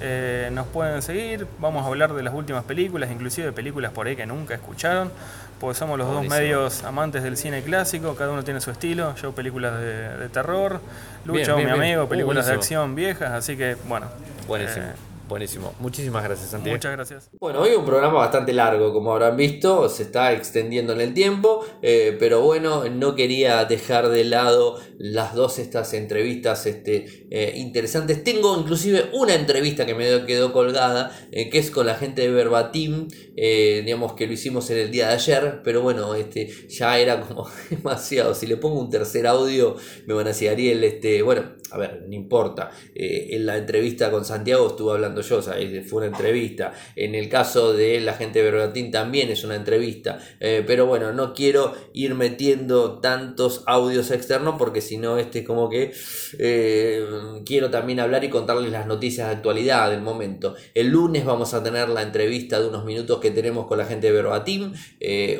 eh, 0.00 0.48
nos 0.52 0.66
pueden 0.68 1.02
seguir. 1.02 1.46
Vamos 1.58 1.84
a 1.84 1.88
hablar 1.88 2.14
de 2.14 2.22
las 2.22 2.32
últimas 2.32 2.64
películas, 2.64 3.10
inclusive 3.10 3.52
películas 3.52 3.92
por 3.92 4.06
ahí 4.06 4.16
que 4.16 4.24
nunca 4.26 4.54
escucharon. 4.54 5.12
Porque 5.60 5.78
somos 5.78 5.96
los 5.98 6.06
Buenísimo. 6.06 6.34
dos 6.34 6.38
medios 6.42 6.84
amantes 6.84 7.22
del 7.22 7.36
cine 7.38 7.62
clásico, 7.62 8.14
cada 8.14 8.30
uno 8.30 8.44
tiene 8.44 8.60
su 8.60 8.70
estilo. 8.70 9.14
Yo 9.16 9.32
películas 9.32 9.78
de, 9.80 10.16
de 10.18 10.28
terror, 10.28 10.80
Lucho, 11.24 11.38
Bien, 11.38 11.46
bien, 11.46 11.56
mi 11.56 11.64
bien. 11.64 11.74
amigo, 11.96 12.04
Uh, 12.04 12.08
películas 12.08 12.46
de 12.46 12.52
acción 12.54 12.94
viejas, 12.94 13.30
así 13.32 13.56
que 13.56 13.76
bueno. 13.88 14.06
Buenísimo, 14.46 14.84
eh, 14.84 14.92
buenísimo. 15.28 15.74
Muchísimas 15.80 16.24
gracias, 16.24 16.50
Santi. 16.50 16.70
muchas 16.70 16.92
gracias. 16.92 17.30
Bueno, 17.40 17.60
hoy 17.60 17.70
un 17.70 17.84
programa 17.84 18.18
bastante 18.18 18.52
largo, 18.52 18.92
como 18.92 19.12
habrán 19.12 19.36
visto, 19.36 19.88
se 19.88 20.04
está 20.04 20.32
extendiendo 20.32 20.92
en 20.92 21.00
el 21.00 21.14
tiempo, 21.14 21.64
eh, 21.82 22.16
pero 22.18 22.40
bueno, 22.42 22.88
no 22.88 23.14
quería 23.14 23.64
dejar 23.64 24.08
de 24.08 24.24
lado 24.24 24.78
las 24.98 25.34
dos 25.34 25.58
estas 25.58 25.94
entrevistas 25.94 26.66
este, 26.66 27.26
eh, 27.30 27.52
interesantes. 27.56 28.24
Tengo 28.24 28.58
inclusive 28.58 29.10
una 29.12 29.34
entrevista 29.34 29.86
que 29.86 29.94
me 29.94 30.24
quedó 30.26 30.52
colgada, 30.52 31.16
eh, 31.32 31.50
que 31.50 31.58
es 31.58 31.70
con 31.70 31.86
la 31.86 31.94
gente 31.94 32.22
de 32.22 32.30
Verbatim, 32.30 33.08
eh, 33.36 33.82
digamos 33.84 34.14
que 34.14 34.26
lo 34.26 34.32
hicimos 34.32 34.70
en 34.70 34.78
el 34.78 34.90
día 34.90 35.08
de 35.08 35.14
ayer, 35.14 35.60
pero 35.62 35.82
bueno, 35.82 36.14
este, 36.14 36.48
ya 36.68 36.98
era 36.98 37.20
como 37.20 37.48
demasiado. 37.70 38.34
Si 38.34 38.46
le 38.46 38.56
pongo 38.56 38.80
un 38.80 38.90
tercer 38.90 39.26
audio, 39.26 39.76
me 40.06 40.14
van 40.14 40.26
a 40.26 40.28
decir, 40.28 40.48
Ariel, 40.50 40.82
este, 40.84 41.22
bueno, 41.22 41.56
a 41.70 41.78
ver, 41.78 42.04
no 42.06 42.14
importa. 42.14 42.70
Eh, 42.94 43.28
en 43.32 43.46
la 43.46 43.56
entrevista 43.56 44.10
con 44.10 44.24
Santiago 44.24 44.68
estuve 44.68 44.92
hablando 44.92 45.20
yo, 45.20 45.38
o 45.38 45.42
sea, 45.42 45.54
fue 45.86 45.98
una 45.98 46.06
entrevista. 46.06 46.72
En 46.94 47.14
el 47.14 47.28
caso 47.28 47.72
de 47.72 48.00
la 48.00 48.14
gente 48.14 48.42
de 48.42 48.50
Bergatín 48.50 48.90
también 48.90 49.30
es 49.30 49.44
una 49.44 49.56
entrevista. 49.56 50.18
Eh, 50.40 50.62
pero 50.66 50.86
bueno, 50.86 51.12
no 51.12 51.32
quiero 51.32 51.74
ir 51.92 52.14
metiendo 52.14 53.00
tantos 53.00 53.62
audios 53.66 54.10
externos 54.10 54.56
porque 54.58 54.80
si 54.80 54.96
no, 54.98 55.18
este 55.18 55.44
como 55.44 55.68
que 55.68 55.92
eh, 56.38 57.04
quiero 57.44 57.70
también 57.70 58.00
hablar 58.00 58.24
y 58.24 58.30
contarles 58.30 58.70
las 58.70 58.86
noticias 58.86 59.28
de 59.28 59.34
actualidad 59.34 59.90
del 59.90 60.02
momento. 60.02 60.54
El 60.74 60.88
lunes 60.88 61.24
vamos 61.24 61.54
a 61.54 61.62
tener 61.62 61.88
la 61.88 62.02
entrevista 62.02 62.60
de 62.60 62.68
unos 62.68 62.84
minutos 62.84 63.20
que 63.20 63.30
tenemos 63.30 63.66
con 63.66 63.78
la 63.78 63.86
gente 63.86 64.08
de 64.08 64.12
Verbatim. 64.12 64.72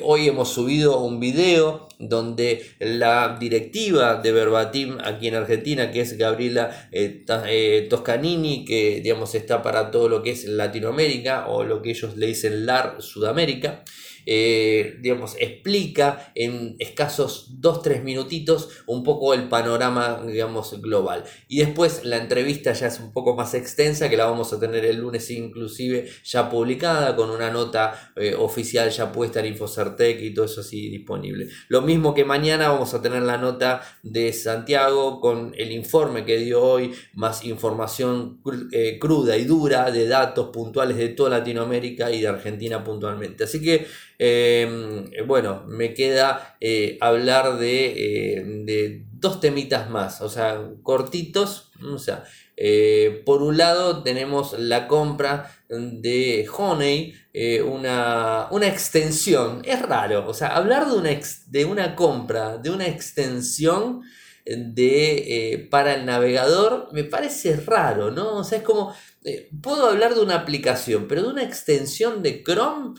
hoy 0.02 0.28
hemos 0.28 0.48
subido 0.48 1.00
un 1.00 1.20
video 1.20 1.88
donde 1.99 2.62
la 2.78 3.36
directiva 3.38 4.16
de 4.16 4.32
Verbatim 4.32 4.99
aquí 5.03 5.28
en 5.28 5.34
Argentina, 5.34 5.90
que 5.90 6.01
es 6.01 6.16
Gabriela 6.18 6.88
eh, 6.92 7.24
eh, 7.47 7.86
Toscanini, 7.88 8.64
que 8.64 9.01
digamos 9.03 9.34
está 9.34 9.62
para 9.62 9.90
todo 9.90 10.09
lo 10.09 10.22
que 10.22 10.30
es 10.30 10.44
Latinoamérica 10.44 11.49
o 11.49 11.64
lo 11.64 11.82
que 11.82 11.90
ellos 11.90 12.16
le 12.16 12.26
dicen 12.26 12.66
LAR 12.66 12.97
Sudamérica. 13.01 13.82
Eh, 14.26 14.98
digamos, 15.00 15.36
explica 15.38 16.32
en 16.34 16.74
escasos 16.80 17.60
2-3 17.60 18.02
minutitos 18.02 18.68
un 18.86 19.04
poco 19.04 19.32
el 19.34 19.48
panorama, 19.48 20.22
digamos, 20.26 20.80
global. 20.82 21.24
Y 21.48 21.60
después 21.60 22.04
la 22.04 22.16
entrevista 22.16 22.72
ya 22.72 22.88
es 22.88 22.98
un 22.98 23.12
poco 23.12 23.36
más 23.36 23.54
extensa, 23.54 24.10
que 24.10 24.16
la 24.16 24.26
vamos 24.26 24.52
a 24.52 24.58
tener 24.58 24.84
el 24.84 24.96
lunes 24.96 25.30
inclusive 25.30 26.08
ya 26.24 26.50
publicada, 26.50 27.14
con 27.14 27.30
una 27.30 27.50
nota 27.50 28.12
eh, 28.16 28.34
oficial 28.34 28.90
ya 28.90 29.12
puesta 29.12 29.40
en 29.40 29.46
Infocertec 29.46 30.20
y 30.20 30.34
todo 30.34 30.46
eso 30.46 30.60
así 30.60 30.88
disponible. 30.88 31.48
Lo 31.68 31.82
mismo 31.82 32.14
que 32.14 32.24
mañana 32.24 32.68
vamos 32.68 32.94
a 32.94 33.02
tener 33.02 33.22
la 33.22 33.38
nota 33.38 33.82
de 34.02 34.32
Santiago 34.32 35.20
con 35.20 35.52
el 35.56 35.70
informe 35.72 36.24
que 36.24 36.38
dio 36.38 36.62
hoy, 36.62 36.92
más 37.14 37.44
información 37.44 38.40
eh, 38.72 38.98
cruda 38.98 39.36
y 39.36 39.44
dura 39.44 39.90
de 39.90 40.08
datos 40.08 40.48
puntuales 40.48 40.96
de 40.96 41.08
toda 41.10 41.30
Latinoamérica 41.30 42.10
y 42.10 42.20
de 42.20 42.28
Argentina 42.28 42.82
puntualmente. 42.82 43.44
Así 43.44 43.60
que 43.62 43.86
Em, 44.18 45.10
bueno, 45.26 45.64
me 45.66 45.92
queda 45.92 46.56
eh, 46.60 46.96
hablar 47.00 47.58
eh, 47.60 48.42
de, 48.64 49.04
dos 49.12 49.40
temitas 49.40 49.90
más, 49.90 50.20
o 50.20 50.28
sea, 50.28 50.60
cortitos. 50.82 51.70
O 51.82 51.98
sea, 51.98 52.24
eh, 52.56 53.22
por 53.26 53.42
un 53.42 53.58
lado 53.58 54.02
tenemos 54.02 54.58
la 54.58 54.88
compra 54.88 55.52
de 55.68 56.46
Honey, 56.56 57.14
una, 57.66 58.48
una, 58.50 58.66
extensión. 58.68 59.62
Es 59.64 59.82
raro, 59.82 60.26
o 60.26 60.34
sea, 60.34 60.48
hablar 60.48 60.86
de 60.86 60.96
una, 60.96 61.10
de 61.48 61.64
una 61.64 61.94
compra, 61.94 62.56
de 62.58 62.70
una 62.70 62.86
extensión 62.86 64.02
de, 64.46 65.66
para 65.70 65.94
el 65.94 66.06
navegador 66.06 66.88
me 66.92 67.04
parece 67.04 67.56
raro, 67.56 68.10
¿no? 68.12 68.36
O 68.36 68.44
sea, 68.44 68.58
es 68.58 68.64
como, 68.64 68.94
puedo 69.60 69.90
hablar 69.90 70.14
de 70.14 70.20
una 70.20 70.36
aplicación, 70.36 71.06
pero 71.08 71.22
de 71.22 71.28
una 71.28 71.42
extensión 71.42 72.22
de 72.22 72.42
Chrome 72.44 72.94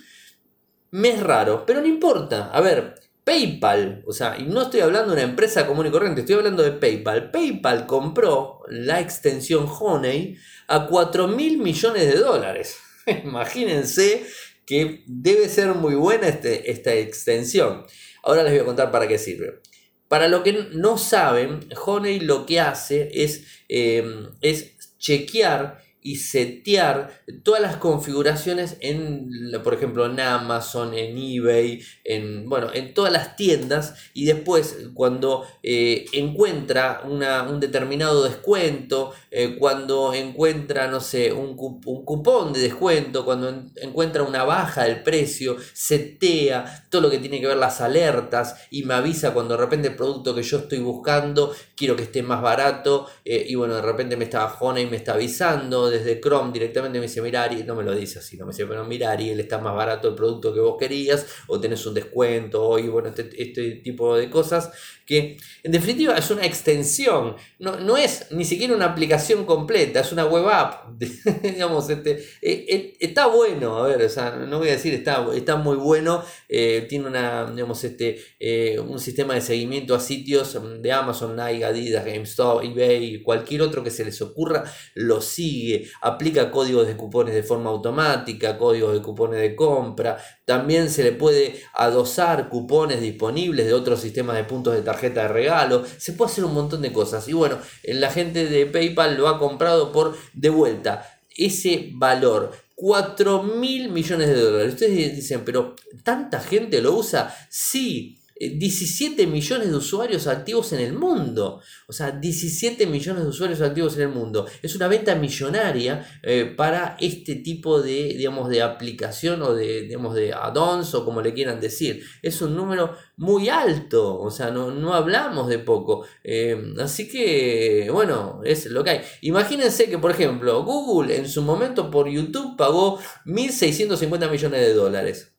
me 0.91 1.09
es 1.09 1.23
raro, 1.23 1.65
pero 1.65 1.81
no 1.81 1.87
importa. 1.87 2.49
A 2.51 2.61
ver, 2.61 2.95
PayPal, 3.23 4.03
o 4.07 4.13
sea, 4.13 4.37
y 4.39 4.43
no 4.43 4.61
estoy 4.61 4.79
hablando 4.79 5.09
de 5.09 5.21
una 5.21 5.29
empresa 5.29 5.67
común 5.67 5.87
y 5.87 5.91
corriente, 5.91 6.21
estoy 6.21 6.35
hablando 6.35 6.63
de 6.63 6.71
PayPal. 6.71 7.29
PayPal 7.29 7.85
compró 7.85 8.61
la 8.69 9.01
extensión 9.01 9.67
Honey 9.67 10.37
a 10.67 10.87
4 10.87 11.27
mil 11.27 11.57
millones 11.57 12.07
de 12.07 12.19
dólares. 12.19 12.77
Imagínense 13.25 14.25
que 14.65 15.03
debe 15.07 15.49
ser 15.49 15.73
muy 15.73 15.95
buena 15.95 16.27
este, 16.27 16.71
esta 16.71 16.93
extensión. 16.93 17.85
Ahora 18.23 18.43
les 18.43 18.53
voy 18.53 18.61
a 18.61 18.65
contar 18.65 18.91
para 18.91 19.07
qué 19.07 19.17
sirve. 19.17 19.59
Para 20.07 20.29
lo 20.29 20.41
que 20.41 20.67
no 20.71 20.97
saben, 20.97 21.67
Honey 21.85 22.21
lo 22.21 22.45
que 22.45 22.61
hace 22.61 23.09
es, 23.13 23.45
eh, 23.67 24.05
es 24.41 24.97
chequear 24.97 25.81
y 26.07 26.15
setear 26.15 27.21
todas 27.43 27.61
las 27.61 27.75
configuraciones 27.75 28.77
en, 28.79 29.29
por 29.61 29.73
ejemplo, 29.73 30.05
en 30.05 30.17
Amazon, 30.21 30.93
en 30.93 31.17
eBay, 31.17 31.81
en, 32.05 32.47
bueno, 32.47 32.69
en 32.73 32.93
todas 32.93 33.11
las 33.11 33.35
tiendas 33.35 33.93
y 34.13 34.23
después 34.23 34.87
cuando 34.93 35.45
eh, 35.63 36.05
encuentra 36.13 37.01
un 37.03 37.59
determinado 37.59 38.23
descuento, 38.23 39.11
eh, 39.31 39.57
cuando 39.59 40.13
encuentra, 40.13 40.87
no 40.87 41.01
sé, 41.01 41.33
un, 41.33 41.57
un, 41.57 42.05
cupón 42.05 42.53
de 42.53 42.61
descuento, 42.61 43.25
cuando 43.25 43.65
encuentra 43.75 44.23
una 44.23 44.45
baja 44.45 44.85
del 44.85 45.03
precio, 45.03 45.57
setea 45.73 46.87
todo 46.89 47.01
lo 47.01 47.09
que 47.09 47.19
tiene 47.19 47.41
que 47.41 47.47
ver 47.47 47.57
las 47.57 47.81
alertas 47.81 48.55
y 48.71 48.83
me 48.83 48.93
avisa 48.93 49.33
cuando 49.33 49.55
de 49.55 49.61
repente 49.61 49.89
el 49.89 49.97
producto 49.97 50.33
que 50.33 50.43
yo 50.43 50.59
estoy 50.59 50.79
buscando 50.79 51.53
quiero 51.75 51.97
que 51.97 52.03
esté 52.03 52.23
más 52.23 52.41
barato 52.41 53.07
eh, 53.25 53.45
y 53.49 53.55
bueno, 53.55 53.75
de 53.75 53.81
repente 53.81 54.15
me 54.15 54.23
está 54.23 54.45
bajona 54.45 54.79
y 54.79 54.85
me 54.85 54.95
está 54.95 55.11
avisando 55.13 55.96
desde 55.99 56.19
Chrome 56.21 56.51
directamente 56.51 56.99
me 56.99 57.05
dice, 57.07 57.21
mira 57.21 57.43
Ari, 57.43 57.63
no 57.63 57.75
me 57.75 57.83
lo 57.83 57.95
dice 57.95 58.19
así, 58.19 58.37
no 58.37 58.45
me 58.45 58.51
dice, 58.51 58.65
pero 58.65 58.83
mira 58.85 59.11
Ari, 59.11 59.29
él 59.29 59.39
está 59.39 59.57
más 59.57 59.75
barato 59.75 60.07
el 60.07 60.15
producto 60.15 60.53
que 60.53 60.59
vos 60.59 60.75
querías, 60.79 61.25
o 61.47 61.59
tenés 61.59 61.85
un 61.85 61.93
descuento, 61.93 62.79
y 62.79 62.87
bueno, 62.87 63.09
este, 63.09 63.29
este 63.41 63.71
tipo 63.83 64.15
de 64.15 64.29
cosas, 64.29 64.71
que 65.07 65.37
en 65.63 65.71
definitiva 65.71 66.15
es 66.17 66.29
una 66.31 66.45
extensión, 66.45 67.37
no, 67.59 67.79
no 67.79 67.95
es 67.95 68.27
ni 68.31 68.43
siquiera 68.43 68.75
una 68.75 68.87
aplicación 68.87 69.45
completa, 69.45 70.01
es 70.01 70.11
una 70.11 70.25
web 70.25 70.49
app, 70.49 70.99
digamos, 71.41 71.89
este, 71.89 72.19
e, 72.41 72.65
e, 72.67 72.97
está 72.99 73.27
bueno, 73.27 73.77
a 73.77 73.87
ver, 73.87 74.01
o 74.01 74.09
sea, 74.09 74.31
no 74.31 74.59
voy 74.59 74.67
a 74.67 74.73
decir 74.73 74.93
está, 74.93 75.25
está 75.33 75.55
muy 75.55 75.77
bueno, 75.77 76.23
eh, 76.49 76.85
tiene 76.89 77.07
una, 77.07 77.49
digamos, 77.49 77.81
este, 77.85 78.19
eh, 78.37 78.79
un 78.79 78.99
sistema 78.99 79.33
de 79.33 79.39
seguimiento 79.41 79.95
a 79.95 80.01
sitios 80.01 80.59
de 80.81 80.91
Amazon, 80.91 81.37
Nike, 81.37 81.63
Adidas, 81.63 82.05
GameStop, 82.05 82.63
eBay, 82.63 83.23
cualquier 83.23 83.61
otro 83.61 83.81
que 83.83 83.91
se 83.91 84.03
les 84.03 84.21
ocurra, 84.21 84.65
lo 84.93 85.21
sigue, 85.21 85.87
aplica 86.01 86.51
códigos 86.51 86.85
de 86.85 86.97
cupones 86.97 87.33
de 87.33 87.43
forma 87.43 87.69
automática, 87.69 88.57
códigos 88.57 88.93
de 88.93 89.01
cupones 89.01 89.39
de 89.39 89.55
compra, 89.55 90.17
también 90.43 90.89
se 90.89 91.03
le 91.03 91.13
puede 91.13 91.61
adosar 91.73 92.49
cupones 92.49 92.99
disponibles 92.99 93.65
de 93.65 93.73
otros 93.73 94.01
sistemas 94.01 94.35
de 94.35 94.43
puntos 94.43 94.73
de 94.73 94.81
tarjeta 94.81 94.96
tarjeta 94.97 95.23
de 95.23 95.27
regalo, 95.29 95.85
se 95.97 96.13
puede 96.13 96.31
hacer 96.31 96.45
un 96.45 96.53
montón 96.53 96.81
de 96.81 96.91
cosas. 96.91 97.27
Y 97.27 97.33
bueno, 97.33 97.59
la 97.83 98.11
gente 98.11 98.47
de 98.47 98.65
PayPal 98.65 99.15
lo 99.15 99.27
ha 99.27 99.39
comprado 99.39 99.91
por 99.91 100.17
de 100.33 100.49
vuelta 100.49 101.07
ese 101.37 101.91
valor. 101.93 102.51
4 102.75 103.43
mil 103.43 103.89
millones 103.89 104.27
de 104.27 104.39
dólares. 104.39 104.73
Ustedes 104.73 105.15
dicen, 105.15 105.43
pero 105.43 105.75
¿tanta 106.03 106.39
gente 106.39 106.81
lo 106.81 106.95
usa? 106.95 107.35
Sí, 107.49 108.19
17 108.39 109.23
eh, 109.23 109.27
millones 109.27 109.69
de 109.69 109.75
usuarios 109.75 110.27
activos 110.27 110.73
en 110.73 110.79
el 110.79 110.93
mundo. 110.93 111.61
O 111.87 111.93
sea, 111.93 112.11
17 112.11 112.85
millones 112.87 113.23
de 113.23 113.29
usuarios 113.29 113.61
activos 113.61 113.95
en 113.95 114.03
el 114.03 114.09
mundo. 114.09 114.45
Es 114.61 114.75
una 114.75 114.87
venta 114.87 115.15
millonaria 115.15 116.05
eh, 116.23 116.45
para 116.45 116.97
este 116.99 117.35
tipo 117.35 117.81
de, 117.81 118.15
digamos, 118.17 118.49
de 118.49 118.61
aplicación 118.61 119.41
o 119.41 119.53
de, 119.53 119.83
digamos, 119.83 120.15
de 120.15 120.33
add-ons 120.33 120.93
o 120.93 121.05
como 121.05 121.21
le 121.21 121.33
quieran 121.33 121.59
decir. 121.59 122.03
Es 122.21 122.41
un 122.41 122.55
número 122.55 122.95
muy 123.17 123.49
alto. 123.49 124.19
O 124.19 124.31
sea, 124.31 124.51
no, 124.51 124.93
hablamos 124.93 125.47
de 125.47 125.59
poco. 125.59 126.05
Eh, 126.23 126.73
así 126.79 127.07
que, 127.07 127.89
bueno, 127.91 128.41
es 128.43 128.67
lo 128.67 128.83
que 128.83 128.89
hay. 128.91 129.01
Imagínense 129.21 129.89
que, 129.89 129.97
por 129.97 130.11
ejemplo, 130.11 130.63
Google 130.63 131.15
en 131.15 131.27
su 131.27 131.41
momento 131.41 131.89
por 131.91 132.09
YouTube 132.09 132.57
pagó 132.57 132.99
1.650 133.25 134.29
millones 134.29 134.61
de 134.61 134.73
dólares. 134.73 135.36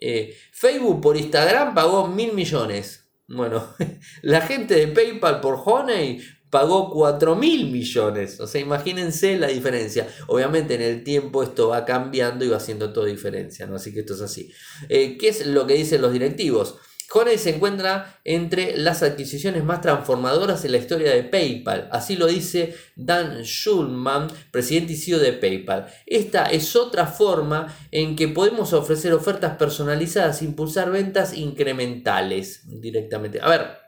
Eh, 0.00 0.34
Facebook 0.52 1.00
por 1.00 1.16
Instagram 1.16 1.74
pagó 1.74 2.08
mil 2.08 2.32
millones. 2.32 3.08
Bueno, 3.28 3.74
la 4.22 4.40
gente 4.40 4.74
de 4.74 4.88
PayPal 4.88 5.40
por 5.40 5.60
Honey 5.64 6.20
pagó 6.50 6.90
4 6.90 7.36
mil 7.36 7.70
millones. 7.70 8.40
O 8.40 8.46
sea, 8.46 8.60
imagínense 8.60 9.38
la 9.38 9.46
diferencia. 9.46 10.08
Obviamente 10.26 10.74
en 10.74 10.82
el 10.82 11.04
tiempo 11.04 11.42
esto 11.42 11.68
va 11.68 11.84
cambiando 11.84 12.44
y 12.44 12.48
va 12.48 12.56
haciendo 12.56 12.92
toda 12.92 13.06
diferencia, 13.06 13.66
¿no? 13.66 13.76
Así 13.76 13.94
que 13.94 14.00
esto 14.00 14.14
es 14.14 14.20
así. 14.20 14.52
Eh, 14.88 15.16
¿Qué 15.16 15.28
es 15.28 15.46
lo 15.46 15.66
que 15.66 15.74
dicen 15.74 16.02
los 16.02 16.12
directivos? 16.12 16.76
Honey 17.12 17.38
se 17.38 17.56
encuentra 17.56 18.20
entre 18.24 18.76
las 18.76 19.02
adquisiciones 19.02 19.64
más 19.64 19.80
transformadoras 19.80 20.64
en 20.64 20.72
la 20.72 20.78
historia 20.78 21.12
de 21.12 21.24
PayPal. 21.24 21.88
Así 21.90 22.16
lo 22.16 22.26
dice 22.26 22.74
Dan 22.94 23.42
Schulman, 23.42 24.28
presidente 24.52 24.92
y 24.92 24.96
CEO 24.96 25.18
de 25.18 25.32
PayPal. 25.32 25.86
Esta 26.06 26.44
es 26.44 26.76
otra 26.76 27.06
forma 27.06 27.74
en 27.90 28.14
que 28.14 28.28
podemos 28.28 28.72
ofrecer 28.72 29.12
ofertas 29.12 29.56
personalizadas 29.56 30.42
impulsar 30.42 30.90
ventas 30.90 31.34
incrementales 31.34 32.62
directamente. 32.80 33.40
A 33.42 33.48
ver, 33.48 33.78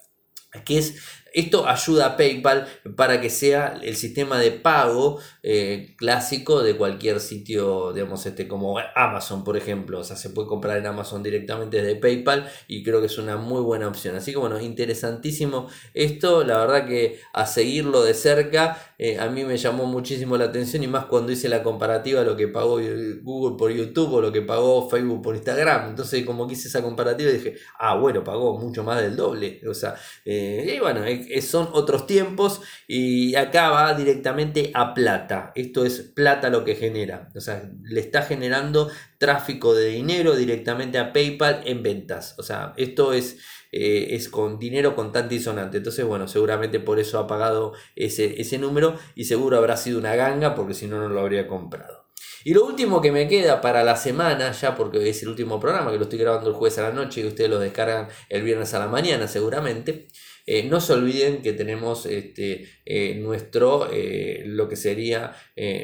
¿qué 0.64 0.79
es 0.79 0.97
esto 1.33 1.66
ayuda 1.66 2.07
a 2.07 2.16
PayPal 2.16 2.66
para 2.97 3.20
que 3.20 3.30
sea 3.30 3.78
el 3.83 3.97
sistema 3.97 4.39
de 4.39 4.51
pago 4.51 5.18
eh, 5.43 5.95
clásico 5.97 6.62
de 6.62 6.76
cualquier 6.76 7.20
sitio, 7.20 7.93
digamos, 7.93 8.24
este, 8.26 8.47
como 8.49 8.78
Amazon, 8.95 9.45
por 9.45 9.57
ejemplo. 9.57 10.01
O 10.01 10.05
sea, 10.05 10.16
se 10.16 10.30
puede 10.30 10.49
comprar 10.49 10.78
en 10.78 10.87
Amazon 10.87 11.22
directamente 11.22 11.83
desde 11.83 11.97
PayPal 11.97 12.51
y 12.68 12.83
creo 12.83 13.01
que 13.01 13.07
es 13.07 13.18
una 13.18 13.37
muy 13.37 13.61
buena 13.62 13.89
opción. 13.89 14.16
Así 14.16 14.33
que 14.33 14.39
bueno, 14.39 14.61
interesantísimo 14.61 15.68
esto. 15.95 16.45
La 16.45 16.59
verdad 16.59 16.87
que 16.87 17.20
a 17.33 17.47
seguirlo 17.47 18.03
de 18.03 18.14
cerca, 18.14 18.95
eh, 18.99 19.18
a 19.18 19.28
mí 19.28 19.45
me 19.45 19.57
llamó 19.57 19.87
muchísimo 19.87 20.37
la 20.37 20.47
atención 20.47 20.83
y 20.83 20.87
más 20.87 21.07
cuando 21.07 21.33
hice 21.33 21.49
la 21.49 21.62
comparativa 21.62 22.22
lo 22.22 22.37
que 22.37 22.49
pagó 22.49 22.78
Google 23.22 23.57
por 23.57 23.70
YouTube 23.72 24.12
o 24.12 24.20
lo 24.20 24.33
que 24.33 24.43
pagó 24.43 24.89
Facebook 24.89 25.22
por 25.22 25.35
Instagram. 25.35 25.91
Entonces, 25.91 26.24
como 26.24 26.47
quise 26.47 26.68
esa 26.68 26.83
comparativa, 26.83 27.30
dije, 27.30 27.57
ah, 27.78 27.97
bueno, 27.97 28.22
pagó 28.22 28.59
mucho 28.59 28.85
más 28.85 29.01
del 29.01 29.16
doble. 29.16 29.61
O 29.68 29.74
sea, 29.74 29.95
eh, 30.24 30.74
y 30.76 30.80
bueno, 30.80 31.05
son 31.43 31.68
otros 31.73 32.07
tiempos 32.07 32.61
y 32.87 33.35
acá 33.35 33.70
va 33.70 33.95
directamente 33.95 34.70
a 34.75 34.95
plata. 34.95 35.53
Esto 35.55 35.85
es 35.85 36.01
plata 36.01 36.51
lo 36.51 36.64
que 36.64 36.75
genera. 36.75 37.31
O 37.35 37.41
sea, 37.41 37.70
le 37.83 38.01
está 38.01 38.23
generando 38.23 38.91
tráfico 39.18 39.75
de 39.75 39.89
dinero 39.89 40.37
directamente 40.37 40.99
a 40.99 41.12
PayPal 41.12 41.62
en 41.64 41.83
ventas. 41.83 42.35
O 42.39 42.43
sea, 42.43 42.73
esto 42.77 43.12
es, 43.12 43.39
eh, 43.73 44.09
es 44.11 44.29
con 44.29 44.59
dinero 44.59 44.95
contante 44.95 45.35
y 45.35 45.41
sonante. 45.41 45.79
Entonces, 45.79 46.05
bueno, 46.05 46.29
seguramente 46.29 46.81
por 46.81 46.99
eso 46.99 47.18
ha 47.18 47.27
pagado 47.27 47.73
ese, 47.97 48.41
ese 48.41 48.59
número 48.59 48.97
y 49.14 49.25
seguro 49.25 49.59
habrá 49.59 49.77
sido 49.77 49.99
una 49.99 50.16
ganga 50.16 50.55
porque 50.55 50.75
si 50.75 50.87
no, 50.87 50.99
no 50.99 51.09
lo 51.09 51.20
habría 51.20 51.47
comprado. 51.47 52.03
Y 52.45 52.55
lo 52.55 52.64
último 52.64 53.01
que 53.01 53.12
me 53.12 53.29
queda 53.29 53.61
para 53.61 53.85
la 53.85 53.97
semana, 53.97 54.51
ya 54.53 54.75
porque 54.75 55.09
es 55.09 55.23
el 55.23 55.29
último 55.29 55.61
programa 55.61 55.93
que 55.93 55.99
lo 55.99 56.05
estoy 56.05 56.18
grabando 56.18 56.51
el 56.51 56.57
jueves 56.57 56.79
a 56.79 56.83
la 56.83 56.93
noche 56.93 57.20
y 57.20 57.27
ustedes 57.27 57.49
lo 57.49 57.61
descargan 57.61 58.09
el 58.29 58.43
viernes 58.43 58.75
a 58.75 58.81
la 58.81 58.89
mañana 58.89 59.29
seguramente, 59.29 60.09
eh, 60.55 60.64
no 60.64 60.82
se 60.82 60.92
olviden 60.92 61.40
que 61.40 61.55
tenemos 61.55 62.05
este, 62.05 62.68
eh, 62.84 63.14
nuestro, 63.14 63.88
eh, 63.90 64.42
lo 64.44 64.68
que 64.68 64.76
sería 64.76 65.34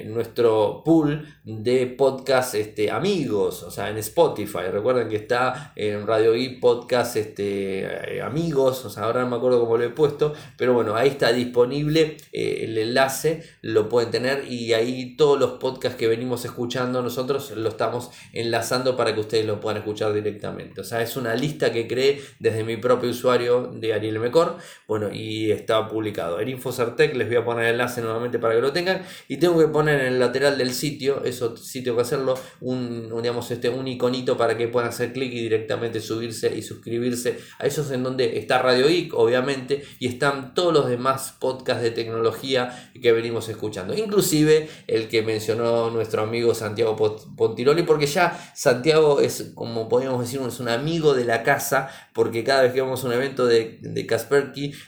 nuestro 0.07 0.83
pool 0.85 1.27
de 1.45 1.87
podcast 1.87 2.55
este, 2.55 2.91
amigos, 2.91 3.63
o 3.63 3.71
sea, 3.71 3.89
en 3.89 3.97
Spotify. 3.99 4.71
Recuerden 4.71 5.09
que 5.09 5.17
está 5.17 5.73
en 5.77 6.07
Radio 6.07 6.35
y 6.35 6.59
Podcast 6.59 7.17
este, 7.17 8.21
Amigos, 8.23 8.85
o 8.85 8.91
sea, 8.91 9.05
ahora 9.05 9.23
no 9.23 9.31
me 9.31 9.37
acuerdo 9.37 9.61
cómo 9.61 9.77
lo 9.79 9.85
he 9.85 9.91
puesto, 9.91 10.35
pero 10.57 10.75
bueno, 10.75 10.97
ahí 10.97 11.09
está 11.09 11.33
disponible 11.33 12.17
el 12.33 12.77
enlace, 12.77 13.45
lo 13.63 13.89
pueden 13.89 14.11
tener 14.11 14.51
y 14.51 14.73
ahí 14.73 15.17
todos 15.17 15.39
los 15.39 15.53
podcasts 15.53 15.97
que 15.97 16.09
venimos 16.09 16.45
escuchando 16.45 17.01
nosotros 17.03 17.53
lo 17.53 17.69
estamos 17.69 18.11
enlazando 18.33 18.97
para 18.97 19.15
que 19.15 19.21
ustedes 19.21 19.47
lo 19.47 19.61
puedan 19.61 19.79
escuchar 19.79 20.13
directamente. 20.13 20.81
O 20.81 20.85
sea, 20.85 21.03
es 21.03 21.17
una 21.17 21.35
lista 21.35 21.73
que 21.73 21.87
creé 21.87 22.21
desde 22.41 22.65
mi 22.65 22.77
propio 22.77 23.11
usuario 23.11 23.71
de 23.73 23.95
Ariel 23.95 24.19
Mecor 24.19 24.58
bueno, 24.87 25.11
y 25.13 25.51
está 25.51 25.89
publicado. 25.89 26.41
En 26.41 26.49
Infocertec 26.49 27.15
les 27.15 27.29
voy 27.29 27.37
a 27.37 27.45
poner 27.45 27.67
el 27.67 27.73
enlace 27.73 28.01
nuevamente 28.01 28.39
para 28.39 28.55
que 28.55 28.61
lo 28.61 28.73
tengan. 28.73 29.03
Y 29.29 29.39
tengo 29.39 29.59
que 29.59 29.69
poner 29.69 30.01
en 30.01 30.07
el 30.15 30.21
lateral 30.21 30.59
del 30.59 30.73
sitio, 30.73 31.23
eso 31.25 31.57
sí 31.57 31.83
tengo 31.83 31.97
que 31.97 32.03
hacerlo, 32.03 32.35
un, 32.61 33.11
digamos, 33.23 33.51
este, 33.51 33.69
un 33.69 33.87
iconito 33.89 34.37
para 34.37 34.57
que 34.57 34.69
puedan 34.69 34.89
hacer 34.89 35.13
clic 35.13 35.33
y 35.33 35.43
directamente 35.43 36.01
subirse 36.01 36.55
y 36.55 36.63
suscribirse 36.63 37.39
a 37.59 37.67
esos 37.67 37.91
en 37.91 38.03
donde 38.03 38.39
está 38.39 38.61
Radio 38.61 38.89
Geek, 38.89 39.15
obviamente, 39.15 39.83
y 39.99 40.07
están 40.07 40.55
todos 40.55 40.73
los 40.73 40.89
demás 40.89 41.37
podcasts 41.39 41.83
de 41.83 41.91
tecnología 41.91 42.91
que 43.01 43.13
venimos 43.13 43.49
escuchando. 43.49 43.95
Inclusive 43.95 44.69
el 44.87 45.09
que 45.09 45.23
mencionó 45.23 45.91
nuestro 45.91 46.23
amigo 46.23 46.55
Santiago 46.55 46.97
Pontiroli, 47.37 47.83
porque 47.83 48.07
ya 48.07 48.53
Santiago 48.55 49.21
es, 49.21 49.53
como 49.55 49.89
podríamos 49.89 50.21
decir, 50.21 50.41
es 50.47 50.61
un 50.61 50.69
amigo 50.69 51.15
de 51.15 51.25
la 51.25 51.43
casa, 51.43 51.91
porque 52.13 52.45
cada 52.45 52.63
vez 52.63 52.73
que 52.73 52.81
vamos 52.81 53.03
a 53.05 53.07
un 53.07 53.13
evento 53.13 53.47
de, 53.47 53.79
de 53.81 54.07
Casper 54.07 54.38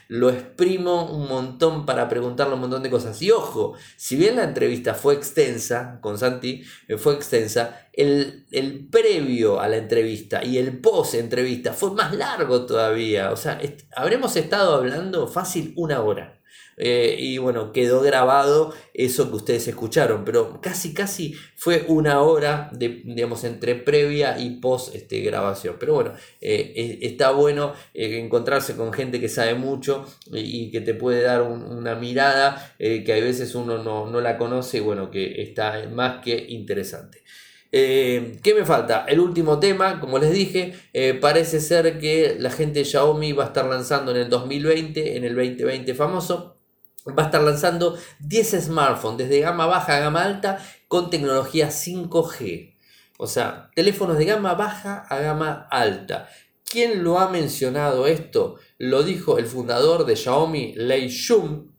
lo 0.07 0.29
exprimo 0.29 1.11
un 1.11 1.27
montón 1.27 1.85
para 1.85 2.09
preguntarle 2.09 2.55
un 2.55 2.61
montón 2.61 2.83
de 2.83 2.89
cosas. 2.89 3.21
Y 3.21 3.31
ojo, 3.31 3.73
si 3.97 4.15
bien 4.15 4.35
la 4.35 4.43
entrevista 4.43 4.93
fue 4.93 5.13
extensa 5.13 5.99
con 6.01 6.17
Santi, 6.17 6.63
eh, 6.87 6.97
fue 6.97 7.13
extensa, 7.13 7.87
el, 7.93 8.45
el 8.51 8.87
previo 8.87 9.59
a 9.59 9.67
la 9.67 9.77
entrevista 9.77 10.43
y 10.43 10.57
el 10.57 10.79
post 10.79 11.15
entrevista 11.15 11.73
fue 11.73 11.91
más 11.91 12.13
largo 12.15 12.65
todavía. 12.65 13.31
O 13.31 13.37
sea, 13.37 13.59
habremos 13.95 14.35
estado 14.35 14.75
hablando 14.75 15.27
fácil 15.27 15.73
una 15.75 16.01
hora. 16.01 16.40
Eh, 16.77 17.15
y 17.19 17.37
bueno, 17.37 17.71
quedó 17.71 18.01
grabado 18.01 18.73
eso 18.93 19.29
que 19.29 19.35
ustedes 19.35 19.67
escucharon, 19.67 20.25
pero 20.25 20.59
casi 20.61 20.93
casi 20.95 21.35
fue 21.55 21.85
una 21.87 22.21
hora 22.21 22.69
de, 22.73 23.01
digamos, 23.05 23.43
entre 23.43 23.75
previa 23.75 24.39
y 24.39 24.59
post 24.59 24.95
este, 24.95 25.21
grabación. 25.21 25.75
Pero 25.79 25.93
bueno, 25.93 26.13
eh, 26.39 26.99
está 27.01 27.31
bueno 27.31 27.73
eh, 27.93 28.19
encontrarse 28.19 28.75
con 28.75 28.93
gente 28.93 29.19
que 29.19 29.29
sabe 29.29 29.53
mucho 29.53 30.05
y, 30.33 30.71
que 30.71 30.81
te 30.81 30.93
puede 30.93 31.21
dar 31.21 31.41
una 31.41 31.95
mirada 31.95 32.73
que 32.79 33.13
a 33.13 33.23
veces 33.23 33.55
uno 33.55 33.83
no, 33.83 34.09
no, 34.09 34.21
la 34.21 34.37
conoce 34.37 34.77
y 34.77 34.79
bueno, 34.79 35.11
que 35.11 35.41
está 35.41 35.87
más 35.91 36.23
que 36.23 36.45
interesante. 36.49 37.23
¿Qué 37.71 38.53
me 38.55 38.65
falta? 38.65 39.05
El 39.07 39.19
último 39.19 39.59
tema, 39.59 39.99
como 39.99 40.17
les 40.17 40.31
dije, 40.31 40.73
parece 41.19 41.59
ser 41.59 41.99
que 41.99 42.35
la 42.39 42.51
gente 42.51 42.79
de 42.79 42.85
Xiaomi 42.85 43.33
va 43.33 43.45
a 43.45 43.47
estar 43.47 43.65
lanzando 43.65 44.11
en 44.11 44.17
el 44.17 44.29
2020, 44.29 45.17
en 45.17 45.23
el 45.25 45.35
2020 45.35 45.93
famoso, 45.93 46.60
va 47.07 47.23
a 47.23 47.25
estar 47.27 47.41
lanzando 47.41 47.97
10 48.19 48.65
smartphones 48.65 49.17
desde 49.17 49.41
gama 49.41 49.65
baja 49.65 49.97
a 49.97 49.99
gama 49.99 50.23
alta 50.23 50.63
con 50.87 51.09
tecnología 51.09 51.69
5G. 51.69 52.75
O 53.17 53.27
sea, 53.27 53.69
teléfonos 53.75 54.17
de 54.17 54.25
gama 54.25 54.53
baja 54.53 55.05
a 55.09 55.19
gama 55.19 55.67
alta. 55.69 56.27
¿Quién 56.65 57.03
lo 57.03 57.19
ha 57.19 57.29
mencionado 57.29 58.07
esto? 58.07 58.55
Lo 58.77 59.03
dijo 59.03 59.37
el 59.37 59.45
fundador 59.45 60.05
de 60.05 60.15
Xiaomi, 60.15 60.73
Lei 60.75 61.09
Xun. 61.11 61.75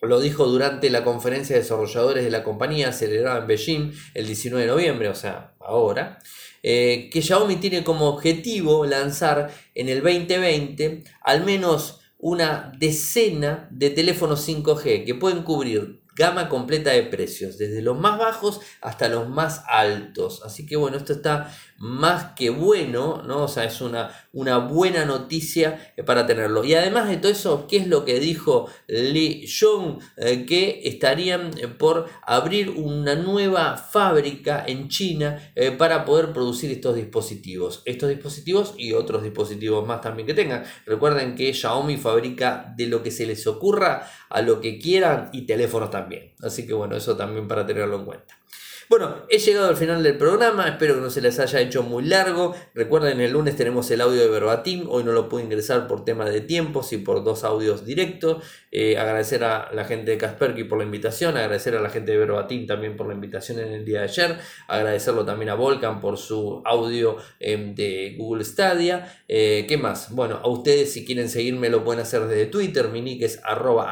Lo 0.00 0.20
dijo 0.20 0.46
durante 0.46 0.90
la 0.90 1.04
conferencia 1.04 1.54
de 1.54 1.62
desarrolladores 1.62 2.24
de 2.24 2.30
la 2.30 2.42
compañía 2.42 2.92
celebrada 2.92 3.38
en 3.38 3.46
Beijing 3.46 3.92
el 4.14 4.26
19 4.26 4.66
de 4.66 4.70
noviembre, 4.70 5.08
o 5.08 5.14
sea, 5.14 5.54
ahora. 5.60 6.18
Eh, 6.64 7.08
que 7.12 7.22
Xiaomi 7.22 7.56
tiene 7.56 7.84
como 7.84 8.08
objetivo 8.08 8.84
lanzar 8.84 9.50
en 9.74 9.88
el 9.88 10.02
2020 10.02 11.04
al 11.22 11.44
menos 11.44 12.01
una 12.22 12.72
decena 12.78 13.68
de 13.72 13.90
teléfonos 13.90 14.48
5G 14.48 15.04
que 15.04 15.14
pueden 15.16 15.42
cubrir 15.42 16.01
gama 16.14 16.48
completa 16.48 16.90
de 16.90 17.04
precios, 17.04 17.58
desde 17.58 17.82
los 17.82 17.98
más 17.98 18.18
bajos 18.18 18.60
hasta 18.80 19.08
los 19.08 19.28
más 19.28 19.62
altos. 19.68 20.42
Así 20.44 20.66
que 20.66 20.76
bueno, 20.76 20.96
esto 20.96 21.12
está 21.12 21.52
más 21.82 22.34
que 22.36 22.48
bueno, 22.50 23.22
¿no? 23.26 23.42
O 23.42 23.48
sea, 23.48 23.64
es 23.64 23.80
una, 23.80 24.10
una 24.32 24.58
buena 24.58 25.04
noticia 25.04 25.92
eh, 25.96 26.04
para 26.04 26.26
tenerlo. 26.26 26.62
Y 26.62 26.74
además 26.74 27.08
de 27.08 27.16
todo 27.16 27.32
eso, 27.32 27.66
¿qué 27.66 27.78
es 27.78 27.88
lo 27.88 28.04
que 28.04 28.20
dijo 28.20 28.68
Lee 28.86 29.48
Jong? 29.48 29.98
Eh, 30.16 30.46
que 30.46 30.82
estarían 30.84 31.50
eh, 31.58 31.66
por 31.66 32.08
abrir 32.22 32.70
una 32.70 33.16
nueva 33.16 33.76
fábrica 33.76 34.64
en 34.64 34.88
China 34.88 35.40
para 35.76 36.04
poder 36.04 36.32
producir 36.32 36.70
estos 36.70 36.94
dispositivos. 36.94 37.82
Estos 37.84 38.10
dispositivos 38.10 38.74
y 38.76 38.92
otros 38.92 39.24
dispositivos 39.24 39.86
más 39.86 40.00
también 40.00 40.26
que 40.26 40.34
tengan. 40.34 40.64
Recuerden 40.86 41.34
que 41.34 41.52
Xiaomi 41.52 41.96
fabrica 41.96 42.72
de 42.76 42.86
lo 42.86 43.02
que 43.02 43.10
se 43.10 43.26
les 43.26 43.46
ocurra 43.46 44.08
a 44.30 44.40
lo 44.40 44.60
que 44.60 44.78
quieran 44.78 45.30
y 45.32 45.46
teléfonos 45.46 45.90
también. 45.90 46.01
Así 46.42 46.66
que 46.66 46.74
bueno, 46.74 46.96
eso 46.96 47.16
también 47.16 47.48
para 47.48 47.66
tenerlo 47.66 47.98
en 47.98 48.04
cuenta. 48.04 48.41
Bueno, 48.88 49.26
he 49.28 49.38
llegado 49.38 49.68
al 49.68 49.76
final 49.76 50.02
del 50.02 50.16
programa, 50.16 50.68
espero 50.68 50.94
que 50.94 51.00
no 51.00 51.10
se 51.10 51.20
les 51.20 51.38
haya 51.38 51.60
hecho 51.60 51.82
muy 51.82 52.04
largo. 52.04 52.54
Recuerden, 52.74 53.20
el 53.20 53.32
lunes 53.32 53.56
tenemos 53.56 53.90
el 53.90 54.00
audio 54.00 54.20
de 54.20 54.28
Verbatim, 54.28 54.86
hoy 54.88 55.04
no 55.04 55.12
lo 55.12 55.28
pude 55.28 55.44
ingresar 55.44 55.86
por 55.86 56.04
tema 56.04 56.24
de 56.28 56.40
tiempos 56.40 56.92
y 56.92 56.98
por 56.98 57.24
dos 57.24 57.44
audios 57.44 57.84
directos. 57.84 58.42
Eh, 58.70 58.96
agradecer 58.96 59.44
a 59.44 59.70
la 59.72 59.84
gente 59.84 60.12
de 60.12 60.18
Kasperky 60.18 60.64
por 60.64 60.78
la 60.78 60.84
invitación, 60.84 61.36
agradecer 61.36 61.76
a 61.76 61.80
la 61.80 61.90
gente 61.90 62.12
de 62.12 62.18
Verbatim 62.18 62.66
también 62.66 62.96
por 62.96 63.06
la 63.06 63.14
invitación 63.14 63.58
en 63.58 63.68
el 63.68 63.84
día 63.84 64.00
de 64.00 64.04
ayer, 64.04 64.38
agradecerlo 64.66 65.24
también 65.24 65.50
a 65.50 65.54
Volcan 65.54 66.00
por 66.00 66.16
su 66.16 66.62
audio 66.64 67.18
em, 67.38 67.74
de 67.74 68.14
Google 68.18 68.44
Stadia. 68.44 69.14
Eh, 69.28 69.66
¿Qué 69.68 69.76
más? 69.76 70.14
Bueno, 70.14 70.40
a 70.42 70.48
ustedes 70.48 70.92
si 70.92 71.04
quieren 71.04 71.28
seguirme 71.28 71.68
lo 71.68 71.84
pueden 71.84 72.00
hacer 72.00 72.26
desde 72.26 72.46
Twitter, 72.46 72.88
mi 72.88 73.00
nick 73.02 73.22
es 73.22 73.40
arroba 73.44 73.90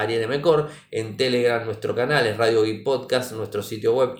en 0.90 1.16
Telegram 1.16 1.64
nuestro 1.64 1.94
canal 1.94 2.26
es 2.26 2.36
Radio 2.36 2.64
y 2.64 2.82
Podcast, 2.82 3.32
nuestro 3.32 3.62
sitio 3.62 3.94
web 3.94 4.16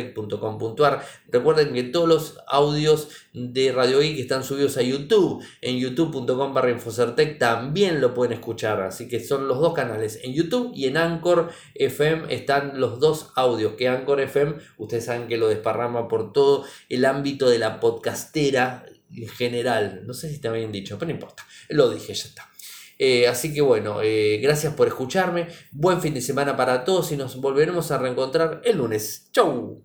Infocerte 0.00 1.06
Recuerden 1.28 1.72
que 1.72 1.82
todos 1.84 2.08
los 2.08 2.38
audios 2.46 3.08
de 3.32 3.72
Radio 3.72 4.00
Geek 4.00 4.18
están 4.18 4.44
subidos 4.44 4.76
a 4.76 4.82
YouTube. 4.82 5.44
En 5.60 5.78
youtube.com 5.78 6.54
barra 6.54 6.70
Infocertec 6.70 7.38
también 7.38 8.00
lo 8.00 8.14
pueden 8.14 8.32
escuchar. 8.32 8.80
Así 8.82 9.08
que 9.08 9.20
son 9.20 9.48
los 9.48 9.58
dos 9.60 9.74
canales. 9.74 10.20
En 10.22 10.32
YouTube 10.32 10.72
y 10.74 10.86
en 10.86 10.96
Anchor 10.96 11.50
FM 11.74 12.32
están 12.34 12.80
los 12.80 13.00
dos 13.00 13.32
audios. 13.36 13.74
Que 13.74 13.88
Anchor 13.88 14.20
FM, 14.20 14.54
ustedes 14.78 15.04
saben 15.04 15.28
que 15.28 15.36
lo 15.36 15.48
desparrama 15.48 16.08
por 16.08 16.32
todo 16.32 16.64
el 16.88 17.04
ámbito 17.04 17.48
de 17.48 17.58
la 17.58 17.80
podcastera 17.80 18.86
en 19.14 19.28
general. 19.28 20.02
No 20.06 20.14
sé 20.14 20.28
si 20.28 20.34
está 20.36 20.50
bien 20.52 20.72
dicho, 20.72 20.98
pero 20.98 21.08
no 21.08 21.14
importa. 21.14 21.46
Lo 21.68 21.90
dije, 21.90 22.14
ya 22.14 22.24
está. 22.24 22.50
Eh, 22.98 23.26
así 23.26 23.52
que 23.52 23.60
bueno, 23.60 24.00
eh, 24.02 24.38
gracias 24.42 24.74
por 24.74 24.86
escucharme. 24.86 25.48
Buen 25.72 26.00
fin 26.00 26.14
de 26.14 26.20
semana 26.20 26.56
para 26.56 26.84
todos 26.84 27.10
y 27.12 27.16
nos 27.16 27.40
volveremos 27.40 27.90
a 27.90 27.98
reencontrar 27.98 28.60
el 28.64 28.78
lunes. 28.78 29.28
¡Chau! 29.32 29.82